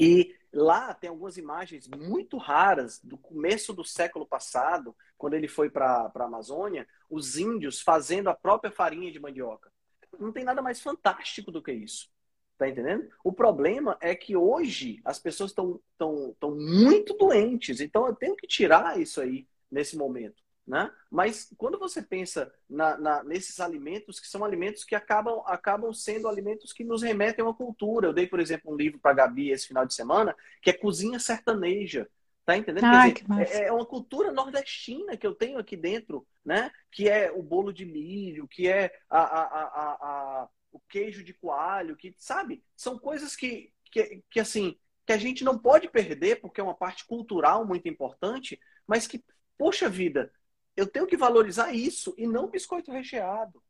[0.00, 5.68] E lá tem algumas imagens muito raras do começo do século passado, quando ele foi
[5.68, 9.72] para a Amazônia, os índios fazendo a própria farinha de mandioca.
[10.16, 12.08] Não tem nada mais fantástico do que isso.
[12.56, 13.10] Tá entendendo?
[13.24, 18.36] O problema é que hoje as pessoas estão tão, tão muito doentes, então eu tenho
[18.36, 20.40] que tirar isso aí nesse momento.
[20.68, 20.92] Né?
[21.10, 26.28] Mas quando você pensa na, na, nesses alimentos, que são alimentos que acabam, acabam sendo
[26.28, 28.08] alimentos que nos remetem a uma cultura.
[28.08, 30.74] Eu dei, por exemplo, um livro para a Gabi esse final de semana, que é
[30.74, 32.06] Cozinha Sertaneja.
[32.44, 32.84] Tá entendendo?
[32.84, 36.70] Ai, dizer, é, é, uma cultura nordestina que eu tenho aqui dentro, né?
[36.90, 41.32] Que é o bolo de milho, que é a, a, a, a o queijo de
[41.32, 42.62] coalho, que, sabe?
[42.76, 46.74] São coisas que, que, que, assim, que a gente não pode perder, porque é uma
[46.74, 49.24] parte cultural muito importante, mas que,
[49.56, 50.30] poxa vida,
[50.78, 53.60] eu tenho que valorizar isso e não biscoito recheado.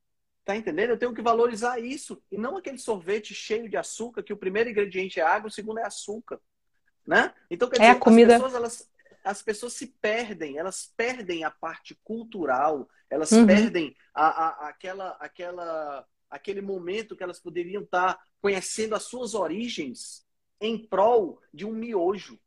[0.45, 0.91] Tá entendendo?
[0.91, 4.69] Eu tenho que valorizar isso e não aquele sorvete cheio de açúcar que o primeiro
[4.69, 6.39] ingrediente é água, o segundo é açúcar,
[7.07, 7.35] né?
[7.51, 8.37] Então quer dizer, é a comida...
[8.37, 8.91] as pessoas elas
[9.25, 13.47] as pessoas se perdem, elas perdem a parte cultural, elas uhum.
[13.47, 20.27] perdem a, a, aquela, aquela, aquele momento que elas poderiam estar conhecendo as suas origens
[20.61, 22.39] em prol de um miojo.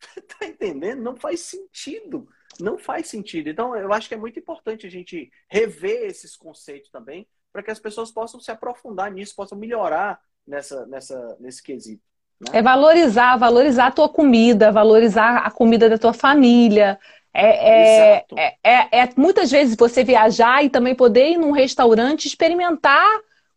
[0.38, 1.02] tá entendendo?
[1.02, 2.28] Não faz sentido.
[2.60, 3.48] Não faz sentido.
[3.48, 7.70] Então, eu acho que é muito importante a gente rever esses conceitos também, para que
[7.70, 12.02] as pessoas possam se aprofundar nisso, possam melhorar nessa, nessa, nesse quesito.
[12.40, 12.58] Né?
[12.58, 16.98] É valorizar, valorizar a tua comida, valorizar a comida da tua família.
[17.32, 22.26] É, é, é, é, é, muitas vezes você viajar e também poder ir num restaurante
[22.26, 23.06] experimentar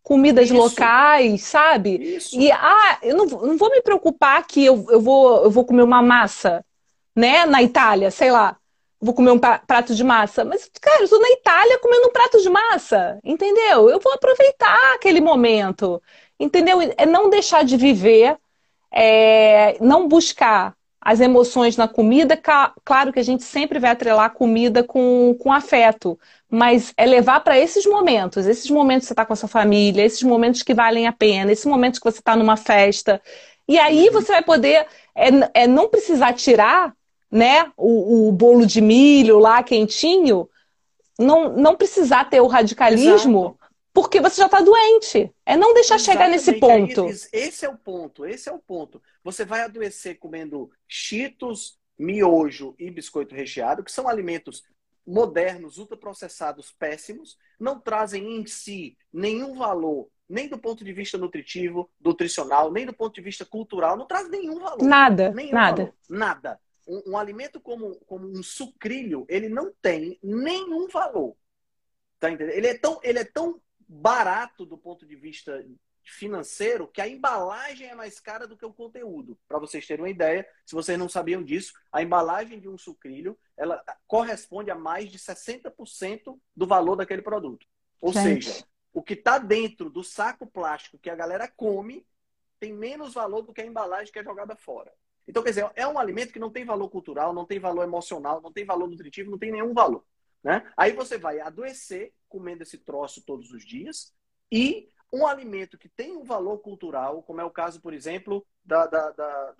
[0.02, 0.56] comidas Isso.
[0.56, 2.16] locais, sabe?
[2.16, 2.38] Isso.
[2.38, 5.82] E ah, eu não, não vou me preocupar que eu, eu, vou, eu vou comer
[5.82, 6.64] uma massa,
[7.14, 8.56] né, na Itália, sei lá
[9.00, 10.44] vou comer um prato de massa.
[10.44, 13.88] Mas, cara, eu tô na Itália comendo um prato de massa, entendeu?
[13.88, 16.02] Eu vou aproveitar aquele momento,
[16.38, 16.78] entendeu?
[16.96, 18.36] É não deixar de viver,
[18.92, 22.36] é não buscar as emoções na comida.
[22.84, 26.18] Claro que a gente sempre vai atrelar a comida com, com afeto,
[26.50, 30.04] mas é levar para esses momentos, esses momentos que você está com a sua família,
[30.04, 33.22] esses momentos que valem a pena, esses momentos que você está numa festa.
[33.68, 34.12] E aí uhum.
[34.12, 35.28] você vai poder é,
[35.62, 36.92] é, não precisar tirar
[37.30, 40.48] né, o, o bolo de milho lá quentinho,
[41.18, 43.74] não, não precisar ter o radicalismo, Exato.
[43.92, 45.32] porque você já está doente.
[45.44, 46.18] É não deixar Exatamente.
[46.18, 47.06] chegar nesse ponto.
[47.32, 49.02] Esse é o ponto, esse é o ponto.
[49.24, 54.62] Você vai adoecer comendo cheetos, miojo e biscoito recheado, que são alimentos
[55.08, 61.90] modernos, ultraprocessados, péssimos, não trazem em si nenhum valor, nem do ponto de vista nutritivo,
[61.98, 64.82] nutricional, nem do ponto de vista cultural, não traz nenhum valor.
[64.82, 65.82] Nada, nenhum nada.
[65.84, 66.60] Valor, nada.
[66.88, 71.36] Um, um, alimento como, como um sucrilho, ele não tem nenhum valor.
[72.18, 72.56] Tá entendendo?
[72.56, 75.64] Ele é tão, ele é tão barato do ponto de vista
[76.08, 79.38] financeiro que a embalagem é mais cara do que o conteúdo.
[79.46, 83.38] Para vocês terem uma ideia, se vocês não sabiam disso, a embalagem de um sucrilho
[83.56, 87.66] ela corresponde a mais de 60% do valor daquele produto.
[88.00, 88.46] Ou Gente.
[88.46, 92.06] seja, o que está dentro do saco plástico que a galera come
[92.58, 94.92] tem menos valor do que a embalagem que é jogada fora.
[95.28, 98.40] Então, quer dizer, é um alimento que não tem valor cultural, não tem valor emocional,
[98.40, 100.02] não tem valor nutritivo, não tem nenhum valor.
[100.42, 100.66] Né?
[100.76, 104.14] Aí você vai adoecer comendo esse troço todos os dias
[104.50, 108.86] e um alimento que tem um valor cultural, como é o caso, por exemplo, da,
[108.86, 109.52] da, da,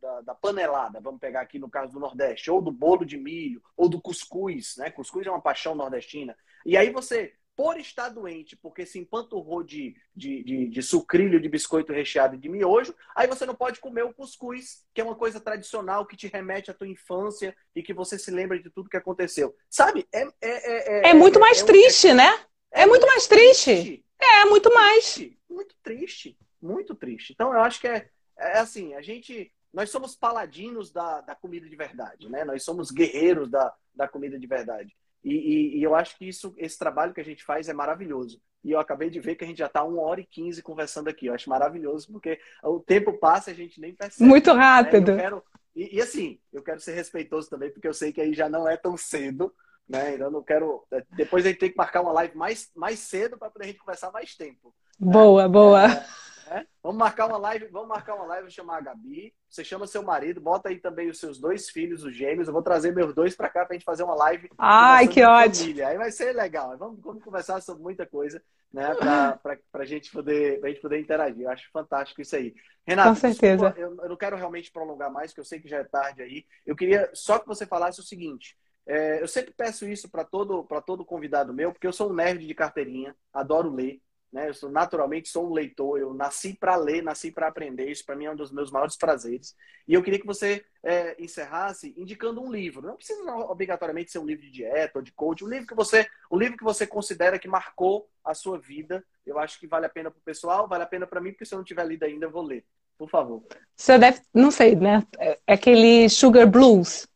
[0.00, 3.62] da, da panelada, vamos pegar aqui no caso do Nordeste, ou do bolo de milho,
[3.76, 4.90] ou do cuscuz, né?
[4.90, 6.36] Cuscuz é uma paixão nordestina.
[6.64, 11.48] E aí você, por estar doente, porque se empanturrou de, de, de, de sucrilho, de
[11.48, 15.14] biscoito recheado e de miojo, aí você não pode comer o cuscuz, que é uma
[15.14, 18.90] coisa tradicional que te remete à tua infância e que você se lembra de tudo
[18.90, 19.54] que aconteceu.
[19.70, 20.06] Sabe?
[20.12, 22.44] É, é, é, é muito mais triste, né?
[22.72, 23.70] É, muito mais triste.
[23.70, 24.04] triste.
[24.20, 25.18] É, muito mais.
[25.48, 27.32] Muito triste, muito triste.
[27.32, 29.52] Então eu acho que é, é assim, a gente.
[29.72, 32.44] Nós somos paladinos da, da comida de verdade, né?
[32.44, 34.96] Nós somos guerreiros da, da comida de verdade.
[35.24, 38.40] E, e, e, eu acho que isso, esse trabalho que a gente faz é maravilhoso.
[38.62, 41.08] E eu acabei de ver que a gente já está uma hora e quinze conversando
[41.08, 41.26] aqui.
[41.26, 44.28] Eu acho maravilhoso, porque o tempo passa e a gente nem percebe.
[44.28, 45.14] Muito rápido.
[45.14, 45.22] Né?
[45.22, 45.42] Quero,
[45.74, 48.68] e, e, assim, eu quero ser respeitoso também, porque eu sei que aí já não
[48.68, 49.52] é tão cedo.
[49.88, 50.14] Né?
[50.14, 50.84] Então, eu não quero.
[50.92, 53.68] É, depois a gente tem que marcar uma live mais, mais cedo para poder a
[53.68, 54.74] gente conversar mais tempo.
[54.98, 55.48] Boa, né?
[55.48, 55.92] boa.
[55.92, 56.06] É,
[56.54, 56.66] é.
[56.82, 59.34] Vamos marcar uma live, vamos marcar uma live, chamar a Gabi.
[59.50, 62.46] Você chama seu marido, bota aí também os seus dois filhos, os gêmeos.
[62.46, 64.48] Eu vou trazer meus dois para cá para a gente fazer uma live.
[64.56, 65.64] Ai, que ótimo!
[65.64, 65.88] Família.
[65.88, 66.76] Aí vai ser legal.
[66.78, 68.40] Vamos, vamos conversar sobre muita coisa,
[68.72, 68.94] né?
[68.94, 69.38] Para
[69.82, 71.42] a gente poder, pra gente poder interagir.
[71.42, 72.54] Eu acho fantástico isso aí.
[72.86, 73.70] Renato, Com certeza.
[73.70, 76.22] Desculpa, eu, eu não quero realmente prolongar mais, porque eu sei que já é tarde
[76.22, 76.46] aí.
[76.64, 78.56] Eu queria só que você falasse o seguinte.
[78.86, 82.46] É, eu sempre peço isso para todo, todo convidado meu, porque eu sou um nerd
[82.46, 84.00] de carteirinha, adoro ler.
[84.34, 84.48] Né?
[84.48, 87.88] Eu sou, naturalmente sou um leitor, eu nasci para ler, nasci para aprender.
[87.88, 89.54] Isso para mim é um dos meus maiores prazeres.
[89.86, 92.84] E eu queria que você é, encerrasse indicando um livro.
[92.84, 96.04] Não precisa obrigatoriamente ser um livro de dieta ou de coach, um livro que você,
[96.28, 99.04] um livro que você considera que marcou a sua vida.
[99.24, 101.44] Eu acho que vale a pena para o pessoal, vale a pena para mim, porque
[101.44, 102.64] se eu não tiver lido ainda, eu vou ler.
[102.98, 103.40] Por favor.
[103.76, 105.06] Você deve, não sei, né?
[105.16, 107.06] É, é aquele Sugar Blues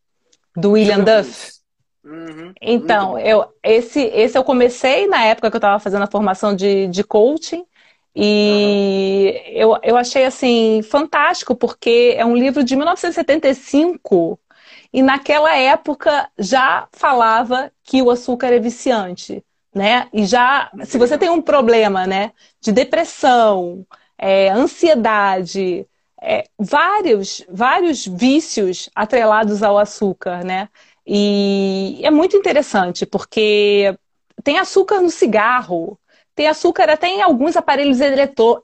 [0.57, 1.33] do William Sugar Duff.
[1.33, 1.58] Blues.
[2.09, 6.57] Uhum, então, eu, esse, esse eu comecei na época que eu estava fazendo a formação
[6.57, 7.65] de, de coaching.
[8.17, 9.53] E uhum.
[9.53, 14.41] eu, eu achei assim fantástico, porque é um livro de 1975
[14.93, 19.45] e naquela época já falava que o açúcar é viciante,
[19.75, 20.09] né?
[20.13, 23.87] E já, se você tem um problema, né, de depressão,
[24.17, 25.87] é, ansiedade,
[26.21, 30.69] é, vários, vários vícios atrelados ao açúcar, né?
[31.11, 33.97] E é muito interessante, porque
[34.45, 35.99] tem açúcar no cigarro,
[36.35, 37.99] tem açúcar até em alguns aparelhos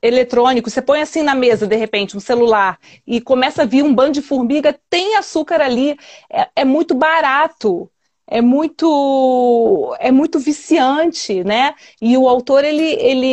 [0.02, 0.72] eletrônicos.
[0.74, 4.12] Você põe assim na mesa, de repente, um celular, e começa a vir um bando
[4.12, 5.96] de formiga, tem açúcar ali.
[6.30, 7.90] É, é muito barato
[8.26, 11.74] é muito é muito viciante, né?
[12.00, 13.26] E o autor ele, ele,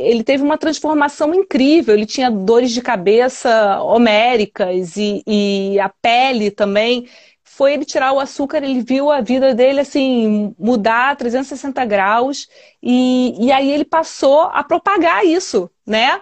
[0.00, 1.94] ele teve uma transformação incrível.
[1.94, 7.06] Ele tinha dores de cabeça homéricas e, e a pele também
[7.44, 12.48] foi ele tirar o açúcar, ele viu a vida dele assim mudar 360 graus
[12.82, 16.20] e, e aí ele passou a propagar isso, né?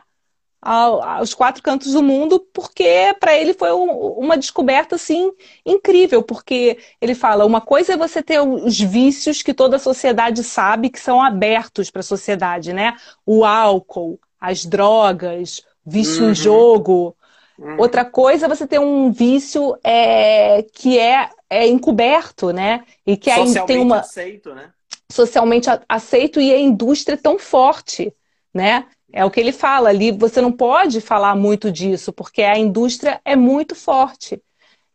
[0.62, 5.32] aos quatro cantos do mundo, porque para ele foi uma descoberta assim
[5.64, 10.44] incrível, porque ele fala, uma coisa é você ter os vícios que toda a sociedade
[10.44, 12.94] sabe que são abertos para a sociedade, né?
[13.24, 16.30] O álcool, as drogas, vício uhum.
[16.32, 17.16] em jogo,
[17.60, 17.76] Hum.
[17.78, 22.82] Outra coisa é você ter um vício é, que é, é encoberto, né?
[23.06, 24.70] E que Socialmente tem uma aceito, né?
[25.12, 28.14] Socialmente aceito e a indústria é tão forte,
[28.54, 28.86] né?
[29.12, 30.10] É o que ele fala ali.
[30.12, 34.40] Você não pode falar muito disso porque a indústria é muito forte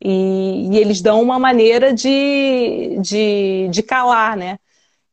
[0.02, 4.58] e, e eles dão uma maneira de, de, de calar, né?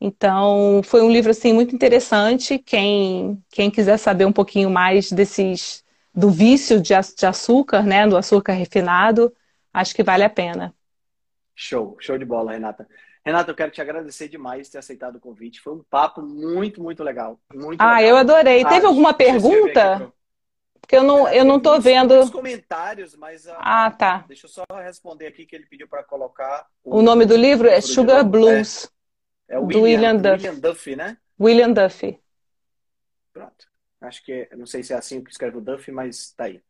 [0.02, 2.58] Então, foi um livro assim muito interessante.
[2.58, 5.83] Quem, quem quiser saber um pouquinho mais desses
[6.14, 8.08] do vício de, de açúcar, né?
[8.08, 9.34] Do açúcar refinado,
[9.74, 10.74] acho que vale a pena.
[11.56, 12.88] Show, show de bola, Renata.
[13.26, 15.62] Renata, eu quero te agradecer demais ter aceitado o convite.
[15.62, 17.40] Foi um papo muito, muito legal.
[17.54, 18.10] Muito ah, legal.
[18.10, 18.64] eu adorei.
[18.64, 20.12] Ah, Teve alguma pergunta?
[20.82, 22.20] Porque eu não, eu não tô vendo.
[22.20, 23.46] Os comentários, mas.
[23.46, 24.26] Uh, ah, tá.
[24.28, 26.68] Deixa eu só responder aqui que ele pediu para colocar.
[26.84, 28.92] O, o, nome do livro é Sugar Blues.
[29.48, 30.34] É, é o William, do William Duff.
[30.34, 31.18] William Duffy, né?
[31.40, 32.20] William Duffy.
[33.32, 33.73] Pronto.
[34.04, 36.64] Acho que, não sei se é assim que escreve o Duffy, mas tá aí.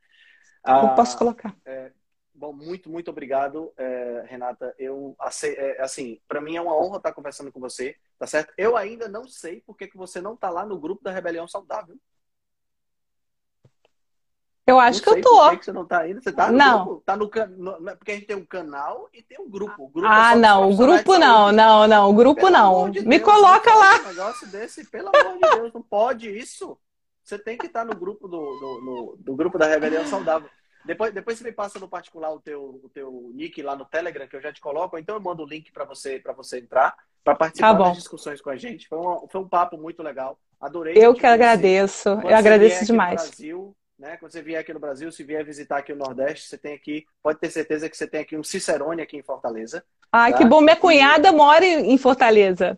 [0.66, 1.56] Eu uh, posso colocar.
[1.66, 1.92] É,
[2.36, 4.74] Bom, muito, muito obrigado, é, Renata.
[4.80, 8.52] Eu, é, assim, para mim é uma honra estar conversando com você, tá certo?
[8.58, 11.48] Eu ainda não sei por que, que você não tá lá no grupo da Rebelião
[11.48, 11.96] Saudável.
[14.66, 15.30] Eu acho que eu tô.
[15.30, 16.22] Por que, que você não tá ainda?
[16.22, 16.86] Você tá no não.
[16.86, 17.04] grupo?
[17.06, 19.84] Tá no, no, porque a gente tem um canal e tem um grupo.
[19.84, 22.90] O grupo é ah, é não, o grupo não, não, não, o grupo pelo não.
[22.90, 24.00] De Me coloca lá.
[24.00, 26.80] Um negócio desse, pelo amor de Deus, não pode isso.
[27.24, 30.50] Você tem que estar no grupo do, do, no, do grupo da Rebelião Saudável.
[30.86, 34.28] Depois, depois você me passa no particular o teu, o teu nick lá no Telegram,
[34.28, 36.94] que eu já te coloco, então eu mando o link para você, você entrar,
[37.24, 38.88] para participar tá das discussões com a gente.
[38.88, 40.38] Foi, uma, foi um papo muito legal.
[40.60, 40.96] Adorei.
[40.98, 42.10] Eu que agradeço.
[42.10, 43.22] eu agradeço demais.
[43.22, 44.18] Brasil, né?
[44.18, 47.06] Quando você vier aqui no Brasil, se vier visitar aqui o Nordeste, você tem aqui,
[47.22, 49.86] pode ter certeza que você tem aqui um Cicerone aqui em Fortaleza.
[50.12, 50.38] Ai, tá?
[50.38, 50.60] que bom.
[50.60, 52.78] Minha cunhada mora em Fortaleza.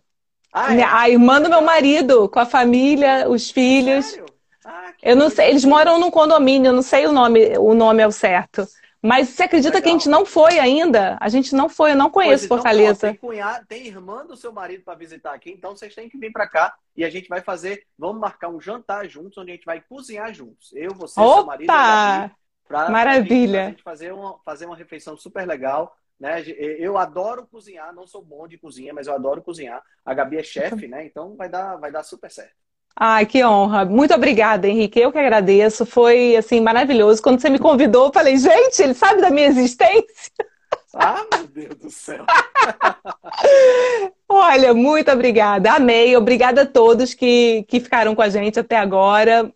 [0.53, 0.84] Ah, é?
[0.84, 4.05] A irmã do meu marido, com a família, os filhos.
[4.05, 4.35] Sério?
[4.66, 8.02] Ah, eu não sei, eles moram num condomínio, eu não sei o nome, o nome
[8.02, 8.68] é o certo.
[9.02, 9.84] Mas você acredita Legal.
[9.84, 11.16] que a gente não foi ainda?
[11.22, 13.08] A gente não foi, eu não conheço pois, então, Fortaleza.
[13.08, 16.32] tem, cunhado, tem irmã do seu marido para visitar aqui, então vocês têm que vir
[16.32, 19.66] para cá e a gente vai fazer, vamos marcar um jantar juntos, onde a gente
[19.66, 20.74] vai cozinhar juntos.
[20.74, 21.36] Eu, você, Opa!
[21.36, 23.62] seu marido e Pra, Maravilha.
[23.62, 25.96] Pra gente fazer uma, fazer uma refeição super legal.
[26.20, 26.42] Né?
[26.80, 29.84] Eu adoro cozinhar, não sou bom de cozinha, mas eu adoro cozinhar.
[30.04, 31.06] A Gabi é chefe, né?
[31.06, 32.56] Então vai dar, vai dar super certo.
[32.97, 33.84] Ai, que honra.
[33.85, 34.99] Muito obrigada, Henrique.
[34.99, 35.85] Eu que agradeço.
[35.85, 37.22] Foi, assim, maravilhoso.
[37.22, 40.05] Quando você me convidou, eu falei, gente, ele sabe da minha existência?
[40.97, 42.23] Ah, meu Deus do céu.
[44.30, 45.73] Olha, muito obrigada.
[45.73, 46.15] Amei.
[46.15, 49.53] Obrigada a todos que, que ficaram com a gente até agora.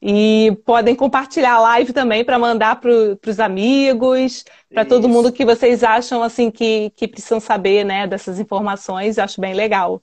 [0.00, 2.90] E podem compartilhar a live também para mandar para
[3.26, 8.38] os amigos, para todo mundo que vocês acham assim que, que precisam saber né, dessas
[8.38, 9.16] informações.
[9.16, 10.02] Eu acho bem legal.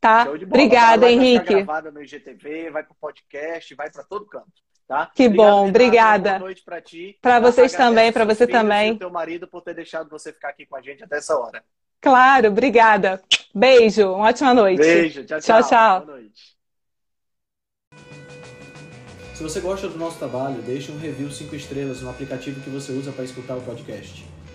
[0.00, 0.28] Tá?
[0.28, 1.54] Obrigada, Henrique.
[1.54, 4.52] Vai gravada no IGTV, vai para o podcast, vai para todo canto.
[4.86, 5.10] Tá?
[5.14, 6.30] Que Obrigado, bom, obrigada.
[6.30, 7.18] Boa noite para ti.
[7.20, 8.92] Para vocês também, para você também.
[8.92, 11.64] E teu marido por ter deixado você ficar aqui com a gente até essa hora.
[12.00, 13.20] Claro, obrigada.
[13.52, 14.78] Beijo, uma ótima noite.
[14.78, 15.60] Beijo, tchau, tchau.
[15.60, 16.06] tchau, tchau.
[16.06, 16.56] Boa noite.
[19.34, 22.92] Se você gosta do nosso trabalho, deixe um review 5 estrelas no aplicativo que você
[22.92, 24.24] usa para escutar o podcast.